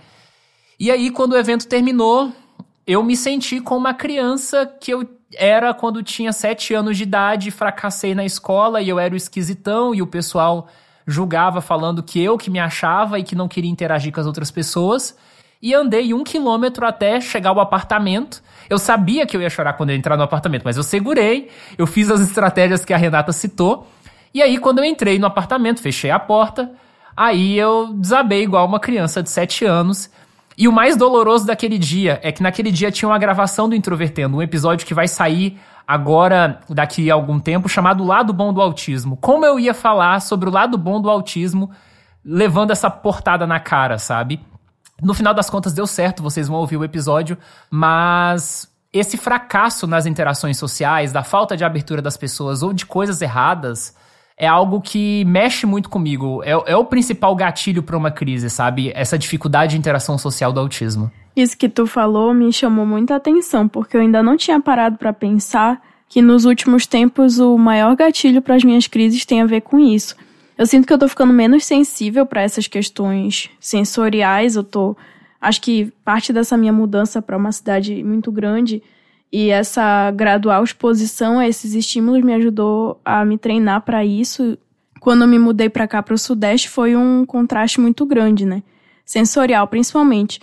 E 0.80 0.90
aí 0.90 1.12
quando 1.12 1.34
o 1.34 1.38
evento 1.38 1.68
terminou, 1.68 2.32
eu 2.86 3.04
me 3.04 3.18
senti 3.18 3.60
como 3.60 3.82
uma 3.82 3.94
criança 3.94 4.66
que 4.80 4.92
eu 4.94 5.06
era 5.36 5.74
quando 5.74 6.02
tinha 6.02 6.32
sete 6.32 6.74
anos 6.74 6.96
de 6.96 7.04
idade, 7.04 7.52
fracassei 7.52 8.16
na 8.16 8.24
escola 8.24 8.82
e 8.82 8.88
eu 8.88 8.98
era 8.98 9.14
o 9.14 9.18
esquisitão 9.18 9.94
e 9.94 10.02
o 10.02 10.08
pessoal 10.08 10.70
julgava 11.08 11.62
falando 11.62 12.04
que 12.04 12.22
eu 12.22 12.38
que 12.38 12.50
me 12.50 12.60
achava 12.60 13.18
e 13.18 13.24
que 13.24 13.36
não 13.36 13.48
queria 13.48 13.72
interagir 13.72 14.12
com 14.12 14.20
as 14.20 14.28
outras 14.28 14.52
pessoas. 14.52 15.18
E 15.62 15.74
andei 15.74 16.14
um 16.14 16.24
quilômetro 16.24 16.86
até 16.86 17.20
chegar 17.22 17.50
ao 17.50 17.60
apartamento. 17.60 18.44
Eu 18.70 18.78
sabia 18.78 19.26
que 19.26 19.36
eu 19.36 19.42
ia 19.42 19.50
chorar 19.50 19.74
quando 19.74 19.92
eu 19.92 19.96
entrar 19.96 20.18
no 20.18 20.24
apartamento, 20.24 20.64
mas 20.66 20.76
eu 20.76 20.84
segurei, 20.84 21.50
eu 21.78 21.88
fiz 21.88 22.12
as 22.12 22.20
estratégias 22.20 22.84
que 22.84 22.94
a 22.94 22.98
Renata 22.98 23.32
citou. 23.32 23.88
E 24.34 24.42
aí, 24.42 24.60
quando 24.60 24.80
eu 24.80 24.86
entrei 24.86 25.18
no 25.18 25.26
apartamento, 25.26 25.82
fechei 25.82 26.12
a 26.12 26.20
porta, 26.20 26.70
aí 27.16 27.58
eu 27.58 27.94
desabei 27.94 28.44
igual 28.44 28.68
uma 28.68 28.80
criança 28.80 29.24
de 29.24 29.30
7 29.30 29.66
anos. 29.66 30.12
E 30.56 30.68
o 30.68 30.72
mais 30.72 30.98
doloroso 30.98 31.46
daquele 31.46 31.78
dia 31.78 32.20
é 32.22 32.32
que 32.32 32.44
naquele 32.44 32.72
dia 32.72 32.92
tinha 32.92 33.08
uma 33.08 33.18
gravação 33.18 33.70
do 33.70 33.76
Introvertendo, 33.76 34.38
um 34.38 34.42
episódio 34.42 34.86
que 34.86 34.94
vai 34.94 35.08
sair 35.08 35.58
agora, 35.88 36.60
daqui 36.70 37.10
a 37.10 37.14
algum 37.14 37.40
tempo, 37.40 37.70
chamado 37.70 38.04
Lado 38.04 38.34
Bom 38.34 38.52
do 38.52 38.62
Autismo. 38.62 39.16
Como 39.16 39.46
eu 39.46 39.58
ia 39.58 39.74
falar 39.74 40.20
sobre 40.20 40.50
o 40.50 40.52
lado 40.52 40.78
bom 40.78 41.00
do 41.02 41.10
autismo 41.10 41.72
levando 42.26 42.72
essa 42.72 42.90
portada 42.90 43.48
na 43.48 43.58
cara, 43.58 43.98
sabe? 43.98 44.42
No 45.02 45.14
final 45.14 45.34
das 45.34 45.50
contas 45.50 45.74
deu 45.74 45.88
certo, 45.88 46.22
vocês 46.22 46.48
vão 46.50 46.58
ouvir 46.58 46.76
o 46.76 46.84
episódio, 46.84 47.38
mas 47.70 48.68
esse 48.92 49.16
fracasso 49.16 49.88
nas 49.88 50.06
interações 50.06 50.58
sociais, 50.58 51.14
da 51.14 51.24
falta 51.24 51.56
de 51.56 51.64
abertura 51.64 52.02
das 52.02 52.18
pessoas 52.18 52.64
ou 52.64 52.74
de 52.74 52.86
coisas 52.86 53.22
erradas, 53.22 53.96
é 54.36 54.48
algo 54.48 54.82
que 54.82 55.24
mexe 55.26 55.66
muito 55.66 55.90
comigo. 55.90 56.44
É, 56.44 56.52
é 56.52 56.76
o 56.76 56.84
principal 56.84 57.36
gatilho 57.36 57.82
para 57.82 57.96
uma 57.96 58.12
crise, 58.12 58.50
sabe? 58.50 58.92
Essa 58.94 59.18
dificuldade 59.18 59.72
de 59.72 59.78
interação 59.78 60.18
social 60.18 60.52
do 60.52 60.60
autismo. 60.60 61.12
Isso 61.38 61.56
que 61.56 61.70
tu 61.70 61.86
falou 61.86 62.34
me 62.34 62.52
chamou 62.52 62.84
muita 62.84 63.16
atenção, 63.16 63.68
porque 63.68 63.96
eu 63.96 64.02
ainda 64.02 64.24
não 64.24 64.36
tinha 64.36 64.60
parado 64.60 64.98
para 64.98 65.14
pensar 65.14 65.80
que 66.10 66.20
nos 66.20 66.46
últimos 66.46 66.88
tempos 66.88 67.38
o 67.38 67.56
maior 67.60 67.96
gatilho 67.96 68.42
para 68.42 68.56
as 68.56 68.64
minhas 68.64 68.88
crises 68.88 69.24
tem 69.24 69.44
a 69.44 69.46
ver 69.46 69.62
com 69.62 69.78
isso. 69.78 70.16
Eu 70.58 70.66
sinto 70.66 70.88
que 70.88 70.94
eu 70.94 70.98
tô 70.98 71.08
ficando 71.08 71.32
menos 71.32 71.64
sensível 71.64 72.26
para 72.26 72.42
essas 72.42 72.66
questões 72.66 73.52
sensoriais, 73.60 74.56
eu 74.56 74.64
tô 74.64 74.98
acho 75.40 75.62
que 75.62 75.94
parte 76.04 76.34
dessa 76.34 76.58
minha 76.58 76.74
mudança 76.74 77.22
para 77.22 77.38
uma 77.38 77.52
cidade 77.52 78.04
muito 78.04 78.32
grande 78.32 78.82
e 79.32 79.52
essa 79.52 80.10
gradual 80.10 80.64
exposição 80.64 81.38
a 81.38 81.48
esses 81.48 81.76
estímulos 81.76 82.24
me 82.24 82.34
ajudou 82.34 83.00
a 83.06 83.24
me 83.24 83.38
treinar 83.38 83.82
para 83.82 84.04
isso. 84.04 84.58
Quando 85.00 85.22
eu 85.22 85.28
me 85.28 85.38
mudei 85.38 85.70
para 85.70 85.88
cá 85.88 86.02
para 86.02 86.16
o 86.16 86.18
sudeste 86.18 86.68
foi 86.68 86.96
um 86.96 87.24
contraste 87.28 87.80
muito 87.80 88.08
grande, 88.08 88.44
né? 88.44 88.64
Sensorial 89.06 89.68
principalmente. 89.68 90.40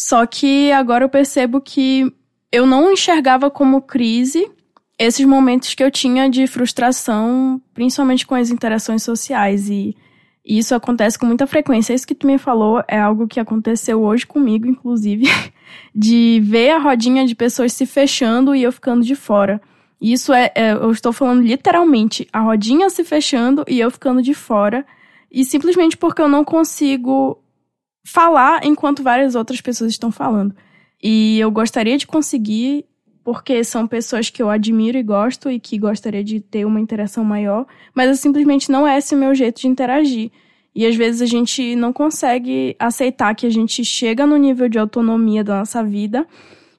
Só 0.00 0.24
que 0.26 0.70
agora 0.70 1.04
eu 1.04 1.08
percebo 1.08 1.60
que 1.60 2.06
eu 2.52 2.64
não 2.64 2.92
enxergava 2.92 3.50
como 3.50 3.82
crise 3.82 4.48
esses 4.96 5.26
momentos 5.26 5.74
que 5.74 5.82
eu 5.82 5.90
tinha 5.90 6.30
de 6.30 6.46
frustração, 6.46 7.60
principalmente 7.74 8.24
com 8.24 8.36
as 8.36 8.48
interações 8.48 9.02
sociais. 9.02 9.68
E, 9.68 9.96
e 10.46 10.58
isso 10.58 10.72
acontece 10.72 11.18
com 11.18 11.26
muita 11.26 11.48
frequência. 11.48 11.92
Isso 11.92 12.06
que 12.06 12.14
tu 12.14 12.28
me 12.28 12.38
falou 12.38 12.80
é 12.86 12.96
algo 12.96 13.26
que 13.26 13.40
aconteceu 13.40 14.00
hoje 14.00 14.24
comigo, 14.24 14.68
inclusive, 14.68 15.26
de 15.92 16.40
ver 16.44 16.70
a 16.70 16.78
rodinha 16.78 17.26
de 17.26 17.34
pessoas 17.34 17.72
se 17.72 17.84
fechando 17.84 18.54
e 18.54 18.62
eu 18.62 18.70
ficando 18.70 19.04
de 19.04 19.16
fora. 19.16 19.60
Isso 20.00 20.32
é, 20.32 20.52
é, 20.54 20.74
eu 20.74 20.92
estou 20.92 21.12
falando 21.12 21.42
literalmente, 21.42 22.28
a 22.32 22.38
rodinha 22.38 22.88
se 22.88 23.02
fechando 23.02 23.64
e 23.66 23.80
eu 23.80 23.90
ficando 23.90 24.22
de 24.22 24.32
fora. 24.32 24.86
E 25.28 25.44
simplesmente 25.44 25.96
porque 25.96 26.22
eu 26.22 26.28
não 26.28 26.44
consigo 26.44 27.42
falar 28.08 28.64
enquanto 28.64 29.02
várias 29.02 29.34
outras 29.34 29.60
pessoas 29.60 29.90
estão 29.90 30.10
falando. 30.10 30.54
E 31.02 31.38
eu 31.38 31.50
gostaria 31.50 31.98
de 31.98 32.06
conseguir, 32.06 32.86
porque 33.22 33.62
são 33.62 33.86
pessoas 33.86 34.30
que 34.30 34.42
eu 34.42 34.48
admiro 34.48 34.96
e 34.96 35.02
gosto 35.02 35.50
e 35.50 35.60
que 35.60 35.78
gostaria 35.78 36.24
de 36.24 36.40
ter 36.40 36.64
uma 36.64 36.80
interação 36.80 37.22
maior, 37.22 37.66
mas 37.94 38.18
simplesmente 38.18 38.70
não 38.70 38.86
é 38.86 38.96
esse 38.98 39.14
o 39.14 39.18
meu 39.18 39.34
jeito 39.34 39.60
de 39.60 39.68
interagir. 39.68 40.30
E 40.74 40.86
às 40.86 40.96
vezes 40.96 41.20
a 41.20 41.26
gente 41.26 41.76
não 41.76 41.92
consegue 41.92 42.74
aceitar 42.78 43.34
que 43.34 43.46
a 43.46 43.50
gente 43.50 43.84
chega 43.84 44.26
no 44.26 44.36
nível 44.36 44.68
de 44.68 44.78
autonomia 44.78 45.44
da 45.44 45.58
nossa 45.58 45.82
vida 45.82 46.26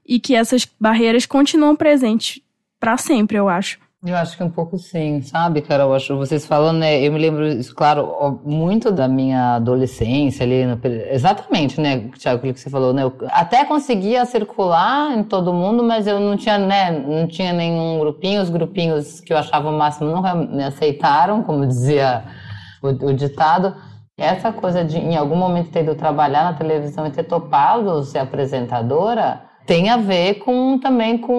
e 0.06 0.20
que 0.20 0.34
essas 0.34 0.68
barreiras 0.80 1.26
continuam 1.26 1.76
presentes 1.76 2.42
para 2.80 2.98
sempre, 2.98 3.38
eu 3.38 3.48
acho. 3.48 3.78
Eu 4.06 4.16
acho 4.16 4.38
que 4.38 4.44
um 4.44 4.50
pouco 4.50 4.78
sim, 4.78 5.22
sabe, 5.22 5.62
Carol? 5.62 5.94
Acho 5.94 6.16
vocês 6.16 6.46
falando, 6.46 6.78
né? 6.80 7.06
Eu 7.06 7.12
me 7.12 7.20
lembro, 7.20 7.46
claro, 7.76 8.40
muito 8.46 8.92
da 8.92 9.10
minha 9.10 9.56
adolescência 9.56 10.46
ali, 10.46 10.66
no, 10.66 10.80
exatamente, 11.12 11.82
né, 11.82 12.10
Tiago, 12.18 12.38
aquilo 12.38 12.54
que 12.54 12.62
você 12.62 12.70
falou, 12.70 12.94
né? 12.94 13.04
Eu 13.04 13.14
até 13.28 13.66
conseguia 13.66 14.26
circular 14.26 15.18
em 15.18 15.24
todo 15.24 15.54
mundo, 15.54 15.84
mas 15.84 16.08
eu 16.08 16.18
não 16.18 16.38
tinha, 16.38 16.58
né? 16.58 16.92
Não 16.92 17.28
tinha 17.28 17.52
nenhum 17.52 18.00
grupinho. 18.00 18.42
Os 18.42 18.50
grupinhos 18.50 19.20
que 19.20 19.34
eu 19.34 19.38
achava 19.38 19.70
o 19.70 19.78
máximo 19.78 20.10
nunca 20.10 20.34
me 20.34 20.64
aceitaram, 20.64 21.44
como 21.44 21.68
dizia 21.68 22.24
o, 22.82 22.88
o 22.88 23.14
ditado. 23.14 23.76
Essa 24.18 24.54
coisa 24.54 24.82
de, 24.82 24.98
em 24.98 25.18
algum 25.18 25.36
momento, 25.36 25.72
ter 25.72 25.84
ido 25.84 25.94
trabalhar 25.96 26.46
na 26.46 26.54
televisão 26.54 27.06
e 27.06 27.12
ter 27.12 27.24
topado 27.24 28.02
ser 28.06 28.20
apresentadora 28.20 29.50
tem 29.70 29.88
a 29.88 29.98
ver 29.98 30.40
com 30.40 30.80
também 30.80 31.16
com 31.16 31.34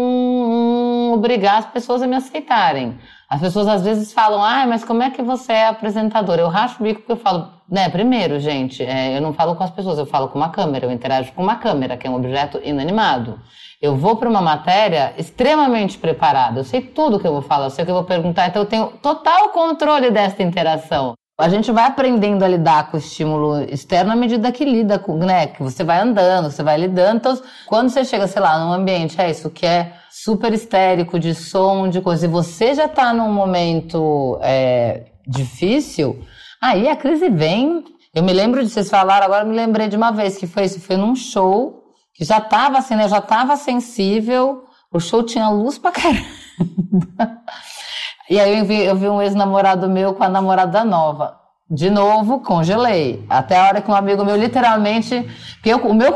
obrigar 1.12 1.58
as 1.58 1.66
pessoas 1.66 2.02
a 2.02 2.06
me 2.06 2.16
aceitarem. 2.16 2.98
As 3.28 3.40
pessoas 3.40 3.68
às 3.68 3.82
vezes 3.82 4.12
falam, 4.12 4.42
ah, 4.42 4.66
mas 4.66 4.84
como 4.84 5.02
é 5.02 5.10
que 5.10 5.22
você 5.22 5.52
é 5.52 5.66
apresentadora? 5.68 6.42
Eu 6.42 6.48
racho 6.48 6.80
o 6.80 6.82
bico 6.82 7.00
porque 7.00 7.12
eu 7.12 7.16
falo, 7.16 7.48
né, 7.68 7.88
primeiro, 7.88 8.40
gente, 8.40 8.82
é, 8.82 9.16
eu 9.16 9.20
não 9.20 9.32
falo 9.32 9.54
com 9.54 9.62
as 9.62 9.70
pessoas, 9.70 9.98
eu 9.98 10.06
falo 10.06 10.28
com 10.28 10.38
uma 10.38 10.50
câmera, 10.50 10.86
eu 10.86 10.90
interajo 10.90 11.32
com 11.32 11.42
uma 11.42 11.54
câmera, 11.56 11.96
que 11.96 12.06
é 12.06 12.10
um 12.10 12.16
objeto 12.16 12.60
inanimado. 12.64 13.38
Eu 13.80 13.96
vou 13.96 14.16
para 14.16 14.28
uma 14.28 14.42
matéria 14.42 15.14
extremamente 15.16 15.96
preparada, 15.96 16.60
eu 16.60 16.64
sei 16.64 16.80
tudo 16.82 17.20
que 17.20 17.26
eu 17.26 17.32
vou 17.32 17.42
falar, 17.42 17.66
eu 17.66 17.70
sei 17.70 17.82
o 17.82 17.86
que 17.86 17.90
eu 17.92 17.96
vou 17.96 18.04
perguntar, 18.04 18.48
então 18.48 18.62
eu 18.62 18.68
tenho 18.68 18.86
total 19.00 19.50
controle 19.50 20.10
dessa 20.10 20.42
interação. 20.42 21.14
A 21.40 21.48
gente 21.48 21.72
vai 21.72 21.84
aprendendo 21.84 22.44
a 22.44 22.48
lidar 22.48 22.90
com 22.90 22.96
o 22.96 23.00
estímulo 23.00 23.62
externo 23.62 24.12
à 24.12 24.16
medida 24.16 24.52
que 24.52 24.64
lida 24.64 24.98
com, 24.98 25.16
né? 25.16 25.46
Que 25.46 25.62
você 25.62 25.82
vai 25.82 26.00
andando, 26.00 26.50
você 26.50 26.62
vai 26.62 26.78
lidando. 26.78 27.16
Então, 27.16 27.42
quando 27.66 27.88
você 27.88 28.04
chega, 28.04 28.26
sei 28.26 28.42
lá, 28.42 28.58
num 28.58 28.72
ambiente, 28.72 29.20
é 29.20 29.30
isso 29.30 29.48
que 29.48 29.64
é 29.64 29.94
super 30.10 30.52
histérico, 30.52 31.18
de 31.18 31.34
som, 31.34 31.88
de 31.88 32.00
coisa, 32.00 32.26
e 32.26 32.28
você 32.28 32.74
já 32.74 32.86
tá 32.86 33.12
num 33.14 33.32
momento 33.32 34.38
é, 34.42 35.06
difícil, 35.26 36.22
aí 36.60 36.88
a 36.88 36.96
crise 36.96 37.30
vem. 37.30 37.84
Eu 38.14 38.22
me 38.22 38.32
lembro 38.32 38.62
de 38.62 38.68
vocês 38.68 38.90
falaram, 38.90 39.24
agora 39.24 39.44
me 39.44 39.54
lembrei 39.54 39.88
de 39.88 39.96
uma 39.96 40.10
vez 40.10 40.36
que 40.36 40.46
foi 40.46 40.64
isso, 40.64 40.80
foi 40.80 40.96
num 40.96 41.14
show, 41.14 41.84
que 42.14 42.24
já 42.24 42.40
tava 42.40 42.78
assim, 42.78 42.96
né? 42.96 43.08
Já 43.08 43.20
tava 43.20 43.56
sensível, 43.56 44.64
o 44.92 45.00
show 45.00 45.22
tinha 45.22 45.48
luz 45.48 45.78
pra 45.78 45.92
caramba. 45.92 46.26
E 48.30 48.38
aí 48.38 48.60
eu 48.60 48.64
vi, 48.64 48.84
eu 48.84 48.94
vi 48.94 49.08
um 49.08 49.20
ex-namorado 49.20 49.90
meu 49.90 50.14
com 50.14 50.22
a 50.22 50.28
namorada 50.28 50.84
nova. 50.84 51.36
De 51.68 51.90
novo, 51.90 52.38
congelei. 52.38 53.26
Até 53.28 53.58
a 53.58 53.66
hora 53.66 53.80
que 53.80 53.90
um 53.90 53.94
amigo 53.94 54.24
meu 54.24 54.36
literalmente. 54.36 55.28
Porque 55.54 55.70
eu, 55.70 55.78
o 55.78 55.92
meu 55.92 56.12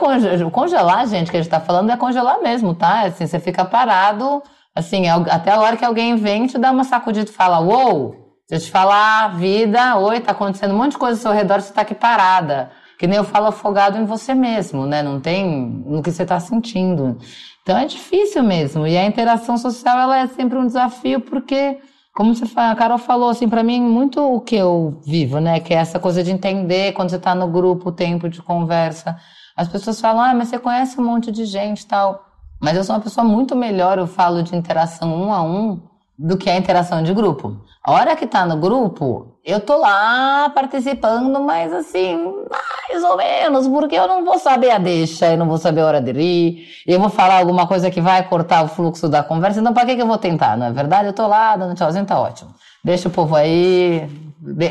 congelar, 0.53 1.09
gente, 1.09 1.29
que 1.29 1.37
a 1.37 1.43
gente 1.43 1.51
tá 1.51 1.59
falando 1.59 1.91
é 1.91 1.97
congelar 1.97 2.41
mesmo, 2.41 2.73
tá? 2.73 3.03
Assim, 3.03 3.27
você 3.27 3.41
fica 3.41 3.65
parado, 3.65 4.41
assim, 4.73 5.09
até 5.09 5.51
a 5.51 5.61
hora 5.61 5.77
que 5.77 5.85
alguém 5.85 6.15
vem 6.15 6.47
te 6.47 6.57
dá 6.57 6.71
uma 6.71 6.85
sacudida 6.85 7.29
e 7.29 7.33
fala: 7.33 7.59
Uou! 7.59 8.15
Você 8.47 8.61
te 8.61 8.71
falar, 8.71 9.37
vida, 9.37 9.97
oi, 9.97 10.21
tá 10.21 10.33
acontecendo 10.33 10.73
um 10.73 10.77
monte 10.77 10.93
de 10.93 10.99
coisa 10.99 11.19
ao 11.19 11.23
seu 11.23 11.33
redor, 11.33 11.61
você 11.61 11.73
tá 11.73 11.81
aqui 11.81 11.97
parada. 11.97 12.71
Que 12.97 13.09
nem 13.09 13.17
eu 13.17 13.25
falo 13.25 13.47
afogado 13.47 13.99
em 13.99 14.05
você 14.05 14.35
mesmo, 14.35 14.87
né? 14.87 15.03
Não 15.03 15.19
tem 15.19 15.83
no 15.85 16.01
que 16.01 16.13
você 16.13 16.25
tá 16.25 16.39
sentindo. 16.39 17.19
Então 17.63 17.77
é 17.77 17.87
difícil 17.87 18.43
mesmo. 18.45 18.87
E 18.87 18.97
a 18.97 19.05
interação 19.05 19.57
social, 19.57 19.99
ela 19.99 20.19
é 20.19 20.27
sempre 20.29 20.59
um 20.59 20.67
desafio, 20.67 21.21
porque 21.21 21.79
como 22.15 22.35
você, 22.35 22.45
a 22.57 22.75
Carol 22.77 22.97
falou, 22.97 23.29
assim, 23.29 23.49
para 23.49 23.63
mim, 23.65 23.81
muito 23.81 24.21
o 24.23 24.41
que 24.41 24.55
eu 24.55 25.01
vivo, 25.05 25.41
né? 25.41 25.59
Que 25.59 25.75
é 25.75 25.79
essa 25.79 25.99
coisa 25.99 26.23
de 26.23 26.31
entender 26.31 26.93
quando 26.93 27.11
você 27.11 27.19
tá 27.19 27.35
no 27.35 27.49
grupo, 27.49 27.89
o 27.89 27.93
tempo 27.93 28.29
de 28.29 28.41
conversa. 28.41 29.19
As 29.57 29.67
pessoas 29.67 30.01
falam, 30.01 30.23
ah, 30.23 30.33
mas 30.33 30.49
você 30.49 30.59
conhece 30.59 31.01
um 31.01 31.05
monte 31.05 31.33
de 31.33 31.45
gente 31.45 31.85
tal. 31.85 32.25
Mas 32.63 32.77
eu 32.77 32.85
sou 32.85 32.95
uma 32.95 33.03
pessoa 33.03 33.27
muito 33.27 33.57
melhor, 33.57 33.99
eu 33.99 34.07
falo 34.07 34.45
de 34.45 34.55
interação 34.55 35.13
um 35.13 35.33
a 35.33 35.43
um, 35.43 35.83
do 36.19 36.37
que 36.37 36.49
a 36.49 36.57
interação 36.57 37.03
de 37.03 37.13
grupo. 37.13 37.57
A 37.83 37.93
hora 37.93 38.17
que 38.17 38.27
tá 38.27 38.47
no 38.47 38.57
grupo, 38.57 39.37
eu 39.45 39.61
tô 39.61 39.77
lá 39.77 40.49
participando, 40.55 41.39
mas 41.41 41.73
assim, 41.73 42.17
mais 42.17 43.05
ou 43.05 43.17
menos, 43.17 43.69
porque 43.69 43.95
eu 43.95 44.09
não 44.09 44.25
vou 44.25 44.39
saber 44.39 44.71
a 44.71 44.79
deixa, 44.79 45.33
eu 45.33 45.37
não 45.37 45.47
vou 45.47 45.59
saber 45.59 45.83
a 45.83 45.87
hora 45.87 46.01
de 46.01 46.13
rir, 46.13 46.67
eu 46.87 46.99
vou 46.99 47.11
falar 47.11 47.41
alguma 47.41 47.67
coisa 47.67 47.91
que 47.91 48.01
vai 48.01 48.27
cortar 48.27 48.65
o 48.65 48.69
fluxo 48.69 49.09
da 49.09 49.23
conversa, 49.23 49.61
então 49.61 49.75
pra 49.75 49.85
que, 49.85 49.97
que 49.97 50.03
eu 50.03 50.07
vou 50.07 50.17
tentar, 50.17 50.57
não 50.57 50.67
é 50.67 50.73
verdade? 50.73 51.09
Eu 51.09 51.13
tô 51.13 51.27
lá 51.27 51.57
dando 51.57 51.75
tchauzinho, 51.75 52.07
tá 52.07 52.19
ótimo. 52.19 52.55
Deixa 52.83 53.09
o 53.09 53.11
povo 53.11 53.37
aí, 53.37 54.09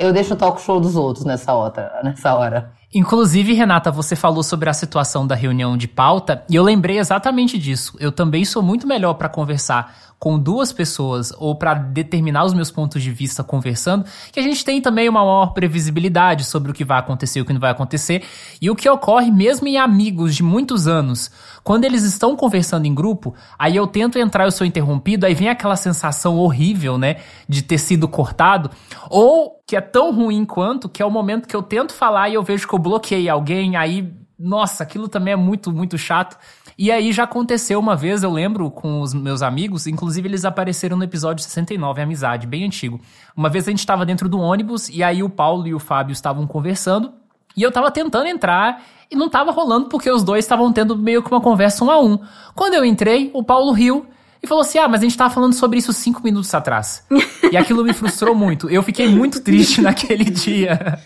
eu 0.01 0.13
deixo 0.13 0.33
o 0.33 0.37
talk 0.37 0.61
show 0.61 0.79
dos 0.79 0.95
outros 0.95 1.25
nessa 1.25 1.53
hora. 1.53 1.99
Nessa 2.03 2.33
hora. 2.33 2.71
Inclusive, 2.95 3.53
Renata, 3.53 3.89
você 3.89 4.15
falou 4.15 4.43
sobre 4.43 4.69
a 4.69 4.73
situação 4.73 5.25
da 5.25 5.33
reunião 5.33 5.75
de 5.75 5.87
pauta 5.87 6.43
e 6.47 6.55
eu 6.55 6.63
lembrei 6.63 6.99
exatamente 6.99 7.57
disso. 7.57 7.97
Eu 7.99 8.11
também 8.11 8.45
sou 8.45 8.61
muito 8.61 8.85
melhor 8.85 9.15
para 9.15 9.27
conversar 9.27 10.12
com 10.23 10.39
duas 10.39 10.71
pessoas 10.71 11.33
ou 11.37 11.53
para 11.53 11.73
determinar 11.73 12.45
os 12.45 12.53
meus 12.53 12.71
pontos 12.71 13.03
de 13.03 13.11
vista 13.11 13.43
conversando, 13.43 14.05
que 14.31 14.39
a 14.39 14.41
gente 14.41 14.63
tem 14.63 14.79
também 14.81 15.09
uma 15.09 15.19
maior 15.19 15.47
previsibilidade 15.47 16.45
sobre 16.45 16.71
o 16.71 16.73
que 16.73 16.85
vai 16.85 16.97
acontecer 16.97 17.39
e 17.39 17.41
o 17.41 17.45
que 17.45 17.51
não 17.51 17.59
vai 17.59 17.71
acontecer, 17.71 18.23
e 18.61 18.71
o 18.71 18.75
que 18.75 18.89
ocorre 18.89 19.29
mesmo 19.29 19.67
em 19.67 19.77
amigos 19.77 20.33
de 20.33 20.41
muitos 20.41 20.87
anos. 20.87 21.29
Quando 21.61 21.83
eles 21.83 22.03
estão 22.03 22.37
conversando 22.37 22.85
em 22.85 22.95
grupo, 22.95 23.35
aí 23.59 23.75
eu 23.75 23.85
tento 23.85 24.17
entrar 24.17 24.45
eu 24.45 24.51
sou 24.51 24.65
interrompido, 24.65 25.25
aí 25.25 25.33
vem 25.33 25.49
aquela 25.49 25.75
sensação 25.75 26.37
horrível, 26.37 26.97
né, 26.97 27.17
de 27.45 27.61
ter 27.61 27.77
sido 27.77 28.07
cortado, 28.07 28.71
ou 29.09 29.61
que 29.67 29.75
é 29.75 29.81
tão 29.81 30.15
ruim 30.15 30.45
quanto, 30.45 30.87
que 30.87 31.03
é 31.03 31.05
o 31.05 31.11
momento 31.11 31.49
que 31.49 31.55
eu 31.55 31.61
tento 31.61 31.93
falar 31.93 32.29
e 32.29 32.35
eu 32.35 32.43
vejo 32.43 32.65
que 32.65 32.73
eu 32.73 32.79
bloqueei 32.79 33.27
alguém, 33.27 33.75
aí, 33.75 34.09
nossa, 34.37 34.83
aquilo 34.83 35.07
também 35.07 35.33
é 35.33 35.37
muito, 35.37 35.71
muito 35.71 35.97
chato. 35.97 36.37
E 36.77 36.91
aí 36.91 37.11
já 37.11 37.23
aconteceu 37.23 37.79
uma 37.79 37.95
vez, 37.95 38.23
eu 38.23 38.31
lembro, 38.31 38.69
com 38.71 39.01
os 39.01 39.13
meus 39.13 39.41
amigos, 39.41 39.87
inclusive 39.87 40.27
eles 40.27 40.43
apareceram 40.43 40.97
no 40.97 41.03
episódio 41.03 41.43
69, 41.43 42.01
Amizade, 42.01 42.47
bem 42.47 42.65
antigo. 42.65 42.99
Uma 43.35 43.49
vez 43.49 43.67
a 43.67 43.71
gente 43.71 43.79
estava 43.79 44.05
dentro 44.05 44.27
do 44.27 44.39
ônibus 44.39 44.89
e 44.89 45.03
aí 45.03 45.21
o 45.21 45.29
Paulo 45.29 45.67
e 45.67 45.73
o 45.73 45.79
Fábio 45.79 46.13
estavam 46.13 46.47
conversando 46.47 47.13
e 47.55 47.61
eu 47.61 47.71
tava 47.71 47.91
tentando 47.91 48.27
entrar 48.27 48.83
e 49.09 49.15
não 49.15 49.29
tava 49.29 49.51
rolando 49.51 49.87
porque 49.87 50.09
os 50.09 50.23
dois 50.23 50.43
estavam 50.43 50.73
tendo 50.73 50.97
meio 50.97 51.21
que 51.21 51.31
uma 51.31 51.41
conversa 51.41 51.85
um 51.85 51.91
a 51.91 52.01
um. 52.01 52.19
Quando 52.55 52.73
eu 52.73 52.83
entrei, 52.83 53.29
o 53.33 53.43
Paulo 53.43 53.71
riu 53.71 54.07
e 54.41 54.47
falou 54.47 54.61
assim: 54.61 54.79
Ah, 54.79 54.87
mas 54.87 55.01
a 55.01 55.03
gente 55.03 55.17
tava 55.17 55.33
falando 55.33 55.53
sobre 55.53 55.77
isso 55.77 55.93
cinco 55.93 56.21
minutos 56.23 56.53
atrás. 56.53 57.05
e 57.51 57.55
aquilo 57.55 57.83
me 57.83 57.93
frustrou 57.93 58.33
muito. 58.33 58.69
Eu 58.69 58.81
fiquei 58.81 59.07
muito 59.07 59.41
triste 59.41 59.79
naquele 59.81 60.25
dia. 60.25 60.99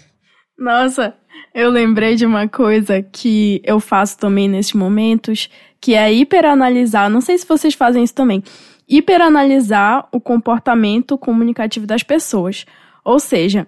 Nossa, 0.58 1.14
eu 1.54 1.70
lembrei 1.70 2.16
de 2.16 2.26
uma 2.26 2.48
coisa 2.48 3.02
que 3.02 3.62
eu 3.64 3.80
faço 3.80 4.18
também 4.18 4.48
nesses 4.48 4.74
momentos, 4.74 5.50
que 5.82 5.94
é 5.94 6.14
hiperanalisar. 6.14 7.10
Não 7.10 7.22
sei 7.22 7.38
se 7.38 7.48
vocês 7.48 7.74
fazem 7.74 8.04
isso 8.04 8.14
também. 8.14 8.44
Hiperanalisar 8.88 10.08
o 10.12 10.20
comportamento 10.20 11.18
comunicativo 11.18 11.86
das 11.86 12.04
pessoas. 12.04 12.66
Ou 13.04 13.20
seja, 13.20 13.68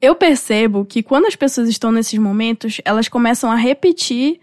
eu 0.00 0.14
percebo 0.14 0.84
que 0.84 1.02
quando 1.02 1.26
as 1.26 1.36
pessoas 1.36 1.68
estão 1.68 1.90
nesses 1.90 2.18
momentos, 2.18 2.80
elas 2.84 3.08
começam 3.08 3.50
a 3.50 3.56
repetir 3.56 4.40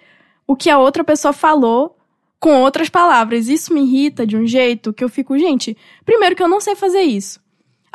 o 0.47 0.55
que 0.55 0.69
a 0.69 0.77
outra 0.77 1.03
pessoa 1.03 1.33
falou 1.33 1.97
com 2.39 2.61
outras 2.61 2.89
palavras. 2.89 3.47
Isso 3.47 3.73
me 3.73 3.81
irrita 3.81 4.25
de 4.25 4.37
um 4.37 4.45
jeito 4.45 4.93
que 4.93 5.03
eu 5.03 5.09
fico, 5.09 5.37
gente, 5.37 5.75
primeiro 6.05 6.35
que 6.35 6.43
eu 6.43 6.47
não 6.47 6.61
sei 6.61 6.75
fazer 6.75 7.01
isso. 7.01 7.39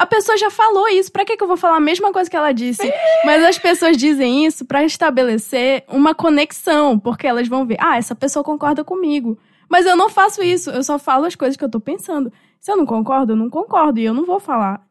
A 0.01 0.07
pessoa 0.07 0.39
já 0.39 0.49
falou 0.49 0.89
isso, 0.89 1.13
pra 1.13 1.27
que, 1.27 1.37
que 1.37 1.45
eu 1.45 1.47
vou 1.47 1.59
falar 1.59 1.77
a 1.77 1.81
mesma 1.81 2.11
coisa 2.11 2.31
que 2.31 2.35
ela 2.35 2.53
disse? 2.53 2.91
Mas 3.23 3.45
as 3.45 3.59
pessoas 3.59 3.99
dizem 3.99 4.47
isso 4.47 4.65
para 4.65 4.83
estabelecer 4.83 5.85
uma 5.87 6.15
conexão, 6.15 6.99
porque 6.99 7.27
elas 7.27 7.47
vão 7.47 7.67
ver, 7.67 7.77
ah, 7.79 7.99
essa 7.99 8.15
pessoa 8.15 8.43
concorda 8.43 8.83
comigo. 8.83 9.39
Mas 9.69 9.85
eu 9.85 9.95
não 9.95 10.09
faço 10.09 10.43
isso, 10.43 10.71
eu 10.71 10.83
só 10.83 10.99
falo 10.99 11.27
as 11.27 11.35
coisas 11.35 11.55
que 11.55 11.63
eu 11.63 11.69
tô 11.69 11.79
pensando. 11.79 12.33
Se 12.59 12.73
eu 12.73 12.79
não 12.79 12.87
concordo, 12.87 13.33
eu 13.33 13.37
não 13.37 13.51
concordo, 13.51 14.01
e 14.01 14.05
eu 14.07 14.15
não 14.15 14.25
vou 14.25 14.41
falar 14.41 14.83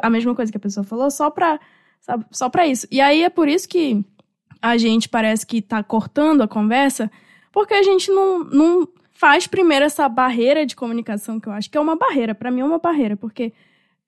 a 0.00 0.08
mesma 0.08 0.36
coisa 0.36 0.52
que 0.52 0.56
a 0.56 0.60
pessoa 0.60 0.84
falou 0.84 1.10
só 1.10 1.28
pra, 1.28 1.58
sabe, 2.00 2.24
só 2.30 2.48
pra 2.48 2.64
isso. 2.64 2.86
E 2.92 3.00
aí 3.00 3.24
é 3.24 3.28
por 3.28 3.48
isso 3.48 3.68
que 3.68 4.04
a 4.62 4.76
gente 4.76 5.08
parece 5.08 5.44
que 5.44 5.60
tá 5.60 5.82
cortando 5.82 6.42
a 6.42 6.48
conversa, 6.48 7.10
porque 7.50 7.74
a 7.74 7.82
gente 7.82 8.08
não, 8.12 8.44
não 8.44 8.88
faz 9.10 9.48
primeiro 9.48 9.84
essa 9.84 10.08
barreira 10.08 10.64
de 10.64 10.76
comunicação, 10.76 11.40
que 11.40 11.48
eu 11.48 11.52
acho 11.52 11.68
que 11.68 11.76
é 11.76 11.80
uma 11.80 11.96
barreira, 11.96 12.36
para 12.36 12.52
mim 12.52 12.60
é 12.60 12.64
uma 12.64 12.78
barreira, 12.78 13.16
porque 13.16 13.52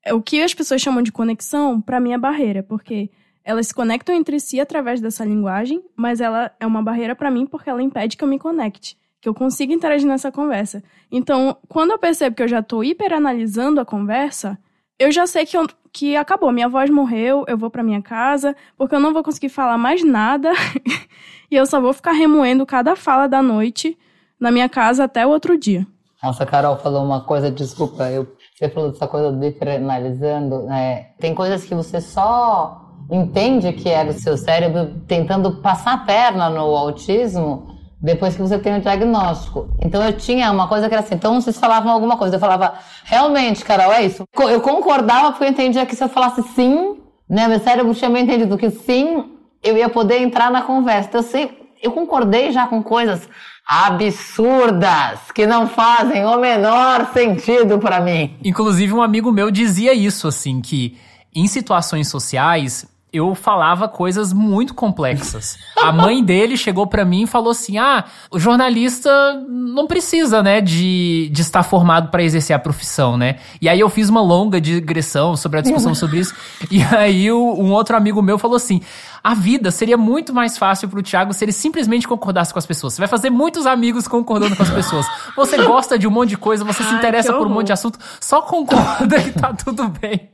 o 0.07 0.21
que 0.21 0.41
as 0.41 0.53
pessoas 0.53 0.81
chamam 0.81 1.03
de 1.03 1.11
conexão, 1.11 1.81
para 1.81 1.99
mim 1.99 2.13
é 2.13 2.17
barreira, 2.17 2.63
porque 2.63 3.09
elas 3.43 3.67
se 3.67 3.73
conectam 3.73 4.15
entre 4.15 4.39
si 4.39 4.59
através 4.59 5.01
dessa 5.01 5.25
linguagem, 5.25 5.83
mas 5.95 6.21
ela 6.21 6.51
é 6.59 6.65
uma 6.65 6.81
barreira 6.81 7.15
para 7.15 7.31
mim 7.31 7.45
porque 7.45 7.69
ela 7.69 7.81
impede 7.81 8.15
que 8.15 8.23
eu 8.23 8.27
me 8.27 8.37
conecte, 8.37 8.97
que 9.19 9.27
eu 9.27 9.33
consiga 9.33 9.73
interagir 9.73 10.07
nessa 10.07 10.31
conversa. 10.31 10.83
Então, 11.11 11.57
quando 11.67 11.91
eu 11.91 11.99
percebo 11.99 12.35
que 12.35 12.43
eu 12.43 12.47
já 12.47 12.61
tô 12.61 12.83
hiperanalisando 12.83 13.81
a 13.81 13.85
conversa, 13.85 14.57
eu 14.99 15.11
já 15.11 15.25
sei 15.25 15.45
que, 15.45 15.57
eu, 15.57 15.67
que 15.91 16.15
acabou, 16.15 16.51
minha 16.51 16.69
voz 16.69 16.89
morreu, 16.89 17.45
eu 17.47 17.57
vou 17.57 17.69
para 17.69 17.81
minha 17.81 18.01
casa, 18.01 18.55
porque 18.77 18.93
eu 18.93 18.99
não 18.99 19.13
vou 19.13 19.23
conseguir 19.23 19.49
falar 19.49 19.77
mais 19.77 20.03
nada 20.03 20.51
e 21.49 21.55
eu 21.55 21.65
só 21.65 21.79
vou 21.81 21.93
ficar 21.93 22.11
remoendo 22.11 22.65
cada 22.65 22.95
fala 22.95 23.25
da 23.25 23.41
noite 23.41 23.97
na 24.39 24.51
minha 24.51 24.69
casa 24.69 25.05
até 25.05 25.25
o 25.25 25.29
outro 25.29 25.57
dia. 25.57 25.87
Nossa, 26.21 26.45
Carol 26.45 26.77
falou 26.77 27.03
uma 27.03 27.21
coisa, 27.21 27.49
desculpa, 27.49 28.11
eu 28.11 28.27
você 28.59 28.67
falou 28.67 28.91
dessa 28.91 29.07
coisa 29.07 29.31
do 29.31 29.45
hiperanalisando, 29.45 30.63
né? 30.63 31.11
Tem 31.17 31.33
coisas 31.33 31.63
que 31.63 31.73
você 31.73 32.01
só 32.01 32.89
entende 33.09 33.71
que 33.71 33.87
é 33.87 34.03
do 34.03 34.11
seu 34.11 34.37
cérebro 34.37 34.99
tentando 35.07 35.61
passar 35.61 35.93
a 35.93 35.97
perna 35.99 36.49
no 36.49 36.75
autismo 36.75 37.79
depois 38.01 38.35
que 38.35 38.41
você 38.41 38.59
tem 38.59 38.75
o 38.75 38.81
diagnóstico. 38.81 39.69
Então 39.81 40.03
eu 40.03 40.11
tinha 40.11 40.51
uma 40.51 40.67
coisa 40.67 40.89
que 40.89 40.93
era 40.93 41.01
assim, 41.01 41.15
então 41.15 41.39
vocês 41.39 41.57
falavam 41.57 41.89
alguma 41.89 42.17
coisa, 42.17 42.35
eu 42.35 42.39
falava, 42.39 42.73
realmente, 43.05 43.63
Carol, 43.63 43.93
é 43.93 44.03
isso. 44.03 44.25
Eu 44.37 44.59
concordava 44.59 45.31
porque 45.31 45.45
eu 45.45 45.49
entendia 45.49 45.85
que 45.85 45.95
se 45.95 46.03
eu 46.03 46.09
falasse 46.09 46.43
sim, 46.43 46.97
né, 47.29 47.47
meu 47.47 47.61
cérebro 47.61 47.95
tinha 47.95 48.09
bem 48.09 48.23
entendido 48.23 48.57
que 48.57 48.69
sim, 48.69 49.37
eu 49.63 49.77
ia 49.77 49.87
poder 49.87 50.21
entrar 50.21 50.51
na 50.51 50.63
conversa. 50.63 51.07
Então 51.07 51.21
eu, 51.21 51.27
sei, 51.27 51.57
eu 51.81 51.93
concordei 51.93 52.51
já 52.51 52.67
com 52.67 52.83
coisas 52.83 53.29
absurdas 53.69 55.31
que 55.31 55.45
não 55.45 55.67
fazem 55.67 56.25
o 56.25 56.39
menor 56.39 57.11
sentido 57.13 57.77
para 57.77 58.01
mim. 58.01 58.35
Inclusive 58.43 58.91
um 58.91 59.01
amigo 59.01 59.31
meu 59.31 59.51
dizia 59.51 59.93
isso 59.93 60.27
assim 60.27 60.59
que 60.59 60.97
em 61.35 61.45
situações 61.45 62.07
sociais 62.07 62.87
eu 63.11 63.33
falava 63.33 63.87
coisas 63.87 64.31
muito 64.31 64.73
complexas. 64.73 65.57
A 65.81 65.91
mãe 65.91 66.23
dele 66.23 66.55
chegou 66.55 66.85
para 66.85 67.03
mim 67.03 67.23
e 67.23 67.27
falou 67.27 67.51
assim: 67.51 67.77
"Ah, 67.77 68.05
o 68.29 68.39
jornalista 68.39 69.09
não 69.47 69.87
precisa, 69.87 70.43
né, 70.43 70.61
de, 70.61 71.29
de 71.31 71.41
estar 71.41 71.63
formado 71.63 72.09
para 72.09 72.21
exercer 72.21 72.55
a 72.55 72.59
profissão, 72.59 73.17
né?". 73.17 73.37
E 73.61 73.67
aí 73.67 73.79
eu 73.79 73.89
fiz 73.89 74.09
uma 74.09 74.21
longa 74.21 74.61
digressão 74.61 75.35
sobre 75.35 75.59
a 75.59 75.61
discussão 75.61 75.95
sobre 75.95 76.19
isso. 76.19 76.35
E 76.69 76.83
aí 76.83 77.31
um 77.31 77.71
outro 77.71 77.95
amigo 77.95 78.21
meu 78.21 78.37
falou 78.37 78.57
assim: 78.57 78.81
"A 79.23 79.33
vida 79.33 79.71
seria 79.71 79.97
muito 79.97 80.33
mais 80.33 80.57
fácil 80.57 80.87
pro 80.87 81.01
Thiago 81.01 81.33
se 81.33 81.43
ele 81.43 81.51
simplesmente 81.51 82.07
concordasse 82.07 82.53
com 82.53 82.59
as 82.59 82.65
pessoas. 82.65 82.93
Você 82.93 83.01
vai 83.01 83.07
fazer 83.07 83.29
muitos 83.29 83.65
amigos 83.65 84.07
concordando 84.07 84.55
com 84.55 84.63
as 84.63 84.69
pessoas. 84.69 85.05
Você 85.35 85.57
gosta 85.63 85.97
de 85.97 86.07
um 86.07 86.11
monte 86.11 86.29
de 86.29 86.37
coisa, 86.37 86.63
você 86.63 86.83
se 86.83 86.93
interessa 86.93 87.33
por 87.33 87.47
um 87.47 87.49
monte 87.49 87.67
de 87.67 87.73
assunto, 87.73 87.97
só 88.19 88.41
concorda 88.41 89.21
que 89.21 89.31
tá 89.31 89.53
tudo 89.53 89.87
bem". 89.87 90.29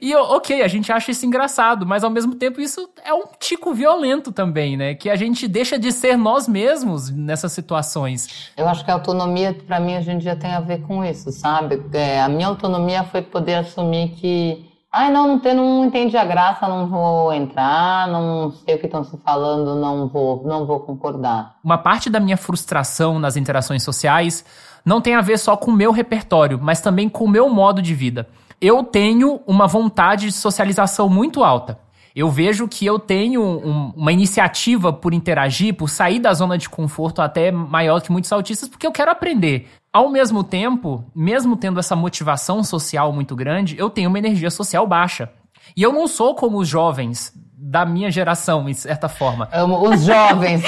E 0.00 0.14
ok, 0.14 0.62
a 0.62 0.68
gente 0.68 0.92
acha 0.92 1.10
isso 1.10 1.24
engraçado, 1.24 1.86
mas 1.86 1.97
ao 2.04 2.10
mesmo 2.10 2.34
tempo 2.34 2.60
isso 2.60 2.88
é 3.04 3.12
um 3.12 3.24
tico 3.38 3.72
violento 3.72 4.32
também, 4.32 4.76
né? 4.76 4.94
Que 4.94 5.10
a 5.10 5.16
gente 5.16 5.46
deixa 5.48 5.78
de 5.78 5.92
ser 5.92 6.16
nós 6.16 6.48
mesmos 6.48 7.10
nessas 7.10 7.52
situações. 7.52 8.50
Eu 8.56 8.68
acho 8.68 8.84
que 8.84 8.90
a 8.90 8.94
autonomia, 8.94 9.54
para 9.66 9.80
mim, 9.80 9.96
hoje 9.96 10.10
em 10.10 10.18
dia 10.18 10.36
tem 10.36 10.52
a 10.52 10.60
ver 10.60 10.82
com 10.82 11.04
isso, 11.04 11.30
sabe? 11.32 11.82
É, 11.92 12.20
a 12.20 12.28
minha 12.28 12.48
autonomia 12.48 13.04
foi 13.04 13.22
poder 13.22 13.56
assumir 13.56 14.10
que. 14.10 14.66
Ai, 14.90 15.12
não, 15.12 15.28
não, 15.28 15.38
tem, 15.38 15.54
não 15.54 15.84
entendi 15.84 16.16
a 16.16 16.24
graça, 16.24 16.66
não 16.66 16.88
vou 16.88 17.32
entrar, 17.32 18.08
não 18.08 18.50
sei 18.50 18.74
o 18.74 18.78
que 18.78 18.86
estão 18.86 19.04
se 19.04 19.18
falando, 19.18 19.74
não 19.74 20.08
vou, 20.08 20.42
não 20.44 20.66
vou 20.66 20.80
concordar. 20.80 21.56
Uma 21.62 21.76
parte 21.76 22.08
da 22.08 22.18
minha 22.18 22.38
frustração 22.38 23.18
nas 23.18 23.36
interações 23.36 23.82
sociais 23.82 24.44
não 24.84 25.00
tem 25.02 25.14
a 25.14 25.20
ver 25.20 25.38
só 25.38 25.58
com 25.58 25.70
o 25.70 25.74
meu 25.74 25.92
repertório, 25.92 26.58
mas 26.60 26.80
também 26.80 27.06
com 27.06 27.24
o 27.24 27.28
meu 27.28 27.50
modo 27.50 27.82
de 27.82 27.94
vida 27.94 28.26
eu 28.60 28.82
tenho 28.82 29.40
uma 29.46 29.66
vontade 29.66 30.26
de 30.26 30.32
socialização 30.32 31.08
muito 31.08 31.44
alta. 31.44 31.78
Eu 32.14 32.30
vejo 32.30 32.66
que 32.66 32.84
eu 32.84 32.98
tenho 32.98 33.42
um, 33.42 33.92
uma 33.96 34.12
iniciativa 34.12 34.92
por 34.92 35.12
interagir, 35.12 35.74
por 35.74 35.88
sair 35.88 36.18
da 36.18 36.32
zona 36.34 36.58
de 36.58 36.68
conforto 36.68 37.22
até 37.22 37.50
maior 37.50 38.00
que 38.00 38.12
muitos 38.12 38.32
autistas, 38.32 38.68
porque 38.68 38.86
eu 38.86 38.92
quero 38.92 39.10
aprender. 39.10 39.68
Ao 39.92 40.10
mesmo 40.10 40.44
tempo, 40.44 41.04
mesmo 41.14 41.56
tendo 41.56 41.80
essa 41.80 41.96
motivação 41.96 42.62
social 42.62 43.12
muito 43.12 43.34
grande, 43.34 43.76
eu 43.78 43.90
tenho 43.90 44.08
uma 44.08 44.18
energia 44.18 44.50
social 44.50 44.86
baixa. 44.86 45.30
E 45.76 45.82
eu 45.82 45.92
não 45.92 46.06
sou 46.06 46.34
como 46.34 46.58
os 46.58 46.68
jovens 46.68 47.32
da 47.60 47.84
minha 47.84 48.08
geração, 48.08 48.66
de 48.66 48.74
certa 48.74 49.08
forma. 49.08 49.48
Amo 49.52 49.88
os 49.88 50.04
jovens. 50.04 50.62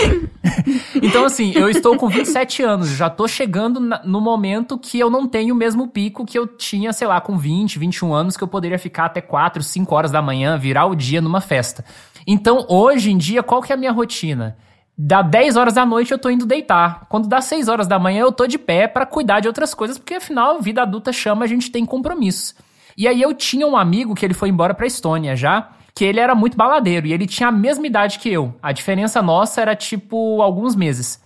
então, 1.01 1.25
assim, 1.25 1.53
eu 1.55 1.69
estou 1.69 1.97
com 1.97 2.09
27 2.09 2.65
anos, 2.65 2.89
já 2.89 3.07
estou 3.07 3.29
chegando 3.29 3.79
na, 3.79 4.03
no 4.05 4.21
momento 4.21 4.77
que 4.77 4.99
eu 4.99 5.09
não 5.09 5.29
tenho 5.29 5.55
o 5.55 5.57
mesmo 5.57 5.87
pico 5.87 6.27
que 6.27 6.37
eu 6.37 6.49
tinha, 6.49 6.93
sei 6.93 7.07
lá, 7.07 7.21
com 7.21 7.39
20, 7.39 7.79
21 7.79 8.13
anos, 8.13 8.37
que 8.37 8.43
eu 8.43 8.49
poderia 8.49 8.79
ficar 8.79 9.05
até 9.05 9.21
4, 9.21 9.63
5 9.63 9.95
horas 9.95 10.11
da 10.11 10.21
manhã, 10.21 10.59
virar 10.59 10.87
o 10.87 10.97
dia 10.97 11.21
numa 11.21 11.41
festa. 11.41 11.85
Então, 12.27 12.67
hoje 12.69 13.13
em 13.13 13.17
dia, 13.17 13.41
qual 13.41 13.63
que 13.63 13.73
é 13.73 13.77
a 13.77 13.79
minha 13.79 13.93
rotina? 13.93 14.57
Dá 14.99 15.23
10 15.23 15.57
horas 15.57 15.75
da 15.75 15.87
noite 15.87 16.11
eu 16.11 16.19
tô 16.19 16.29
indo 16.29 16.45
deitar. 16.45 17.07
Quando 17.09 17.29
dá 17.29 17.41
6 17.41 17.69
horas 17.69 17.87
da 17.87 18.01
manhã 18.01 18.23
eu 18.23 18.33
tô 18.33 18.49
de 18.49 18.59
pé 18.59 18.89
para 18.89 19.07
cuidar 19.07 19.39
de 19.39 19.47
outras 19.47 19.73
coisas, 19.75 19.97
porque 19.97 20.15
afinal, 20.15 20.57
a 20.57 20.61
vida 20.61 20.83
adulta 20.83 21.13
chama, 21.13 21.45
a 21.45 21.49
gente 21.49 21.71
tem 21.71 21.87
compromissos. 21.87 22.55
E 22.99 23.07
aí 23.07 23.23
eu 23.23 23.33
tinha 23.33 23.67
um 23.67 23.77
amigo 23.77 24.15
que 24.15 24.27
ele 24.27 24.35
foi 24.35 24.49
embora 24.49 24.75
pra 24.75 24.87
Estônia 24.87 25.37
já, 25.37 25.71
que 26.01 26.05
ele 26.07 26.19
era 26.19 26.35
muito 26.35 26.57
baladeiro 26.57 27.07
e 27.07 27.13
ele 27.13 27.27
tinha 27.27 27.51
a 27.51 27.53
mesma 27.53 27.87
idade 27.87 28.19
que 28.19 28.33
eu. 28.33 28.55
A 28.63 28.73
diferença 28.73 29.21
nossa 29.21 29.61
era 29.61 29.77
tipo 29.77 30.41
alguns 30.41 30.75
meses. 30.75 31.23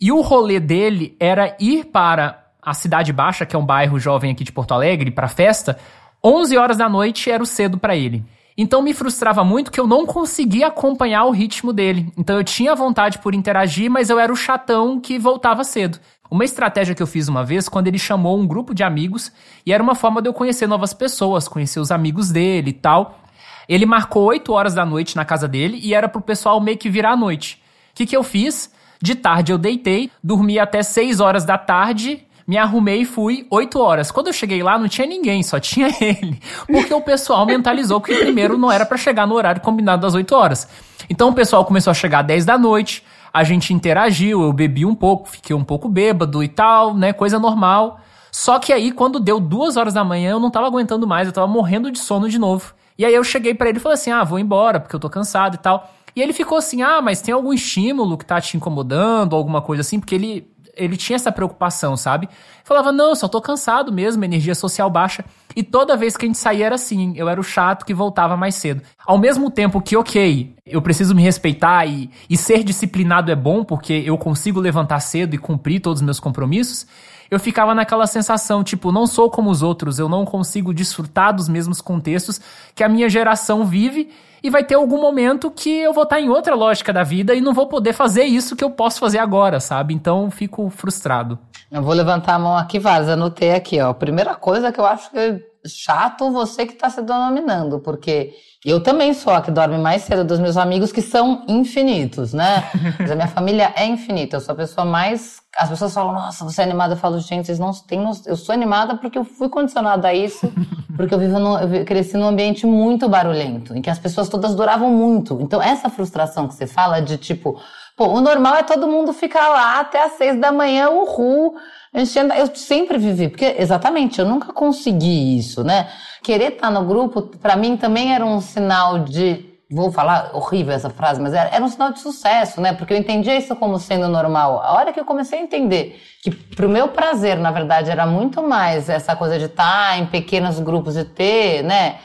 E 0.00 0.10
o 0.10 0.22
rolê 0.22 0.58
dele 0.58 1.14
era 1.20 1.54
ir 1.60 1.84
para 1.84 2.42
a 2.62 2.72
Cidade 2.72 3.12
Baixa, 3.12 3.44
que 3.44 3.54
é 3.54 3.58
um 3.58 3.66
bairro 3.66 4.00
jovem 4.00 4.30
aqui 4.30 4.42
de 4.42 4.50
Porto 4.50 4.72
Alegre, 4.72 5.10
para 5.10 5.28
festa. 5.28 5.78
11 6.24 6.56
horas 6.56 6.78
da 6.78 6.88
noite 6.88 7.30
era 7.30 7.42
o 7.42 7.44
cedo 7.44 7.76
para 7.76 7.94
ele. 7.94 8.24
Então 8.56 8.80
me 8.80 8.94
frustrava 8.94 9.44
muito 9.44 9.70
que 9.70 9.78
eu 9.78 9.86
não 9.86 10.06
conseguia 10.06 10.68
acompanhar 10.68 11.26
o 11.26 11.30
ritmo 11.30 11.70
dele. 11.70 12.10
Então 12.16 12.38
eu 12.38 12.44
tinha 12.44 12.74
vontade 12.74 13.18
por 13.18 13.34
interagir, 13.34 13.90
mas 13.90 14.08
eu 14.08 14.18
era 14.18 14.32
o 14.32 14.36
chatão 14.36 14.98
que 14.98 15.18
voltava 15.18 15.62
cedo. 15.64 15.98
Uma 16.30 16.46
estratégia 16.46 16.94
que 16.94 17.02
eu 17.02 17.06
fiz 17.06 17.28
uma 17.28 17.44
vez, 17.44 17.68
quando 17.68 17.88
ele 17.88 17.98
chamou 17.98 18.40
um 18.40 18.46
grupo 18.46 18.74
de 18.74 18.82
amigos, 18.82 19.30
e 19.66 19.72
era 19.74 19.82
uma 19.82 19.94
forma 19.94 20.22
de 20.22 20.30
eu 20.30 20.32
conhecer 20.32 20.66
novas 20.66 20.94
pessoas, 20.94 21.46
conhecer 21.46 21.78
os 21.78 21.92
amigos 21.92 22.30
dele 22.30 22.70
e 22.70 22.72
tal. 22.72 23.20
Ele 23.68 23.86
marcou 23.86 24.24
8 24.24 24.52
horas 24.52 24.74
da 24.74 24.84
noite 24.84 25.16
na 25.16 25.24
casa 25.24 25.48
dele 25.48 25.78
e 25.82 25.94
era 25.94 26.08
pro 26.08 26.20
pessoal 26.20 26.60
meio 26.60 26.78
que 26.78 26.88
virar 26.90 27.12
a 27.12 27.16
noite. 27.16 27.62
O 27.92 27.94
que, 27.94 28.06
que 28.06 28.16
eu 28.16 28.22
fiz? 28.22 28.72
De 29.00 29.14
tarde 29.14 29.52
eu 29.52 29.58
deitei, 29.58 30.10
dormi 30.22 30.58
até 30.58 30.82
6 30.82 31.20
horas 31.20 31.44
da 31.44 31.58
tarde, 31.58 32.26
me 32.46 32.58
arrumei 32.58 33.02
e 33.02 33.04
fui 33.04 33.46
8 33.50 33.80
horas. 33.80 34.10
Quando 34.10 34.28
eu 34.28 34.32
cheguei 34.32 34.62
lá, 34.62 34.78
não 34.78 34.88
tinha 34.88 35.06
ninguém, 35.06 35.42
só 35.42 35.58
tinha 35.58 35.88
ele. 36.00 36.40
Porque 36.66 36.92
o 36.92 37.00
pessoal 37.00 37.46
mentalizou 37.46 38.00
que 38.00 38.14
primeiro 38.14 38.58
não 38.58 38.70
era 38.70 38.84
para 38.84 38.96
chegar 38.96 39.26
no 39.26 39.34
horário 39.34 39.60
combinado 39.60 40.02
das 40.02 40.14
8 40.14 40.34
horas. 40.34 40.68
Então 41.08 41.30
o 41.30 41.34
pessoal 41.34 41.64
começou 41.64 41.90
a 41.90 41.94
chegar 41.94 42.20
às 42.20 42.26
10 42.26 42.44
da 42.44 42.58
noite, 42.58 43.02
a 43.32 43.42
gente 43.42 43.74
interagiu, 43.74 44.42
eu 44.42 44.52
bebi 44.52 44.86
um 44.86 44.94
pouco, 44.94 45.28
fiquei 45.28 45.56
um 45.56 45.64
pouco 45.64 45.88
bêbado 45.88 46.42
e 46.42 46.48
tal, 46.48 46.94
né? 46.94 47.12
Coisa 47.12 47.38
normal. 47.38 48.00
Só 48.30 48.58
que 48.58 48.72
aí, 48.72 48.90
quando 48.90 49.20
deu 49.20 49.38
duas 49.38 49.76
horas 49.76 49.94
da 49.94 50.02
manhã, 50.02 50.32
eu 50.32 50.40
não 50.40 50.50
tava 50.50 50.66
aguentando 50.66 51.06
mais, 51.06 51.28
eu 51.28 51.32
tava 51.32 51.46
morrendo 51.46 51.90
de 51.90 51.98
sono 51.98 52.28
de 52.28 52.38
novo. 52.38 52.74
E 52.98 53.04
aí 53.04 53.14
eu 53.14 53.24
cheguei 53.24 53.54
para 53.54 53.68
ele 53.68 53.78
e 53.78 53.80
falei 53.80 53.94
assim: 53.94 54.10
ah, 54.10 54.24
vou 54.24 54.38
embora, 54.38 54.80
porque 54.80 54.94
eu 54.94 55.00
tô 55.00 55.10
cansado 55.10 55.54
e 55.54 55.58
tal. 55.58 55.90
E 56.14 56.22
ele 56.22 56.32
ficou 56.32 56.58
assim: 56.58 56.82
ah, 56.82 57.00
mas 57.02 57.20
tem 57.20 57.34
algum 57.34 57.52
estímulo 57.52 58.16
que 58.16 58.24
tá 58.24 58.40
te 58.40 58.56
incomodando, 58.56 59.34
alguma 59.34 59.60
coisa 59.60 59.80
assim, 59.80 59.98
porque 59.98 60.14
ele 60.14 60.54
ele 60.76 60.96
tinha 60.96 61.16
essa 61.16 61.32
preocupação, 61.32 61.96
sabe? 61.96 62.28
Falava, 62.64 62.92
não, 62.92 63.14
só 63.14 63.28
tô 63.28 63.40
cansado 63.40 63.92
mesmo, 63.92 64.24
energia 64.24 64.54
social 64.54 64.90
baixa. 64.90 65.24
E 65.54 65.62
toda 65.62 65.96
vez 65.96 66.16
que 66.16 66.24
a 66.24 66.28
gente 66.28 66.38
saía 66.38 66.66
era 66.66 66.74
assim, 66.74 67.12
eu 67.16 67.28
era 67.28 67.40
o 67.40 67.44
chato 67.44 67.84
que 67.84 67.94
voltava 67.94 68.36
mais 68.36 68.56
cedo. 68.56 68.82
Ao 69.06 69.18
mesmo 69.18 69.50
tempo 69.50 69.80
que, 69.80 69.96
ok, 69.96 70.54
eu 70.66 70.82
preciso 70.82 71.14
me 71.14 71.22
respeitar 71.22 71.86
e, 71.86 72.10
e 72.28 72.36
ser 72.36 72.64
disciplinado 72.64 73.30
é 73.30 73.36
bom, 73.36 73.64
porque 73.64 74.02
eu 74.04 74.18
consigo 74.18 74.60
levantar 74.60 75.00
cedo 75.00 75.34
e 75.34 75.38
cumprir 75.38 75.80
todos 75.80 76.00
os 76.00 76.04
meus 76.04 76.18
compromissos, 76.18 76.86
eu 77.30 77.38
ficava 77.38 77.74
naquela 77.74 78.06
sensação, 78.06 78.62
tipo, 78.62 78.92
não 78.92 79.06
sou 79.06 79.30
como 79.30 79.50
os 79.50 79.62
outros, 79.62 79.98
eu 79.98 80.08
não 80.08 80.24
consigo 80.24 80.74
desfrutar 80.74 81.34
dos 81.34 81.48
mesmos 81.48 81.80
contextos 81.80 82.40
que 82.74 82.84
a 82.84 82.88
minha 82.88 83.08
geração 83.08 83.64
vive 83.64 84.10
e 84.42 84.50
vai 84.50 84.62
ter 84.62 84.74
algum 84.74 85.00
momento 85.00 85.50
que 85.50 85.70
eu 85.70 85.92
vou 85.92 86.04
estar 86.04 86.20
em 86.20 86.28
outra 86.28 86.54
lógica 86.54 86.92
da 86.92 87.02
vida 87.02 87.34
e 87.34 87.40
não 87.40 87.54
vou 87.54 87.66
poder 87.66 87.94
fazer 87.94 88.24
isso 88.24 88.54
que 88.54 88.62
eu 88.62 88.70
posso 88.70 89.00
fazer 89.00 89.18
agora, 89.18 89.58
sabe? 89.58 89.94
Então 89.94 90.30
fico 90.30 90.68
frustrado. 90.68 91.38
Eu 91.70 91.82
vou 91.82 91.94
levantar 91.94 92.34
a 92.34 92.38
mão 92.38 92.56
aqui, 92.56 92.78
Vaz, 92.78 93.08
anotei 93.08 93.52
aqui, 93.52 93.80
ó. 93.80 93.94
Primeira 93.94 94.34
coisa 94.34 94.70
que 94.70 94.78
eu 94.78 94.84
acho 94.84 95.10
que 95.10 95.42
chato 95.66 96.30
você 96.30 96.66
que 96.66 96.74
está 96.74 96.90
se 96.90 97.02
denominando, 97.02 97.78
porque 97.78 98.34
eu 98.64 98.82
também 98.82 99.12
sou 99.12 99.32
a 99.32 99.42
que 99.42 99.50
dorme 99.50 99.76
mais 99.76 100.02
cedo 100.02 100.24
dos 100.24 100.38
meus 100.38 100.56
amigos, 100.56 100.90
que 100.90 101.02
são 101.02 101.44
infinitos, 101.46 102.32
né? 102.32 102.64
Mas 102.98 103.10
a 103.10 103.14
minha 103.14 103.28
família 103.28 103.70
é 103.76 103.84
infinita. 103.84 104.36
Eu 104.36 104.40
sou 104.40 104.54
a 104.54 104.56
pessoa 104.56 104.86
mais. 104.86 105.42
As 105.54 105.68
pessoas 105.68 105.92
falam, 105.92 106.14
nossa, 106.14 106.44
você 106.44 106.62
é 106.62 106.64
animada. 106.64 106.94
Eu 106.94 106.96
falo, 106.96 107.20
gente, 107.20 107.44
vocês 107.44 107.58
não 107.58 107.72
têm. 107.72 108.02
Eu 108.24 108.36
sou 108.36 108.54
animada 108.54 108.96
porque 108.96 109.18
eu 109.18 109.24
fui 109.24 109.50
condicionada 109.50 110.08
a 110.08 110.14
isso, 110.14 110.50
porque 110.96 111.12
eu 111.12 111.18
vivo 111.18 111.38
no... 111.38 111.58
eu 111.58 111.84
cresci 111.84 112.16
num 112.16 112.26
ambiente 112.26 112.66
muito 112.66 113.06
barulhento, 113.06 113.76
em 113.76 113.82
que 113.82 113.90
as 113.90 113.98
pessoas 113.98 114.30
todas 114.30 114.54
duravam 114.54 114.90
muito. 114.90 115.38
Então, 115.42 115.62
essa 115.62 115.90
frustração 115.90 116.48
que 116.48 116.54
você 116.54 116.66
fala 116.66 117.00
de 117.00 117.18
tipo, 117.18 117.60
pô, 117.96 118.06
o 118.08 118.20
normal 118.20 118.56
é 118.56 118.62
todo 118.62 118.86
mundo 118.86 119.12
ficar 119.12 119.48
lá 119.48 119.80
até 119.80 120.02
às 120.02 120.12
seis 120.12 120.38
da 120.40 120.50
manhã, 120.52 120.90
uhul. 120.90 121.54
Eu 121.92 122.56
sempre 122.56 122.98
vivi, 122.98 123.28
porque 123.28 123.54
exatamente, 123.56 124.18
eu 124.18 124.26
nunca 124.26 124.52
consegui 124.52 125.38
isso, 125.38 125.62
né? 125.62 125.88
querer 126.24 126.54
estar 126.54 126.70
no 126.70 126.84
grupo, 126.84 127.22
para 127.22 127.54
mim 127.54 127.76
também 127.76 128.14
era 128.14 128.24
um 128.24 128.40
sinal 128.40 129.00
de. 129.00 129.52
Vou 129.70 129.90
falar 129.90 130.30
horrível 130.34 130.74
essa 130.74 130.90
frase, 130.90 131.20
mas 131.20 131.32
era, 131.32 131.50
era 131.50 131.64
um 131.64 131.68
sinal 131.68 131.92
de 131.92 131.98
sucesso, 132.00 132.60
né? 132.60 132.72
Porque 132.72 132.92
eu 132.92 132.98
entendia 132.98 133.36
isso 133.36 133.56
como 133.56 133.78
sendo 133.78 134.08
normal. 134.08 134.60
A 134.62 134.72
hora 134.74 134.92
que 134.92 135.00
eu 135.00 135.04
comecei 135.04 135.38
a 135.38 135.42
entender 135.42 136.00
que 136.22 136.30
pro 136.30 136.68
meu 136.68 136.88
prazer, 136.88 137.38
na 137.38 137.50
verdade, 137.50 137.90
era 137.90 138.06
muito 138.06 138.42
mais 138.42 138.88
essa 138.88 139.16
coisa 139.16 139.38
de 139.38 139.46
estar 139.46 139.98
em 139.98 140.06
pequenos 140.06 140.60
grupos 140.60 140.96
e 140.96 141.04
ter, 141.04 141.62
né? 141.62 141.96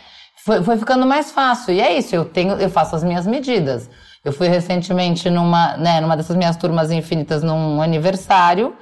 Foi, 0.44 0.64
foi 0.64 0.78
ficando 0.78 1.06
mais 1.06 1.32
fácil. 1.32 1.74
E 1.74 1.82
é 1.82 1.98
isso, 1.98 2.16
eu 2.16 2.26
tenho, 2.26 2.54
eu 2.56 2.70
faço 2.70 2.96
as 2.96 3.04
minhas 3.04 3.28
medidas. 3.28 3.90
Eu 4.24 4.34
fui 4.34 4.48
recentemente 4.48 5.30
numa, 5.30 5.78
né, 5.78 6.02
numa 6.02 6.18
dessas 6.18 6.36
minhas 6.36 6.58
turmas 6.58 6.92
infinitas 6.92 7.42
num 7.42 7.82
aniversário, 7.82 8.76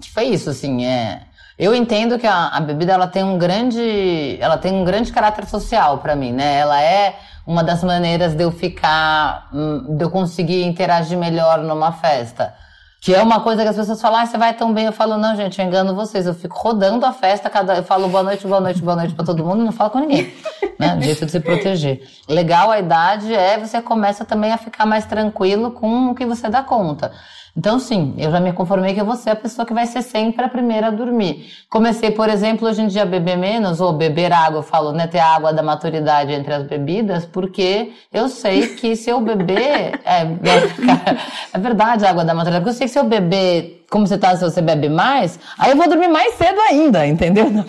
que 0.00 0.10
foi 0.10 0.24
isso, 0.24 0.50
assim, 0.50 0.84
é 0.84 1.22
eu 1.58 1.74
entendo 1.74 2.18
que 2.18 2.26
a, 2.26 2.48
a, 2.48 2.60
bebida 2.60 2.92
ela 2.92 3.06
tem 3.06 3.22
um 3.22 3.38
grande, 3.38 4.36
ela 4.40 4.56
tem 4.56 4.72
um 4.72 4.84
grande 4.84 5.12
caráter 5.12 5.46
social 5.46 5.98
para 5.98 6.16
mim, 6.16 6.32
né? 6.32 6.58
Ela 6.58 6.82
é 6.82 7.16
uma 7.46 7.62
das 7.62 7.84
maneiras 7.84 8.34
de 8.34 8.42
eu 8.42 8.50
ficar, 8.50 9.48
hum, 9.52 9.96
de 9.96 10.04
eu 10.04 10.10
conseguir 10.10 10.64
interagir 10.64 11.16
melhor 11.18 11.58
numa 11.58 11.92
festa. 11.92 12.54
Que 13.02 13.12
é 13.12 13.20
uma 13.20 13.40
coisa 13.40 13.64
que 13.64 13.68
as 13.68 13.74
pessoas 13.74 14.00
falam, 14.00 14.20
ah, 14.20 14.26
você 14.26 14.38
vai 14.38 14.54
tão 14.54 14.72
bem. 14.72 14.86
Eu 14.86 14.92
falo, 14.92 15.18
não, 15.18 15.34
gente, 15.34 15.60
eu 15.60 15.66
engano 15.66 15.92
vocês. 15.92 16.24
Eu 16.24 16.34
fico 16.34 16.56
rodando 16.56 17.04
a 17.04 17.12
festa, 17.12 17.50
cada, 17.50 17.74
eu 17.74 17.82
falo 17.82 18.08
boa 18.08 18.22
noite, 18.22 18.46
boa 18.46 18.60
noite, 18.60 18.80
boa 18.80 18.94
noite 18.94 19.12
para 19.12 19.24
todo 19.24 19.44
mundo 19.44 19.62
e 19.62 19.64
não 19.64 19.72
falo 19.72 19.90
com 19.90 19.98
ninguém. 19.98 20.32
né? 20.78 21.00
jeito 21.02 21.26
de 21.26 21.32
se 21.32 21.40
proteger. 21.40 22.08
Legal 22.28 22.70
a 22.70 22.78
idade 22.78 23.34
é 23.34 23.58
você 23.58 23.82
começa 23.82 24.24
também 24.24 24.52
a 24.52 24.56
ficar 24.56 24.86
mais 24.86 25.04
tranquilo 25.04 25.72
com 25.72 26.10
o 26.10 26.14
que 26.14 26.24
você 26.24 26.48
dá 26.48 26.62
conta. 26.62 27.10
Então, 27.54 27.78
sim, 27.78 28.14
eu 28.16 28.30
já 28.30 28.40
me 28.40 28.50
conformei 28.54 28.94
que 28.94 29.00
eu 29.00 29.04
vou 29.04 29.14
ser 29.14 29.28
a 29.30 29.36
pessoa 29.36 29.66
que 29.66 29.74
vai 29.74 29.86
ser 29.86 30.00
sempre 30.00 30.42
a 30.42 30.48
primeira 30.48 30.86
a 30.86 30.90
dormir. 30.90 31.52
Comecei, 31.68 32.10
por 32.10 32.30
exemplo, 32.30 32.66
hoje 32.66 32.80
em 32.80 32.86
dia 32.86 33.02
a 33.02 33.06
beber 33.06 33.36
menos, 33.36 33.78
ou 33.78 33.92
beber 33.92 34.32
água, 34.32 34.60
eu 34.60 34.62
falo, 34.62 34.90
né, 34.90 35.06
ter 35.06 35.18
água 35.18 35.52
da 35.52 35.62
maturidade 35.62 36.32
entre 36.32 36.54
as 36.54 36.62
bebidas, 36.66 37.26
porque 37.26 37.92
eu 38.10 38.30
sei 38.30 38.68
que 38.68 38.96
se 38.96 39.10
eu 39.10 39.20
beber, 39.20 40.00
é, 40.02 40.22
é, 40.24 41.52
é 41.52 41.58
verdade 41.58 42.06
água 42.06 42.24
da 42.24 42.32
maturidade, 42.32 42.64
porque 42.64 42.74
eu 42.74 42.78
sei 42.78 42.86
que 42.86 42.92
se 42.92 42.98
eu 42.98 43.04
beber 43.04 43.84
como 43.90 44.06
você 44.06 44.16
tá, 44.16 44.34
se 44.34 44.42
você 44.42 44.62
bebe 44.62 44.88
mais, 44.88 45.38
aí 45.58 45.72
eu 45.72 45.76
vou 45.76 45.86
dormir 45.86 46.08
mais 46.08 46.32
cedo 46.36 46.58
ainda, 46.70 47.06
entendeu? 47.06 47.46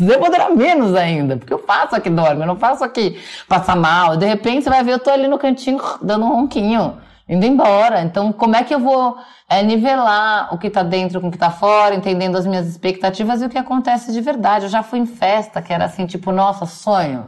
Eu 0.00 0.18
vou 0.18 0.30
durar 0.30 0.50
menos 0.56 0.94
ainda, 0.94 1.36
porque 1.36 1.52
eu 1.52 1.58
faço 1.58 1.94
aqui 1.94 2.08
dorme, 2.08 2.40
eu 2.40 2.46
não 2.46 2.56
faço 2.56 2.82
aqui 2.82 3.20
passar 3.46 3.76
mal. 3.76 4.16
De 4.16 4.24
repente 4.24 4.64
você 4.64 4.70
vai 4.70 4.82
ver, 4.82 4.92
eu 4.92 4.98
tô 4.98 5.10
ali 5.10 5.28
no 5.28 5.36
cantinho 5.36 5.78
dando 6.00 6.24
um 6.24 6.28
ronquinho 6.36 6.96
indo 7.30 7.46
embora. 7.46 8.02
Então, 8.02 8.32
como 8.32 8.56
é 8.56 8.64
que 8.64 8.74
eu 8.74 8.80
vou 8.80 9.16
é, 9.48 9.62
nivelar 9.62 10.52
o 10.52 10.58
que 10.58 10.66
está 10.66 10.82
dentro 10.82 11.20
com 11.20 11.28
o 11.28 11.30
que 11.30 11.36
está 11.36 11.50
fora, 11.50 11.94
entendendo 11.94 12.36
as 12.36 12.44
minhas 12.44 12.66
expectativas 12.66 13.40
e 13.40 13.46
o 13.46 13.48
que 13.48 13.56
acontece 13.56 14.12
de 14.12 14.20
verdade? 14.20 14.64
Eu 14.64 14.68
já 14.68 14.82
fui 14.82 14.98
em 14.98 15.06
festa 15.06 15.62
que 15.62 15.72
era 15.72 15.84
assim, 15.84 16.06
tipo, 16.06 16.32
nossa, 16.32 16.66
sonho. 16.66 17.26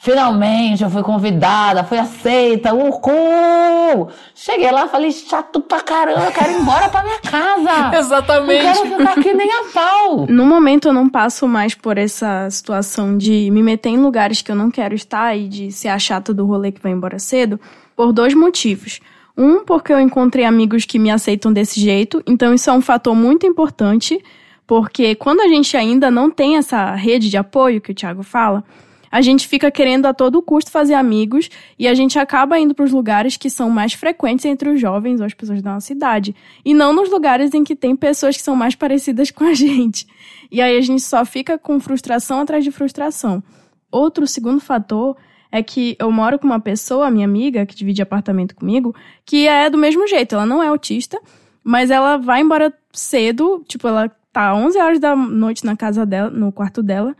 Finalmente 0.00 0.82
eu 0.82 0.88
fui 0.88 1.02
convidada, 1.02 1.84
fui 1.84 1.98
aceita, 1.98 2.72
uhul! 2.72 4.08
Cheguei 4.34 4.70
lá, 4.70 4.88
falei, 4.88 5.12
chato 5.12 5.60
pra 5.60 5.80
caramba, 5.80 6.24
eu 6.24 6.32
quero 6.32 6.50
ir 6.50 6.60
embora 6.60 6.88
pra 6.88 7.02
minha 7.02 7.20
casa. 7.20 7.92
Exatamente. 7.98 8.64
Não 8.64 8.74
quero 8.74 8.96
ficar 8.96 9.12
aqui 9.20 9.34
nem 9.34 9.50
a 9.52 9.64
pau. 9.72 10.26
No 10.28 10.46
momento 10.46 10.88
eu 10.88 10.94
não 10.94 11.10
passo 11.10 11.46
mais 11.46 11.74
por 11.74 11.98
essa 11.98 12.48
situação 12.50 13.18
de 13.18 13.50
me 13.50 13.62
meter 13.62 13.90
em 13.90 13.98
lugares 13.98 14.40
que 14.40 14.50
eu 14.50 14.56
não 14.56 14.70
quero 14.70 14.94
estar 14.94 15.36
e 15.36 15.46
de 15.46 15.70
ser 15.70 15.88
a 15.88 15.98
chata 15.98 16.32
do 16.32 16.46
rolê 16.46 16.72
que 16.72 16.82
vai 16.82 16.92
embora 16.92 17.18
cedo, 17.18 17.60
por 17.94 18.12
dois 18.12 18.32
motivos. 18.34 18.98
Um, 19.36 19.64
porque 19.64 19.92
eu 19.92 20.00
encontrei 20.00 20.44
amigos 20.44 20.84
que 20.84 20.98
me 20.98 21.10
aceitam 21.10 21.52
desse 21.52 21.80
jeito, 21.80 22.22
então 22.26 22.52
isso 22.52 22.68
é 22.68 22.72
um 22.72 22.82
fator 22.82 23.14
muito 23.14 23.46
importante, 23.46 24.22
porque 24.66 25.14
quando 25.14 25.40
a 25.40 25.48
gente 25.48 25.76
ainda 25.76 26.10
não 26.10 26.30
tem 26.30 26.56
essa 26.56 26.94
rede 26.94 27.30
de 27.30 27.36
apoio 27.36 27.80
que 27.80 27.92
o 27.92 27.94
Thiago 27.94 28.22
fala, 28.22 28.62
a 29.10 29.20
gente 29.20 29.46
fica 29.46 29.70
querendo 29.70 30.06
a 30.06 30.14
todo 30.14 30.40
custo 30.40 30.70
fazer 30.70 30.94
amigos 30.94 31.50
e 31.78 31.86
a 31.86 31.94
gente 31.94 32.18
acaba 32.18 32.58
indo 32.58 32.74
para 32.74 32.86
os 32.86 32.92
lugares 32.92 33.36
que 33.36 33.50
são 33.50 33.68
mais 33.68 33.92
frequentes 33.92 34.46
entre 34.46 34.70
os 34.70 34.80
jovens 34.80 35.20
ou 35.20 35.26
as 35.26 35.34
pessoas 35.34 35.60
da 35.60 35.74
nossa 35.74 35.92
idade, 35.92 36.34
e 36.64 36.72
não 36.72 36.94
nos 36.94 37.10
lugares 37.10 37.52
em 37.52 37.62
que 37.62 37.76
tem 37.76 37.94
pessoas 37.94 38.36
que 38.36 38.42
são 38.42 38.56
mais 38.56 38.74
parecidas 38.74 39.30
com 39.30 39.44
a 39.44 39.52
gente. 39.54 40.06
E 40.50 40.60
aí 40.60 40.76
a 40.76 40.80
gente 40.80 41.02
só 41.02 41.24
fica 41.24 41.58
com 41.58 41.78
frustração 41.78 42.40
atrás 42.40 42.64
de 42.64 42.70
frustração. 42.70 43.42
Outro 43.90 44.26
segundo 44.26 44.60
fator 44.60 45.16
é 45.52 45.62
que 45.62 45.94
eu 45.98 46.10
moro 46.10 46.38
com 46.38 46.46
uma 46.46 46.58
pessoa, 46.58 47.10
minha 47.10 47.26
amiga, 47.26 47.66
que 47.66 47.76
divide 47.76 48.00
apartamento 48.00 48.56
comigo, 48.56 48.94
que 49.24 49.46
é 49.46 49.68
do 49.68 49.76
mesmo 49.76 50.08
jeito. 50.08 50.34
Ela 50.34 50.46
não 50.46 50.62
é 50.62 50.68
autista, 50.68 51.20
mas 51.62 51.90
ela 51.90 52.16
vai 52.16 52.40
embora 52.40 52.72
cedo, 52.90 53.62
tipo, 53.68 53.86
ela 53.86 54.10
tá 54.32 54.54
11 54.54 54.78
horas 54.78 54.98
da 54.98 55.14
noite 55.14 55.64
na 55.66 55.76
casa 55.76 56.06
dela, 56.06 56.30
no 56.30 56.50
quarto 56.50 56.82
dela, 56.82 57.14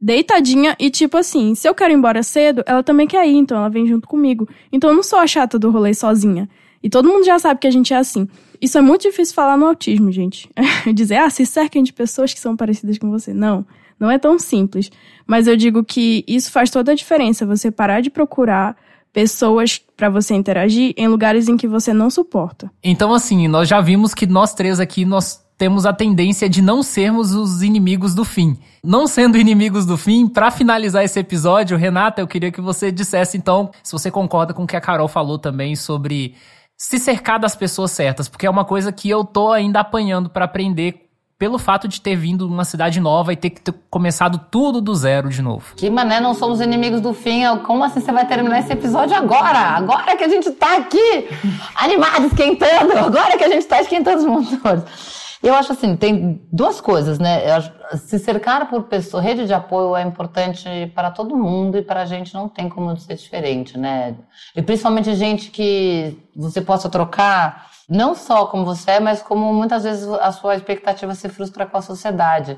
deitadinha 0.00 0.76
e 0.78 0.88
tipo 0.88 1.16
assim, 1.16 1.54
se 1.54 1.68
eu 1.68 1.74
quero 1.74 1.92
ir 1.92 1.96
embora 1.96 2.22
cedo, 2.22 2.62
ela 2.64 2.82
também 2.82 3.08
quer 3.08 3.26
ir, 3.26 3.36
então 3.36 3.58
ela 3.58 3.68
vem 3.68 3.86
junto 3.86 4.06
comigo. 4.06 4.48
Então 4.72 4.90
eu 4.90 4.96
não 4.96 5.02
sou 5.02 5.18
a 5.18 5.26
chata 5.26 5.58
do 5.58 5.70
rolê 5.70 5.92
sozinha. 5.92 6.48
E 6.80 6.88
todo 6.88 7.08
mundo 7.08 7.24
já 7.24 7.38
sabe 7.38 7.58
que 7.60 7.66
a 7.66 7.70
gente 7.70 7.92
é 7.92 7.96
assim. 7.96 8.28
Isso 8.60 8.78
é 8.78 8.80
muito 8.80 9.02
difícil 9.02 9.34
falar 9.34 9.56
no 9.56 9.66
autismo, 9.66 10.12
gente. 10.12 10.48
Dizer, 10.94 11.16
ah, 11.16 11.30
se 11.30 11.44
cerquem 11.44 11.82
de 11.82 11.92
pessoas 11.92 12.32
que 12.32 12.38
são 12.38 12.54
parecidas 12.54 12.98
com 12.98 13.10
você. 13.10 13.32
Não. 13.32 13.66
Não 13.98 14.10
é 14.10 14.18
tão 14.18 14.38
simples. 14.38 14.90
Mas 15.26 15.46
eu 15.46 15.56
digo 15.56 15.84
que 15.84 16.24
isso 16.26 16.50
faz 16.50 16.70
toda 16.70 16.92
a 16.92 16.94
diferença. 16.94 17.46
Você 17.46 17.70
parar 17.70 18.00
de 18.00 18.10
procurar 18.10 18.76
pessoas 19.12 19.80
para 19.96 20.10
você 20.10 20.34
interagir 20.34 20.92
em 20.96 21.06
lugares 21.06 21.48
em 21.48 21.56
que 21.56 21.68
você 21.68 21.92
não 21.92 22.10
suporta. 22.10 22.70
Então, 22.82 23.14
assim, 23.14 23.46
nós 23.46 23.68
já 23.68 23.80
vimos 23.80 24.12
que 24.12 24.26
nós 24.26 24.52
três 24.52 24.80
aqui, 24.80 25.04
nós 25.04 25.44
temos 25.56 25.86
a 25.86 25.92
tendência 25.92 26.48
de 26.48 26.60
não 26.60 26.82
sermos 26.82 27.32
os 27.32 27.62
inimigos 27.62 28.14
do 28.14 28.24
fim. 28.24 28.58
Não 28.82 29.06
sendo 29.06 29.38
inimigos 29.38 29.86
do 29.86 29.96
fim, 29.96 30.26
para 30.26 30.50
finalizar 30.50 31.04
esse 31.04 31.18
episódio, 31.18 31.76
Renata, 31.76 32.20
eu 32.20 32.26
queria 32.26 32.50
que 32.50 32.60
você 32.60 32.90
dissesse 32.90 33.38
então 33.38 33.70
se 33.82 33.92
você 33.92 34.10
concorda 34.10 34.52
com 34.52 34.64
o 34.64 34.66
que 34.66 34.76
a 34.76 34.80
Carol 34.80 35.08
falou 35.08 35.38
também 35.38 35.76
sobre 35.76 36.34
se 36.76 36.98
cercar 36.98 37.38
das 37.38 37.54
pessoas 37.54 37.92
certas, 37.92 38.28
porque 38.28 38.46
é 38.46 38.50
uma 38.50 38.64
coisa 38.64 38.90
que 38.90 39.08
eu 39.08 39.24
tô 39.24 39.52
ainda 39.52 39.80
apanhando 39.80 40.28
para 40.28 40.44
aprender 40.44 41.03
pelo 41.38 41.58
fato 41.58 41.88
de 41.88 42.00
ter 42.00 42.16
vindo 42.16 42.46
uma 42.46 42.64
cidade 42.64 43.00
nova 43.00 43.32
e 43.32 43.36
ter 43.36 43.50
que 43.50 43.60
ter 43.60 43.74
começado 43.90 44.40
tudo 44.50 44.80
do 44.80 44.94
zero 44.94 45.28
de 45.28 45.42
novo. 45.42 45.74
Que 45.76 45.90
mané, 45.90 46.20
não 46.20 46.34
somos 46.34 46.60
inimigos 46.60 47.00
do 47.00 47.12
fim. 47.12 47.42
Como 47.66 47.82
assim 47.82 48.00
você 48.00 48.12
vai 48.12 48.26
terminar 48.26 48.60
esse 48.60 48.72
episódio 48.72 49.16
agora? 49.16 49.58
Agora 49.58 50.16
que 50.16 50.24
a 50.24 50.28
gente 50.28 50.50
tá 50.52 50.76
aqui, 50.76 51.28
animado, 51.74 52.26
esquentando. 52.26 52.96
Agora 52.98 53.36
que 53.36 53.44
a 53.44 53.48
gente 53.48 53.66
tá 53.66 53.80
esquentando 53.80 54.18
os 54.18 54.24
motores. 54.24 54.84
Eu 55.44 55.54
acho 55.54 55.72
assim, 55.72 55.94
tem 55.94 56.40
duas 56.50 56.80
coisas, 56.80 57.18
né? 57.18 57.52
Acho, 57.52 57.70
se 57.98 58.18
cercar 58.18 58.66
por 58.70 58.84
pessoa, 58.84 59.22
rede 59.22 59.44
de 59.46 59.52
apoio 59.52 59.94
é 59.94 60.00
importante 60.00 60.66
para 60.94 61.10
todo 61.10 61.36
mundo 61.36 61.76
e 61.76 61.82
para 61.82 62.00
a 62.00 62.06
gente 62.06 62.32
não 62.32 62.48
tem 62.48 62.66
como 62.66 62.96
ser 62.96 63.14
diferente, 63.16 63.76
né? 63.76 64.16
E 64.56 64.62
principalmente 64.62 65.14
gente 65.14 65.50
que 65.50 66.16
você 66.34 66.62
possa 66.62 66.88
trocar 66.88 67.70
não 67.86 68.14
só 68.14 68.46
como 68.46 68.64
você 68.64 68.92
é, 68.92 69.00
mas 69.00 69.20
como 69.20 69.52
muitas 69.52 69.84
vezes 69.84 70.08
a 70.08 70.32
sua 70.32 70.56
expectativa 70.56 71.14
se 71.14 71.28
frustra 71.28 71.66
com 71.66 71.76
a 71.76 71.82
sociedade. 71.82 72.56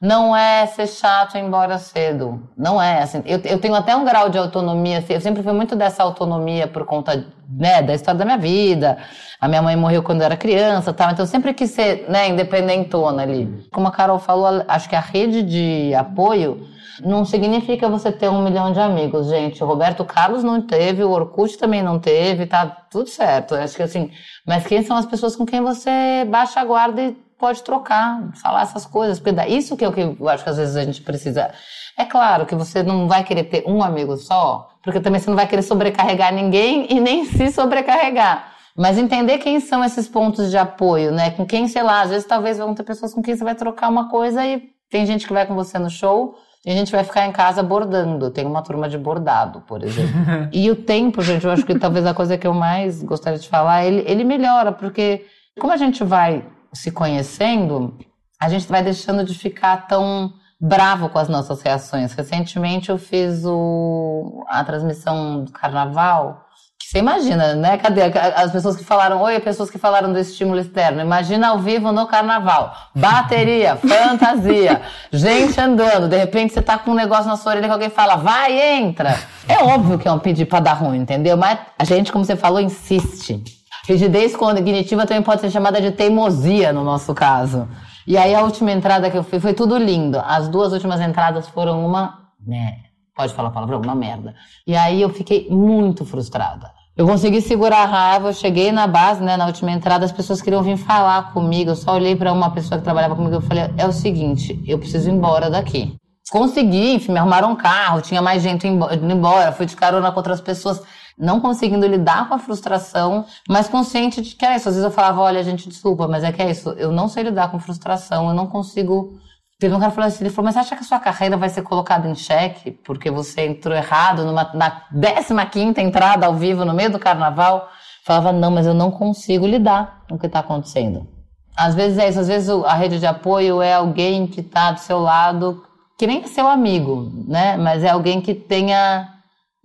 Não 0.00 0.36
é 0.36 0.64
ser 0.66 0.86
chato 0.86 1.36
ir 1.36 1.40
embora 1.40 1.76
cedo. 1.76 2.48
Não 2.56 2.80
é. 2.80 3.02
Assim, 3.02 3.20
eu, 3.26 3.40
eu 3.44 3.60
tenho 3.60 3.74
até 3.74 3.96
um 3.96 4.04
grau 4.04 4.28
de 4.28 4.38
autonomia. 4.38 4.98
Assim, 4.98 5.14
eu 5.14 5.20
sempre 5.20 5.42
fui 5.42 5.52
muito 5.52 5.74
dessa 5.74 6.04
autonomia 6.04 6.68
por 6.68 6.84
conta 6.84 7.26
né, 7.48 7.82
da 7.82 7.94
história 7.94 8.16
da 8.16 8.24
minha 8.24 8.38
vida. 8.38 8.96
A 9.40 9.48
minha 9.48 9.60
mãe 9.60 9.74
morreu 9.74 10.00
quando 10.02 10.20
eu 10.20 10.26
era 10.26 10.36
criança, 10.36 10.92
tal. 10.92 11.10
Então 11.10 11.24
eu 11.24 11.28
sempre 11.28 11.52
quis 11.52 11.70
ser 11.70 12.08
né, 12.08 12.28
independentona 12.28 13.22
ali. 13.22 13.66
Como 13.72 13.88
a 13.88 13.90
Carol 13.90 14.20
falou, 14.20 14.64
acho 14.68 14.88
que 14.88 14.94
a 14.94 15.00
rede 15.00 15.42
de 15.42 15.92
apoio 15.94 16.64
não 17.00 17.24
significa 17.24 17.88
você 17.88 18.12
ter 18.12 18.28
um 18.28 18.42
milhão 18.42 18.72
de 18.72 18.78
amigos, 18.78 19.28
gente. 19.28 19.62
O 19.64 19.66
Roberto 19.66 20.04
Carlos 20.04 20.44
não 20.44 20.60
teve, 20.62 21.02
o 21.02 21.10
Orkut 21.10 21.58
também 21.58 21.82
não 21.82 21.98
teve, 21.98 22.46
tá 22.46 22.66
tudo 22.66 23.08
certo. 23.08 23.56
Acho 23.56 23.76
que 23.76 23.82
assim, 23.82 24.12
mas 24.46 24.64
quem 24.64 24.82
são 24.82 24.96
as 24.96 25.06
pessoas 25.06 25.34
com 25.34 25.44
quem 25.44 25.60
você 25.60 26.24
baixa 26.28 26.60
a 26.60 26.64
guarda 26.64 27.02
e 27.02 27.16
pode 27.38 27.62
trocar, 27.62 28.30
falar 28.42 28.62
essas 28.62 28.84
coisas? 28.84 29.20
Porque 29.20 29.40
isso 29.46 29.76
que 29.76 29.84
é 29.84 29.88
o 29.88 29.92
que 29.92 30.00
eu 30.00 30.28
acho 30.28 30.42
que 30.42 30.50
às 30.50 30.56
vezes 30.56 30.76
a 30.76 30.84
gente 30.84 31.00
precisa. 31.02 31.50
É 31.96 32.04
claro 32.04 32.46
que 32.46 32.54
você 32.54 32.82
não 32.82 33.08
vai 33.08 33.24
querer 33.24 33.44
ter 33.44 33.64
um 33.66 33.82
amigo 33.82 34.16
só, 34.16 34.70
porque 34.82 35.00
também 35.00 35.20
você 35.20 35.30
não 35.30 35.36
vai 35.36 35.46
querer 35.46 35.62
sobrecarregar 35.62 36.32
ninguém 36.32 36.86
e 36.90 37.00
nem 37.00 37.24
se 37.24 37.50
sobrecarregar. 37.50 38.52
Mas 38.76 38.96
entender 38.96 39.38
quem 39.38 39.58
são 39.58 39.84
esses 39.84 40.08
pontos 40.08 40.50
de 40.50 40.56
apoio, 40.56 41.10
né? 41.10 41.30
Com 41.32 41.44
quem, 41.44 41.66
sei 41.66 41.82
lá, 41.82 42.02
às 42.02 42.10
vezes 42.10 42.26
talvez 42.26 42.58
vão 42.58 42.74
ter 42.74 42.84
pessoas 42.84 43.12
com 43.12 43.22
quem 43.22 43.36
você 43.36 43.42
vai 43.42 43.54
trocar 43.54 43.88
uma 43.88 44.08
coisa 44.08 44.46
e 44.46 44.62
tem 44.90 45.04
gente 45.04 45.26
que 45.26 45.32
vai 45.32 45.46
com 45.46 45.54
você 45.54 45.78
no 45.78 45.90
show 45.90 46.36
e 46.64 46.70
a 46.70 46.74
gente 46.74 46.92
vai 46.92 47.02
ficar 47.02 47.26
em 47.26 47.32
casa 47.32 47.62
bordando. 47.62 48.30
Tem 48.30 48.46
uma 48.46 48.62
turma 48.62 48.88
de 48.88 48.96
bordado, 48.96 49.62
por 49.62 49.82
exemplo. 49.82 50.12
e 50.52 50.70
o 50.70 50.76
tempo, 50.76 51.22
gente, 51.22 51.44
eu 51.44 51.50
acho 51.50 51.64
que 51.64 51.78
talvez 51.78 52.06
a 52.06 52.14
coisa 52.14 52.38
que 52.38 52.46
eu 52.46 52.54
mais 52.54 53.02
gostaria 53.02 53.38
de 53.38 53.48
falar, 53.48 53.84
ele, 53.84 54.04
ele 54.06 54.22
melhora, 54.22 54.70
porque 54.70 55.26
como 55.58 55.72
a 55.72 55.76
gente 55.76 56.04
vai 56.04 56.44
se 56.72 56.90
conhecendo, 56.90 57.98
a 58.40 58.48
gente 58.48 58.66
vai 58.68 58.82
deixando 58.82 59.24
de 59.24 59.34
ficar 59.34 59.86
tão 59.86 60.32
bravo 60.60 61.08
com 61.08 61.18
as 61.18 61.28
nossas 61.28 61.62
reações. 61.62 62.12
Recentemente 62.12 62.90
eu 62.90 62.98
fiz 62.98 63.44
o, 63.44 64.44
a 64.48 64.64
transmissão 64.64 65.44
do 65.44 65.52
carnaval 65.52 66.48
você 66.90 67.00
imagina, 67.00 67.54
né? 67.54 67.76
Cadê 67.76 68.00
as 68.34 68.50
pessoas 68.50 68.74
que 68.74 68.82
falaram 68.82 69.20
oi, 69.20 69.36
as 69.36 69.44
pessoas 69.44 69.68
que 69.68 69.76
falaram 69.76 70.10
do 70.10 70.18
estímulo 70.18 70.58
externo? 70.58 71.02
Imagina 71.02 71.48
ao 71.48 71.58
vivo 71.58 71.92
no 71.92 72.06
carnaval. 72.06 72.74
Bateria, 72.94 73.76
fantasia, 73.86 74.80
gente 75.12 75.60
andando. 75.60 76.08
De 76.08 76.16
repente 76.16 76.54
você 76.54 76.62
tá 76.62 76.78
com 76.78 76.92
um 76.92 76.94
negócio 76.94 77.26
na 77.26 77.36
sua 77.36 77.52
orelha 77.52 77.66
que 77.66 77.72
alguém 77.74 77.90
fala, 77.90 78.16
vai, 78.16 78.58
entra. 78.78 79.18
É 79.46 79.62
óbvio 79.62 79.98
que 79.98 80.08
é 80.08 80.12
um 80.12 80.18
pedir 80.18 80.46
pra 80.46 80.60
dar 80.60 80.72
ruim, 80.72 80.96
entendeu? 80.96 81.36
Mas 81.36 81.58
a 81.78 81.84
gente, 81.84 82.10
como 82.10 82.24
você 82.24 82.36
falou, 82.36 82.58
insiste. 82.58 83.57
Rigidez 83.88 84.36
cognitiva 84.36 85.06
também 85.06 85.22
pode 85.22 85.40
ser 85.40 85.50
chamada 85.50 85.80
de 85.80 85.90
teimosia 85.90 86.74
no 86.74 86.84
nosso 86.84 87.14
caso. 87.14 87.66
E 88.06 88.18
aí 88.18 88.34
a 88.34 88.42
última 88.42 88.70
entrada 88.70 89.10
que 89.10 89.16
eu 89.16 89.24
fiz 89.24 89.40
foi 89.40 89.54
tudo 89.54 89.78
lindo. 89.78 90.20
As 90.26 90.46
duas 90.46 90.74
últimas 90.74 91.00
entradas 91.00 91.48
foram 91.48 91.86
uma. 91.86 92.28
Né, 92.46 92.80
pode 93.16 93.32
falar 93.32 93.48
a 93.48 93.52
palavra, 93.52 93.78
uma 93.78 93.94
merda. 93.94 94.34
E 94.66 94.76
aí 94.76 95.00
eu 95.00 95.08
fiquei 95.08 95.48
muito 95.48 96.04
frustrada. 96.04 96.70
Eu 96.94 97.06
consegui 97.06 97.40
segurar 97.40 97.84
a 97.84 97.86
raiva, 97.86 98.28
eu 98.28 98.34
cheguei 98.34 98.70
na 98.70 98.86
base, 98.86 99.22
né, 99.22 99.38
na 99.38 99.46
última 99.46 99.70
entrada, 99.70 100.04
as 100.04 100.12
pessoas 100.12 100.42
queriam 100.42 100.62
vir 100.62 100.76
falar 100.76 101.32
comigo. 101.32 101.70
Eu 101.70 101.76
só 101.76 101.94
olhei 101.94 102.14
para 102.14 102.30
uma 102.30 102.50
pessoa 102.50 102.76
que 102.76 102.84
trabalhava 102.84 103.16
comigo 103.16 103.38
e 103.38 103.40
falei: 103.40 103.70
é 103.78 103.86
o 103.86 103.92
seguinte, 103.92 104.62
eu 104.66 104.78
preciso 104.78 105.08
ir 105.08 105.14
embora 105.14 105.48
daqui. 105.48 105.96
Consegui, 106.30 106.92
enfim, 106.92 107.12
me 107.12 107.18
arrumaram 107.18 107.52
um 107.52 107.56
carro, 107.56 108.02
tinha 108.02 108.20
mais 108.20 108.42
gente 108.42 108.68
indo 108.68 108.86
embora, 109.10 109.50
fui 109.50 109.64
de 109.64 109.74
carona 109.74 110.10
com 110.10 110.18
outras 110.18 110.42
pessoas, 110.42 110.82
não 111.18 111.40
conseguindo 111.40 111.86
lidar 111.86 112.28
com 112.28 112.34
a 112.34 112.38
frustração, 112.38 113.24
mas 113.48 113.68
consciente 113.68 114.22
de 114.22 114.36
que 114.36 114.44
é 114.44 114.56
isso. 114.56 114.68
Às 114.68 114.76
vezes 114.76 114.84
eu 114.84 114.94
falava: 114.94 115.20
olha, 115.20 115.42
gente, 115.42 115.68
desculpa, 115.68 116.06
mas 116.06 116.24
é 116.24 116.32
que 116.32 116.42
é 116.42 116.50
isso, 116.50 116.70
eu 116.70 116.92
não 116.92 117.08
sei 117.08 117.24
lidar 117.24 117.50
com 117.50 117.58
frustração, 117.58 118.28
eu 118.28 118.34
não 118.34 118.46
consigo 118.46 119.18
Teve 119.60 119.74
um 119.74 119.80
cara 119.80 119.90
que 119.90 119.96
falou 119.96 120.06
assim, 120.06 120.22
ele 120.22 120.32
falou, 120.32 120.44
mas 120.44 120.54
você 120.54 120.60
acha 120.60 120.76
que 120.76 120.82
a 120.84 120.86
sua 120.86 121.00
carreira 121.00 121.36
vai 121.36 121.48
ser 121.48 121.62
colocada 121.62 122.08
em 122.08 122.14
xeque 122.14 122.70
porque 122.70 123.10
você 123.10 123.44
entrou 123.44 123.74
errado 123.74 124.24
numa, 124.24 124.48
na 124.54 125.46
15 125.46 125.80
entrada 125.80 126.26
ao 126.26 126.34
vivo 126.34 126.64
no 126.64 126.72
meio 126.72 126.92
do 126.92 126.98
carnaval? 126.98 127.68
Falava, 128.04 128.32
não, 128.32 128.52
mas 128.52 128.68
eu 128.68 128.74
não 128.74 128.92
consigo 128.92 129.48
lidar 129.48 130.04
com 130.08 130.14
o 130.14 130.18
que 130.18 130.26
está 130.26 130.38
acontecendo. 130.38 131.08
Às 131.56 131.74
vezes 131.74 131.98
é 131.98 132.08
isso, 132.08 132.20
às 132.20 132.28
vezes 132.28 132.48
a 132.48 132.74
rede 132.74 133.00
de 133.00 133.06
apoio 133.06 133.60
é 133.60 133.74
alguém 133.74 134.28
que 134.28 134.42
está 134.42 134.70
do 134.70 134.78
seu 134.78 135.00
lado, 135.00 135.64
que 135.98 136.06
nem 136.06 136.22
é 136.22 136.26
seu 136.28 136.46
amigo, 136.46 137.10
né? 137.26 137.56
Mas 137.56 137.82
é 137.82 137.90
alguém 137.90 138.20
que 138.20 138.34
tenha 138.34 139.08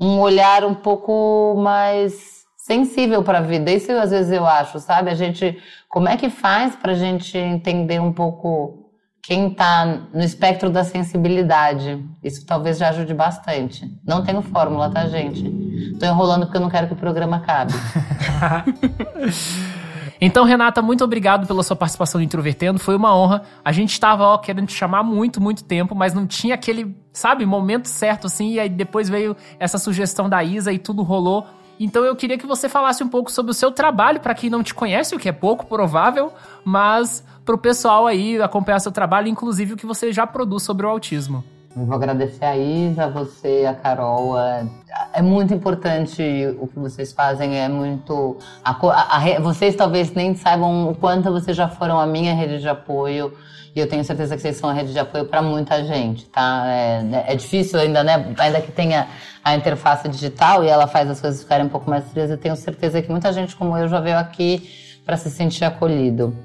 um 0.04 0.20
olhar 0.20 0.66
um 0.66 0.74
pouco 0.74 1.56
mais 1.58 2.44
sensível 2.58 3.24
para 3.24 3.40
a 3.40 3.42
vida. 3.42 3.72
Isso 3.72 3.92
às 3.92 4.12
vezes 4.12 4.32
eu 4.32 4.46
acho, 4.46 4.80
sabe? 4.80 5.10
A 5.10 5.16
gente, 5.16 5.58
como 5.90 6.10
é 6.10 6.18
que 6.18 6.30
faz 6.30 6.76
para 6.76 6.92
a 6.92 6.96
gente 6.96 7.38
entender 7.38 8.00
um 8.00 8.12
pouco 8.12 8.84
quem 9.22 9.48
está 9.48 9.86
no 10.14 10.22
espectro 10.22 10.70
da 10.70 10.84
sensibilidade. 10.84 12.04
Isso 12.22 12.46
talvez 12.46 12.78
já 12.78 12.90
ajude 12.90 13.14
bastante. 13.14 13.90
Não 14.06 14.22
tenho 14.22 14.42
fórmula, 14.42 14.90
tá, 14.90 15.08
gente? 15.08 15.50
Tô 15.98 16.06
enrolando 16.06 16.46
porque 16.46 16.58
eu 16.58 16.62
não 16.62 16.70
quero 16.70 16.88
que 16.88 16.94
o 16.94 16.98
programa 16.98 17.38
acabe. 17.38 17.74
Então, 20.22 20.46
Renata, 20.46 20.82
muito 20.82 21.04
obrigado 21.04 21.48
pela 21.48 21.64
sua 21.64 21.76
participação 21.76 22.20
no 22.20 22.26
Introvertendo. 22.26 22.80
Foi 22.80 22.96
uma 22.96 23.16
honra. 23.16 23.44
A 23.64 23.72
gente 23.72 23.92
estava 23.92 24.38
querendo 24.40 24.68
te 24.68 24.74
chamar 24.74 25.04
muito, 25.04 25.42
muito 25.42 25.64
tempo, 25.64 25.96
mas 25.96 26.14
não 26.14 26.26
tinha 26.26 26.56
aquele, 26.56 26.96
sabe, 27.12 27.46
momento 27.46 27.88
certo 27.88 28.28
assim. 28.28 28.54
E 28.54 28.60
aí 28.60 28.70
depois 28.70 29.10
veio 29.10 29.36
essa 29.60 29.78
sugestão 29.78 30.30
da 30.30 30.44
Isa 30.44 30.72
e 30.72 30.80
tudo 30.80 31.04
rolou. 31.04 31.46
Então 31.80 32.04
eu 32.06 32.16
queria 32.16 32.38
que 32.38 32.46
você 32.46 32.70
falasse 32.70 33.04
um 33.04 33.10
pouco 33.10 33.32
sobre 33.32 33.52
o 33.52 33.54
seu 33.54 33.72
trabalho, 33.72 34.20
para 34.20 34.34
quem 34.34 34.50
não 34.50 34.64
te 34.64 34.74
conhece, 34.74 35.16
o 35.16 35.20
que 35.20 35.28
é 35.28 35.32
pouco 35.32 35.66
provável, 35.66 36.32
mas 36.64 37.26
para 37.44 37.56
o 37.56 37.58
pessoal 37.58 38.08
aí 38.08 38.42
acompanhar 38.42 38.80
seu 38.80 38.92
trabalho, 38.92 39.28
inclusive 39.28 39.74
o 39.74 39.78
que 39.78 39.86
você 39.86 40.14
já 40.14 40.26
produz 40.26 40.64
sobre 40.64 40.86
o 40.86 40.90
autismo. 40.90 41.44
Eu 41.76 41.86
vou 41.86 41.96
agradecer 41.96 42.46
a 42.46 42.56
Isa, 42.56 43.06
a 43.06 43.08
você, 43.10 43.66
a 43.68 43.74
Carol. 43.74 44.38
É, 44.40 44.68
é 45.14 45.22
muito 45.24 45.56
importante 45.56 46.22
o 46.60 46.68
que 46.68 46.78
vocês 46.78 47.12
fazem, 47.12 47.60
é 47.60 47.68
muito. 47.68 48.38
A, 48.64 48.72
a, 48.72 49.18
a, 49.18 49.40
vocês 49.40 49.76
talvez 49.76 50.14
nem 50.14 50.36
saibam 50.36 50.92
o 50.92 50.96
quanto 50.96 51.32
vocês 51.32 51.58
já 51.58 51.68
foram 51.68 52.00
a 52.00 52.06
minha 52.06 52.36
rede 52.36 52.60
de 52.60 52.70
apoio. 52.70 53.34
E 53.76 53.80
eu 53.80 53.90
tenho 53.90 54.04
certeza 54.04 54.36
que 54.36 54.42
vocês 54.44 54.56
são 54.58 54.70
a 54.70 54.74
rede 54.74 54.94
de 54.94 55.00
apoio 55.00 55.26
para 55.26 55.42
muita 55.42 55.84
gente, 55.84 56.26
tá? 56.26 56.64
É, 56.68 57.24
é, 57.30 57.36
difícil 57.36 57.80
ainda, 57.80 58.04
né? 58.04 58.34
Ainda 58.38 58.62
que 58.62 58.72
tenha 58.72 59.08
a 59.44 59.56
interface 59.56 60.08
digital 60.08 60.64
e 60.64 60.68
ela 60.68 60.86
faz 60.86 61.10
as 61.10 61.20
coisas 61.20 61.42
ficarem 61.42 61.66
um 61.66 61.70
pouco 61.70 61.90
mais 61.90 62.06
frias, 62.12 62.30
eu 62.30 62.38
tenho 62.38 62.56
certeza 62.56 63.02
que 63.02 63.10
muita 63.10 63.34
gente 63.34 63.56
como 63.56 63.76
eu 63.76 63.88
já 63.88 64.00
veio 64.00 64.18
aqui 64.18 65.02
para 65.04 65.18
se 65.18 65.32
sentir 65.32 65.66
acolhido. 65.66 66.38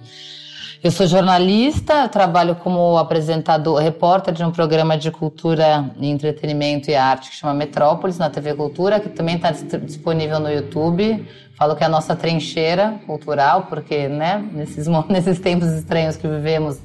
Eu 0.81 0.93
sou 0.93 1.09
jornalista, 1.09 2.09
trabalho 2.09 2.55
como 2.55 2.97
apresentador, 2.99 3.81
repórter 3.81 4.33
de 4.33 4.45
um 4.45 4.53
programa 4.53 4.97
de 4.97 5.11
cultura, 5.11 5.91
entretenimento 6.01 6.89
e 6.89 6.95
arte 6.95 7.31
que 7.31 7.35
chama 7.35 7.53
Metrópolis, 7.53 8.17
na 8.17 8.31
TV 8.31 8.55
Cultura, 8.55 9.01
que 9.01 9.09
também 9.09 9.35
está 9.35 9.51
disponível 9.51 10.39
no 10.39 10.49
YouTube. 10.49 11.27
Falo 11.57 11.75
que 11.75 11.83
é 11.83 11.87
a 11.87 11.89
nossa 11.89 12.15
trincheira 12.15 13.01
cultural, 13.07 13.67
porque, 13.69 14.07
né, 14.07 14.49
nesses, 14.53 14.87
nesses 15.11 15.41
tempos 15.41 15.67
estranhos 15.73 16.17
que 16.17 16.29
vivemos, 16.29 16.79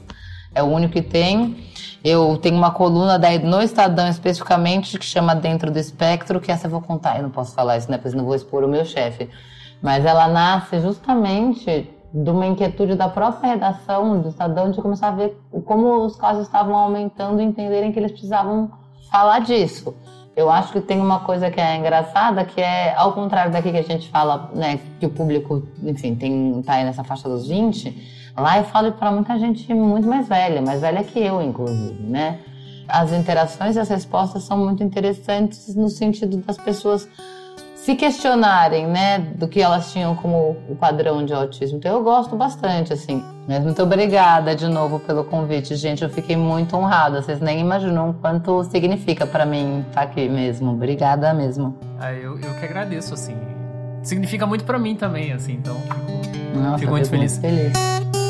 é 0.55 0.63
o 0.63 0.65
único 0.65 0.93
que 0.93 1.01
tem. 1.03 1.55
Eu 2.03 2.35
tenho 2.37 2.57
uma 2.57 2.71
coluna 2.71 3.19
daí 3.19 3.37
no 3.37 3.61
Estadão 3.61 4.07
especificamente 4.07 4.97
que 4.97 5.05
chama 5.05 5.35
Dentro 5.35 5.69
do 5.69 5.77
Espectro, 5.77 6.41
que 6.41 6.51
essa 6.51 6.65
eu 6.65 6.71
vou 6.71 6.81
contar, 6.81 7.17
eu 7.17 7.23
não 7.23 7.29
posso 7.29 7.53
falar 7.53 7.77
isso, 7.77 7.91
né, 7.91 7.99
pois 8.01 8.15
não 8.15 8.25
vou 8.25 8.33
expor 8.33 8.63
o 8.63 8.67
meu 8.67 8.85
chefe. 8.85 9.29
Mas 9.83 10.03
ela 10.03 10.27
nasce 10.27 10.79
justamente 10.79 11.92
de 12.13 12.29
uma 12.29 12.45
inquietude 12.45 12.95
da 12.95 13.09
própria 13.09 13.53
redação 13.53 14.21
do 14.21 14.29
Estadão 14.29 14.69
de 14.69 14.79
começar 14.79 15.07
a 15.07 15.11
ver 15.11 15.35
como 15.65 16.05
os 16.05 16.15
casos 16.15 16.45
estavam 16.45 16.75
aumentando 16.75 17.41
e 17.41 17.43
entenderem 17.43 17.91
que 17.91 17.99
eles 17.99 18.11
precisavam 18.11 18.69
falar 19.09 19.39
disso. 19.39 19.95
Eu 20.35 20.49
acho 20.49 20.71
que 20.71 20.81
tem 20.81 20.99
uma 20.99 21.21
coisa 21.21 21.49
que 21.49 21.59
é 21.59 21.75
engraçada, 21.75 22.45
que 22.45 22.61
é, 22.61 22.95
ao 22.95 23.13
contrário 23.13 23.51
daqui 23.51 23.71
que 23.71 23.77
a 23.77 23.83
gente 23.83 24.09
fala, 24.09 24.51
né, 24.53 24.79
que 24.99 25.05
o 25.05 25.09
público, 25.09 25.63
enfim, 25.83 26.15
tem, 26.15 26.61
tá 26.63 26.73
aí 26.73 26.83
nessa 26.83 27.03
faixa 27.03 27.27
dos 27.27 27.47
20, 27.47 28.31
lá 28.37 28.57
eu 28.57 28.63
falo 28.63 28.91
para 28.91 29.11
muita 29.11 29.37
gente 29.39 29.71
muito 29.73 30.07
mais 30.07 30.27
velha, 30.27 30.61
mais 30.61 30.81
velha 30.81 31.03
que 31.03 31.19
eu, 31.19 31.41
inclusive, 31.41 32.01
né? 32.03 32.39
As 32.87 33.11
interações 33.11 33.75
e 33.75 33.79
as 33.79 33.89
respostas 33.89 34.43
são 34.43 34.57
muito 34.57 34.83
interessantes 34.83 35.75
no 35.75 35.87
sentido 35.87 36.37
das 36.37 36.57
pessoas 36.57 37.07
se 37.83 37.95
questionarem, 37.95 38.87
né, 38.87 39.19
do 39.35 39.45
que 39.45 39.61
elas 39.61 39.91
tinham 39.91 40.15
como 40.15 40.55
o 40.69 40.75
padrão 40.75 41.25
de 41.25 41.33
autismo. 41.33 41.77
Então 41.77 41.91
eu 41.93 42.01
gosto 42.01 42.33
bastante, 42.33 42.93
assim. 42.93 43.21
Mas 43.45 43.61
muito 43.61 43.83
obrigada 43.83 44.55
de 44.55 44.67
novo 44.67 44.99
pelo 45.01 45.25
convite, 45.25 45.75
gente. 45.75 46.01
Eu 46.01 46.09
fiquei 46.09 46.37
muito 46.37 46.77
honrada. 46.77 47.21
Vocês 47.21 47.41
nem 47.41 47.59
imaginam 47.59 48.11
o 48.11 48.13
quanto 48.13 48.63
significa 48.63 49.27
para 49.27 49.45
mim 49.45 49.83
estar 49.89 50.03
aqui 50.03 50.29
mesmo. 50.29 50.71
Obrigada 50.71 51.33
mesmo. 51.33 51.77
Ah, 51.99 52.13
eu, 52.13 52.39
eu 52.39 52.53
que 52.53 52.65
agradeço, 52.65 53.13
assim. 53.13 53.35
Significa 54.01 54.47
muito 54.47 54.63
para 54.63 54.79
mim 54.79 54.95
também, 54.95 55.33
assim. 55.33 55.55
Então, 55.55 55.75
fico, 55.75 56.59
Nossa, 56.59 56.77
fico 56.77 56.91
muito 56.91 57.09
feliz. 57.09 57.37
Muito 57.37 57.55
feliz. 57.55 58.22